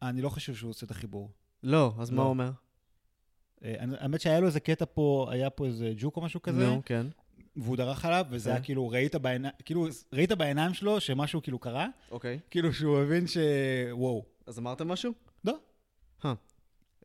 אני 0.01 0.21
לא 0.21 0.29
חושב 0.29 0.55
שהוא 0.55 0.69
עושה 0.69 0.85
את 0.85 0.91
החיבור. 0.91 1.29
לא, 1.63 1.93
אז 1.99 2.09
מה 2.09 2.17
לא. 2.17 2.21
הוא 2.21 2.29
אומר? 2.29 2.51
אה, 3.65 3.75
האמת 3.99 4.21
שהיה 4.21 4.39
לו 4.39 4.47
איזה 4.47 4.59
קטע 4.59 4.85
פה, 4.93 5.27
היה 5.31 5.49
פה 5.49 5.65
איזה 5.65 5.93
ג'וק 5.97 6.17
או 6.17 6.21
משהו 6.21 6.41
כזה. 6.41 6.67
נו, 6.67 6.81
כן. 6.85 7.07
והוא 7.55 7.77
דרך 7.77 8.05
עליו, 8.05 8.25
וזה 8.29 8.49
כן. 8.49 8.55
היה 8.55 8.63
כאילו, 8.63 8.89
ראית 8.89 9.15
בעיניים, 9.15 9.53
כאילו, 9.65 9.87
ראית 10.13 10.31
בעיניים 10.31 10.73
שלו 10.73 11.01
שמשהו 11.01 11.41
כאילו 11.41 11.59
קרה, 11.59 11.87
אוקיי. 12.11 12.39
כאילו 12.49 12.73
שהוא 12.73 12.99
הבין 12.99 13.27
ש... 13.27 13.37
וואו. 13.91 14.25
אז 14.47 14.59
אמרתם 14.59 14.87
משהו? 14.87 15.13
לא. 15.45 15.57
אה. 16.25 16.33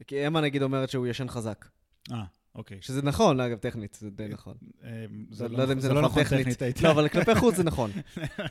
כי 0.07 0.27
אמה 0.27 0.41
נגיד 0.41 0.63
אומרת 0.63 0.91
שהוא 0.91 1.07
ישן 1.07 1.29
חזק. 1.29 1.69
אה, 2.13 2.25
אוקיי. 2.57 2.79
שזה 2.81 3.03
נכון, 3.03 3.41
אגב, 3.41 3.59
טכנית, 3.59 3.97
זה 4.01 4.11
די 4.11 4.29
נכון. 4.29 4.55
אה, 4.85 4.91
זה- 5.31 5.49
לא 5.49 5.63
יודע 5.63 5.73
אם 5.75 5.81
זה 5.81 5.89
נכון 5.93 6.05
נכון 6.05 6.25
טכנית. 6.25 6.83
לא, 6.83 6.91
אבל 6.91 7.09
כלפי 7.09 7.35
חוץ 7.35 7.55
זה 7.57 7.65
נכון. 7.65 7.91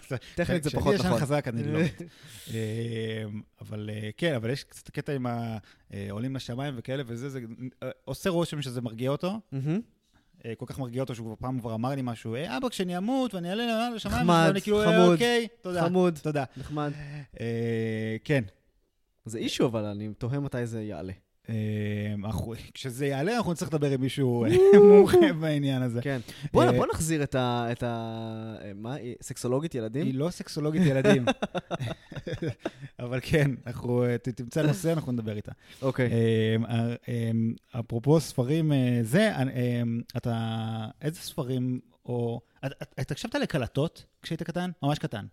זה- 0.10 0.18
טכנית 0.36 0.64
זה 0.64 0.70
כשאני 0.70 0.82
פחות 0.82 0.96
ישן 0.96 1.08
נכון. 1.08 1.20
חזק, 1.20 1.46
אני 1.48 1.64
לא. 1.64 1.80
אה, 2.54 3.24
אבל 3.62 3.90
אה, 3.94 4.10
כן, 4.18 4.36
אבל 4.36 4.50
יש 4.50 4.64
קצת 4.64 4.90
קטע 4.90 5.14
עם 5.14 5.26
העולים 5.92 6.36
לשמיים 6.36 6.74
וכאלה, 6.78 7.04
וזה, 7.08 7.30
זה 7.30 7.40
אה, 7.84 7.90
עושה 8.06 8.30
רושם 8.30 8.62
שזה 8.62 8.82
מרגיע 8.82 9.10
אותו. 9.10 9.40
אה, 10.46 10.54
כל 10.58 10.66
כך 10.68 10.80
מרגיע 10.80 11.02
אותו 11.02 11.16
שהוא 11.16 11.26
כבר 11.28 11.48
פעם 11.48 11.60
כבר 11.60 11.74
אמר 11.76 11.90
לי 11.90 12.02
משהו, 12.04 12.36
"אה, 12.36 12.58
אבא, 12.58 12.70
כשאני 12.70 12.98
אמות 12.98 13.34
ואני 13.34 13.50
אעלה 13.50 13.90
לשמיים, 13.96 14.30
ואני 14.30 14.62
כאילו, 14.62 14.82
"אה, 14.84 14.86
חמוד, 14.92 15.12
אוקיי, 15.14 15.48
תודה. 15.62 15.82
חמוד, 15.86 16.20
תודה. 16.24 16.44
נחמד. 16.58 16.92
אה, 17.40 18.16
כן. 18.24 18.44
זה 19.26 19.38
אישו, 19.40 19.66
אבל 19.66 19.86
אני 19.86 20.10
תוהה 20.18 20.40
מתי 20.40 20.66
זה 20.66 20.82
יעלה. 20.84 21.14
אנחנו- 22.26 22.54
כשזה 22.74 23.06
יעלה, 23.08 23.38
אנחנו 23.38 23.52
נצטרך 23.52 23.74
לדבר 23.74 23.92
עם 23.92 24.02
מישהו 24.02 24.46
אה, 24.46 24.50
מומחה 24.80 25.34
בעניין 25.40 25.82
הזה. 25.82 26.02
כן. 26.02 26.20
בוא'נה, 26.54 26.72
אה, 26.72 26.78
בוא 26.78 26.86
נחזיר 26.94 27.24
את 27.24 27.36
ה... 27.36 27.68
את 27.72 27.84
ה... 27.84 27.88
אה, 28.62 28.72
מה? 28.76 28.94
היא 28.94 29.16
סקסולוגית 29.22 29.76
ילדים? 29.76 30.06
היא 30.06 30.14
לא 30.16 30.30
סקסולוגית 30.30 30.82
ילדים. 30.86 31.26
אבל 33.00 33.20
כן, 33.22 33.52
אנחנו, 33.68 34.04
תמצא 34.36 34.62
נושא, 34.62 34.94
אנחנו 34.94 35.12
נדבר 35.12 35.36
איתה. 35.36 35.52
אוקיי. 35.82 36.10
אה, 36.12 36.56
אה, 37.10 37.32
אפרופו 37.80 38.20
ספרים, 38.20 38.72
זה, 39.02 39.32
אתה, 40.18 40.38
איזה 41.02 41.20
ספרים, 41.20 41.80
או... 42.06 42.42
את- 42.66 42.72
את- 42.82 42.94
אתה 43.02 43.14
הקשבת 43.14 43.36
לקלטות 43.36 44.06
כשהיית 44.22 44.44
קטן? 44.44 44.70
ממש 44.84 45.00
קטן. 45.00 45.26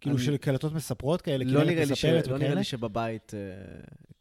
כאילו 0.00 0.16
אני- 0.16 0.24
של 0.24 0.36
קלטות 0.36 0.72
מספרות 0.72 1.22
כאלה, 1.22 1.44
לא 1.44 1.64
נראה 1.64 1.84
לי 1.84 1.96
ש- 1.96 2.04
לא 2.04 2.38
נראה? 2.38 2.54
לי 2.54 2.64
שבבית 2.64 3.32
אה, 3.34 3.40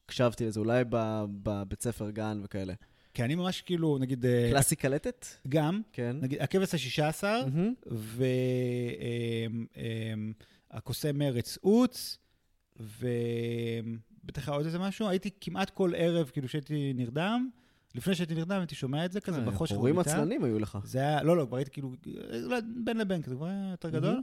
הקשבתי 0.05 0.45
לזה, 0.45 0.59
אולי 0.59 0.83
בבית 0.89 1.81
ספר 1.81 2.09
גן 2.09 2.41
וכאלה. 2.43 2.73
כי 3.13 3.23
אני 3.23 3.35
ממש 3.35 3.61
כאילו, 3.61 3.97
נגיד, 3.97 4.25
אה, 4.25 4.47
קלאסי 4.51 4.75
קלטת? 4.75 5.25
גם, 5.49 5.81
כן. 5.93 6.15
נגיד, 6.21 6.41
הכבש 6.41 6.73
השישה 6.73 7.07
עשר. 7.07 7.41
והקוסם 10.73 11.17
מרץ 11.17 11.57
עוץ, 11.61 12.17
ובטח 12.79 14.49
היה 14.49 14.55
עוד 14.57 14.65
איזה 14.65 14.79
משהו, 14.79 15.07
הייתי 15.09 15.29
כמעט 15.41 15.69
כל 15.69 15.91
ערב, 15.95 16.29
כאילו 16.33 16.47
שהייתי 16.47 16.93
נרדם, 16.95 17.49
לפני 17.95 18.15
שהייתי 18.15 18.35
נרדם 18.35 18.59
הייתי 18.59 18.75
שומע 18.75 19.05
את 19.05 19.11
זה 19.11 19.21
כזה 19.21 19.41
בחושך 19.41 19.75
הורים. 19.75 19.99
עצלנים 19.99 20.43
היו 20.43 20.59
לך. 20.59 20.77
זה 20.83 20.99
היה, 20.99 21.23
לא, 21.23 21.37
לא, 21.37 21.45
כבר 21.45 21.57
הייתי 21.57 21.71
כאילו, 21.71 21.91
בין 22.83 22.97
לבין, 22.97 23.21
כזה 23.21 23.35
כבר 23.35 23.45
היה 23.45 23.67
יותר 23.71 23.89
גדול. 23.89 24.09
מהמם. 24.11 24.21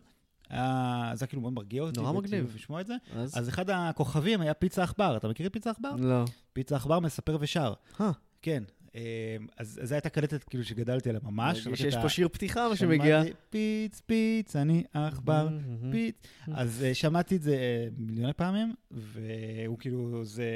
אה, 0.53 1.11
זה 1.15 1.25
היה 1.25 1.29
כאילו 1.29 1.43
מאוד 1.43 1.53
מרגיע 1.53 1.83
אותי. 1.83 2.01
נורא 2.01 2.13
מגניב. 2.13 2.53
לשמוע 2.55 2.81
את 2.81 2.87
זה. 2.87 2.95
אז? 3.17 3.39
אז 3.39 3.49
אחד 3.49 3.71
הכוכבים 3.71 4.41
היה 4.41 4.55
פיצה 4.55 4.83
עכבר, 4.83 5.17
אתה 5.17 5.29
מכיר 5.29 5.47
את 5.47 5.53
פיצה 5.53 5.71
עכבר? 5.71 5.95
לא. 5.99 6.25
פיצה 6.53 6.77
עכבר 6.77 7.01
מספר 7.01 7.37
ושר. 7.41 7.75
אה. 8.01 8.11
כן. 8.43 8.63
אה, 8.95 9.37
אז 9.57 9.81
זו 9.83 9.95
הייתה 9.95 10.09
קלטת 10.09 10.45
כאילו 10.45 10.65
שגדלתי 10.65 11.09
עליה 11.09 11.21
ממש. 11.25 11.69
שיש 11.75 11.97
פה 11.97 12.09
שיר 12.09 12.29
פתיחה 12.29 12.69
מה 12.69 12.77
שמגיע. 12.77 13.23
פיץ, 13.51 14.01
פיץ, 14.07 14.57
אני 14.57 14.85
עכבר, 14.93 15.49
מהמם. 15.49 15.93
פיץ. 15.93 16.15
אז 16.53 16.85
אה, 16.85 16.95
שמעתי 16.95 17.37
את 17.37 17.43
זה 17.43 17.89
מיליוני 17.97 18.33
פעמים, 18.33 18.75
והוא 18.91 19.79
כאילו, 19.79 20.25
זה... 20.25 20.51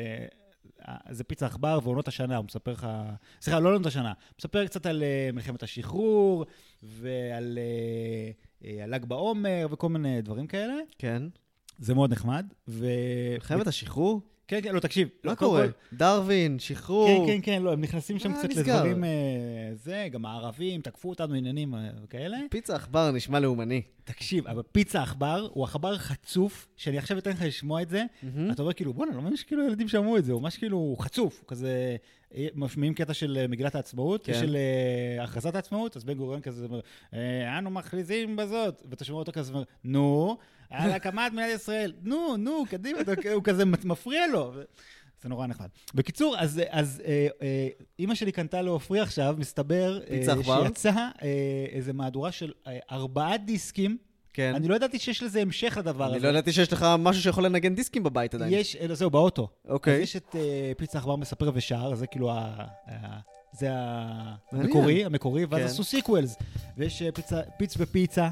אה, 0.88 0.96
זה 1.10 1.24
פיצה 1.24 1.46
עכבר 1.46 1.78
ועונות 1.82 2.08
השנה, 2.08 2.36
הוא 2.36 2.44
מספר 2.44 2.72
לך... 2.72 2.86
סליחה, 3.40 3.60
לא 3.60 3.68
עונות 3.68 3.86
השנה, 3.86 4.12
מספר 4.38 4.66
קצת 4.66 4.86
על 4.86 5.02
אה, 5.02 5.30
מלחמת 5.32 5.62
השחרור, 5.62 6.44
ועל 6.82 7.58
אה, 7.58 8.30
אה, 8.68 8.84
על 8.84 8.94
ל"ג 8.94 9.04
בעומר, 9.04 9.66
וכל 9.70 9.88
מיני 9.88 10.22
דברים 10.22 10.46
כאלה. 10.46 10.74
כן. 10.98 11.22
זה 11.78 11.94
מאוד 11.94 12.12
נחמד. 12.12 12.46
ו... 12.68 12.86
מלחמת 13.34 13.66
השחרור? 13.66 14.20
כן, 14.50 14.60
כן, 14.62 14.74
לא, 14.74 14.80
תקשיב. 14.80 15.08
מה 15.24 15.30
לא, 15.30 15.36
קודם 15.36 15.50
קורה? 15.50 15.66
דרווין, 15.92 16.58
שחרור. 16.58 17.26
כן, 17.26 17.32
כן, 17.32 17.40
כן, 17.42 17.62
לא, 17.62 17.72
הם 17.72 17.80
נכנסים 17.80 18.18
שם 18.18 18.30
מה 18.30 18.38
קצת? 18.38 18.56
לדברים, 18.56 19.04
אה, 19.04 19.10
זה, 19.74 20.08
גם 20.10 20.26
הערבים 20.26 20.80
תקפו 20.80 21.08
אותנו, 21.08 21.34
עניינים 21.34 21.74
אה, 21.74 21.90
וכאלה. 22.04 22.38
פיצה 22.50 22.74
עכבר 22.76 23.10
נשמע 23.10 23.40
לאומני. 23.40 23.82
תקשיב, 24.04 24.46
אבל 24.46 24.62
פיצה 24.72 25.02
עכבר 25.02 25.48
הוא 25.52 25.64
עכבר 25.64 25.98
חצוף, 25.98 26.68
שאני 26.76 26.98
עכשיו 26.98 27.18
אתן 27.18 27.30
לך 27.30 27.42
לשמוע 27.42 27.82
את 27.82 27.88
זה. 27.88 28.04
אתה 28.52 28.62
אומר 28.62 28.72
כאילו, 28.72 28.92
בואנה, 28.94 29.14
לא 29.14 29.22
מאמין 29.22 29.36
שכאילו 29.36 29.66
ילדים 29.66 29.88
שמעו 29.88 30.16
את 30.16 30.24
זה, 30.24 30.32
הוא 30.32 30.42
ממש 30.42 30.56
כאילו 30.56 30.96
חצוף, 30.98 31.40
הוא 31.40 31.48
כזה, 31.48 31.96
אה, 32.34 32.46
משמיעים 32.54 32.94
קטע 32.94 33.14
של 33.14 33.38
אה, 33.40 33.46
מגילת 33.48 33.74
העצמאות, 33.74 34.26
כן. 34.26 34.34
של 34.34 34.56
אה, 34.56 35.24
הכרזת 35.24 35.54
העצמאות, 35.54 35.96
אז 35.96 36.04
בן 36.04 36.14
גוריון 36.14 36.40
כזה 36.40 36.64
אומר, 36.64 36.80
"אה, 37.14 37.58
אנו 37.58 37.70
מכריזים 37.70 38.36
בזאת, 38.36 38.82
ואתה 38.90 39.04
שומע 39.04 39.18
אותו 39.18 39.32
כזה, 39.32 39.52
אומר, 39.52 39.62
נו, 39.84 40.36
על 40.70 40.90
הקמת 40.90 41.32
מדינת 41.32 41.54
ישראל, 41.54 41.92
נו, 42.02 42.36
נו, 42.36 42.64
קדימה, 42.70 42.98
הוא 43.34 43.42
כזה 43.44 43.64
מפריע 43.64 44.26
לו. 44.26 44.52
זה 45.22 45.28
נורא 45.28 45.46
נחמד. 45.46 45.68
בקיצור, 45.94 46.36
אז, 46.38 46.60
אז 46.70 47.02
אה, 47.06 47.28
אה, 47.42 47.68
אימא 47.98 48.14
שלי 48.14 48.32
קנתה 48.32 48.62
לעופרי 48.62 49.00
עכשיו, 49.00 49.34
מסתבר, 49.38 50.00
אה? 50.10 50.64
שיצא 50.64 50.90
אה, 50.90 51.66
איזו 51.72 51.94
מהדורה 51.94 52.32
של 52.32 52.52
אה, 52.66 52.78
ארבעה 52.90 53.36
דיסקים. 53.36 53.96
כן. 54.32 54.52
אני 54.54 54.68
לא 54.68 54.74
ידעתי 54.74 54.98
שיש 54.98 55.22
לזה 55.22 55.40
המשך 55.40 55.76
לדבר 55.78 56.04
הזה. 56.04 56.14
אני 56.14 56.22
לא 56.22 56.28
ידעתי 56.28 56.52
שיש 56.52 56.72
לך 56.72 56.86
משהו 56.98 57.22
שיכול 57.22 57.44
לנגן 57.44 57.74
דיסקים 57.74 58.02
בבית 58.02 58.34
עדיין. 58.34 58.52
יש, 58.52 58.76
אה, 58.76 58.94
זהו, 58.94 59.10
באוטו. 59.10 59.48
אוקיי. 59.68 59.94
אז 59.94 60.00
יש 60.00 60.16
את 60.16 60.36
אה, 60.38 60.72
פיצה 60.76 60.98
עכבר 60.98 61.16
מספר 61.16 61.50
ושר, 61.54 61.94
זה 61.94 62.06
כאילו 62.06 62.30
ה... 62.30 62.34
ה- 62.86 63.39
זה. 63.52 63.68
המקורי, 64.52 65.04
המקורי, 65.04 65.44
ואז 65.44 65.60
כן. 65.60 65.66
עשו 65.66 65.84
sequels. 65.84 66.36
ויש 66.78 67.02
אה, 67.02 67.12
פיצה, 67.12 67.40
פיץ 67.58 67.74
ופיצה, 67.78 68.28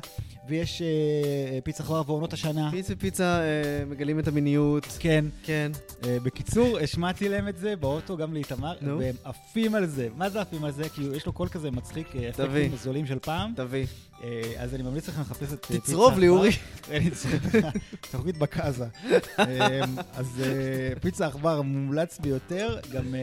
ויש 0.49 0.83
אה, 0.83 1.59
פיצה 1.65 1.83
עכבר 1.83 2.03
ועונות 2.07 2.33
השנה. 2.33 2.71
פיצה 2.71 2.93
ופיצה 2.97 3.41
אה, 3.41 3.85
מגלים 3.87 4.19
את 4.19 4.29
המיניות. 4.29 4.97
כן. 4.99 5.25
כן. 5.43 5.73
אה, 6.05 6.17
בקיצור, 6.23 6.79
השמעתי 6.79 7.29
להם 7.29 7.49
את 7.49 7.57
זה 7.57 7.77
באוטו, 7.77 8.17
גם 8.17 8.35
לאיתמר. 8.35 8.75
והם 8.83 9.15
עפים 9.25 9.75
על 9.75 9.87
זה. 9.87 10.09
מה 10.17 10.31
זה 10.31 10.41
עפים 10.41 10.65
על 10.65 10.71
זה? 10.71 10.89
כאילו, 10.89 11.15
יש 11.15 11.27
לו 11.27 11.33
קול 11.33 11.49
כזה 11.49 11.71
מצחיק, 11.71 12.17
אה, 12.17 12.29
אפקטים 12.29 12.77
זולים 12.77 13.07
של 13.07 13.19
פעם. 13.19 13.53
תביא. 13.57 13.87
אה, 14.25 14.53
אז 14.59 14.75
אני 14.75 14.83
ממליץ 14.83 15.09
לכם 15.09 15.21
לחפש 15.21 15.53
את 15.53 15.67
אה, 15.71 15.79
תצרוב 15.79 16.19
לי. 16.19 16.29
אורי. 16.29 16.51
תוכנית 18.11 18.39
בקאזה. 18.39 18.87
אמ, 19.39 19.97
אז 20.13 20.43
אה, 20.45 21.01
פיצה 21.01 21.27
עכבר 21.27 21.63
מומלץ 21.63 22.19
ביותר, 22.19 22.79
גם 22.93 23.15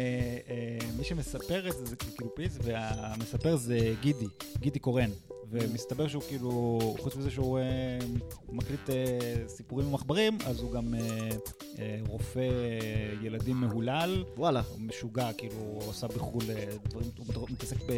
מי 0.98 1.04
שמספר 1.04 1.68
את 1.68 1.74
זה, 1.74 1.86
זה 1.86 1.96
כאילו 1.96 2.36
פיץ, 2.36 2.58
והמספר 2.64 3.56
זה 3.56 3.94
גידי, 4.02 4.28
גידי 4.60 4.80
קורן. 4.80 5.10
ומסתבר 5.52 6.08
שהוא 6.08 6.24
כאילו, 6.28 6.80
חוץ 7.00 7.16
מזה 7.16 7.32
שהוא 7.32 7.60
אה, 7.60 8.00
מקליט 8.50 8.90
אה, 8.90 8.96
סיפורים 9.48 9.88
ומחברים, 9.88 10.38
אז 10.46 10.60
הוא 10.60 10.72
גם 10.72 10.94
אה, 10.94 11.30
אה, 11.80 12.00
רופא 12.08 12.50
ילדים 13.22 13.56
מהולל. 13.56 14.24
וואלה. 14.38 14.62
הוא 14.72 14.82
משוגע, 14.82 15.34
כאילו, 15.38 15.56
הוא 15.56 15.90
עשה 15.90 16.08
בחו"ל 16.08 16.44
אה, 16.50 16.66
דברים, 16.90 17.10
הוא 17.36 17.48
מתעסק 17.50 17.78
ב... 17.88 17.92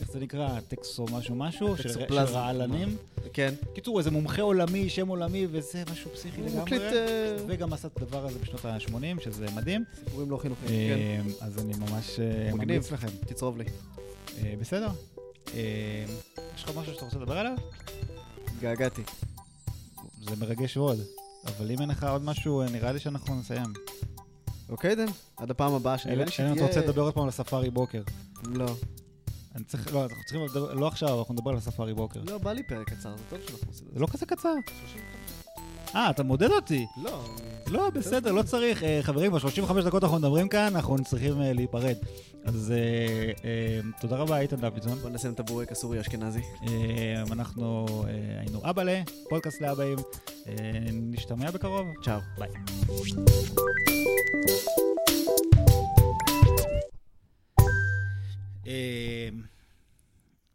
איך 0.00 0.12
זה 0.12 0.20
נקרא? 0.20 0.60
טקס 0.68 0.98
או 0.98 1.06
משהו 1.12 1.34
משהו? 1.34 1.76
של-. 1.76 2.14
רעלנים. 2.18 2.96
כן. 3.32 3.54
קיצור, 3.74 3.98
איזה 3.98 4.10
מומחה 4.10 4.42
עולמי, 4.42 4.88
שם 4.88 5.08
עולמי, 5.08 5.46
וזה 5.50 5.82
משהו 5.92 6.10
פסיכי 6.10 6.42
לגמרי. 6.42 6.78
אה, 6.78 7.36
וגם 7.46 7.72
עשה 7.72 7.88
את 7.88 8.02
הדבר 8.02 8.26
הזה 8.26 8.38
בשנות 8.38 8.64
ה-80, 8.64 9.24
שזה 9.24 9.46
מדהים. 9.56 9.84
סיפורים 10.04 10.30
לא 10.30 10.36
חינוכיים. 10.36 10.70
כן. 10.70 11.28
אה, 11.40 11.46
אז 11.46 11.58
אני 11.58 11.72
ממש 11.78 12.20
אה. 12.20 12.52
ממליץ 12.52 12.92
לכם. 12.92 13.08
תצרוב 13.26 13.58
לי. 13.58 13.64
בסדר. 14.60 14.88
יש 16.54 16.64
לך 16.64 16.70
משהו 16.76 16.94
שאתה 16.94 17.04
רוצה 17.04 17.18
לדבר 17.18 17.38
עליו? 17.38 17.54
התגעגעתי. 18.46 19.02
זה 20.22 20.36
מרגש 20.36 20.76
מאוד. 20.76 21.00
אבל 21.44 21.70
אם 21.70 21.80
אין 21.80 21.88
לך 21.88 22.04
עוד 22.04 22.24
משהו, 22.24 22.60
אה, 22.60 22.66
נראה 22.70 22.92
לי 22.92 22.98
שאנחנו 22.98 23.40
נסיים. 23.40 23.72
אוקיי, 24.68 24.94
דן? 24.94 25.06
עד 25.36 25.50
הפעם 25.50 25.74
הבאה, 25.74 25.98
שנראה 25.98 26.16
לי 26.16 26.22
אלא 26.38 26.48
אם 26.48 26.52
אתה 26.54 26.62
רוצה 26.62 26.72
שתהיה... 26.72 26.86
לדבר 26.86 27.02
עוד 27.02 27.14
פעם 27.14 27.22
על 27.22 27.28
הספארי 27.28 27.70
בוקר. 27.70 28.02
לא. 28.44 28.66
אני 29.54 29.64
צריך, 29.64 29.94
לא, 29.94 30.02
אנחנו 30.02 30.24
צריכים 30.24 30.62
לא 30.72 30.86
עכשיו, 30.86 31.18
אנחנו 31.18 31.34
נדבר 31.34 31.50
על 31.50 31.56
הספארי 31.56 31.94
בוקר. 31.94 32.20
לא, 32.26 32.38
בא 32.38 32.52
לי 32.52 32.62
פרק 32.62 32.90
קצר, 32.90 33.16
זה 33.16 33.22
טוב 33.30 33.38
שאנחנו 33.48 33.68
עושים 33.68 33.86
את 33.86 33.92
זה 33.92 33.94
זה. 33.94 34.00
לא 34.00 34.06
כזה 34.06 34.26
קצר. 34.26 34.54
אה, 35.94 36.10
אתה 36.10 36.22
מודד 36.22 36.50
אותי. 36.50 36.86
לא, 36.96 37.24
לא, 37.66 37.90
בסדר, 37.90 38.32
לא 38.32 38.42
צריך. 38.42 38.82
אה, 38.82 38.98
חברים, 39.02 39.32
ב-35 39.32 39.80
דקות 39.84 40.02
אנחנו 40.04 40.18
מדברים 40.18 40.48
כאן, 40.48 40.76
אנחנו 40.76 41.04
צריכים 41.04 41.42
אה, 41.42 41.52
להיפרד. 41.52 41.96
אז 42.44 42.72
אה, 43.44 43.80
תודה 44.00 44.16
רבה, 44.16 44.38
איתן 44.38 44.56
דוידסון. 44.56 44.98
בוא 44.98 45.10
נשים 45.10 45.32
את 45.32 45.40
הבורק 45.40 45.72
הסורי 45.72 46.00
אשכנזי. 46.00 46.40
אנחנו 47.32 47.86
היינו 48.40 48.60
אבאלה, 48.70 49.02
פודקאסט 49.28 49.60
לאבאים. 49.60 49.98
נשתמע 50.92 51.50
בקרוב. 51.50 51.86
צ'או. 52.04 52.18
ביי. 52.38 52.50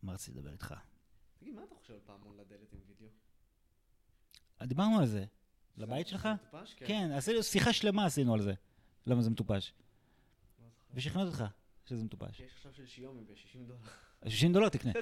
מה 0.03 0.13
רציתי 0.13 0.37
לדבר 0.37 0.51
איתך? 0.51 0.73
תגיד, 1.39 1.55
מה 1.55 1.61
אתה 1.63 1.75
חושב 1.75 1.93
על 1.93 1.99
פעמון 2.05 2.37
לדלת 2.37 2.73
עם 2.73 2.79
וידאו? 2.87 3.07
דיברנו 4.63 4.99
על 4.99 5.05
זה. 5.05 5.25
לבית 5.77 6.07
שלך? 6.07 6.29
מטופש? 6.47 6.73
כן, 6.73 7.11
עשינו 7.11 7.43
שיחה 7.43 7.73
שלמה 7.73 8.05
עשינו 8.05 8.33
על 8.33 8.41
זה. 8.41 8.53
למה 9.05 9.21
זה 9.21 9.29
מטופש. 9.29 9.73
ושכנעתי 10.93 11.27
אותך 11.27 11.43
שזה 11.85 12.03
מטופש. 12.03 12.39
יש 12.39 12.51
עכשיו 12.55 12.73
של 12.73 12.85
שיומי 12.85 13.23
ב-60 13.23 13.57
דולר. 13.67 13.79
60 14.27 14.53
דולר 14.53 14.69
תקנה. 14.69 14.91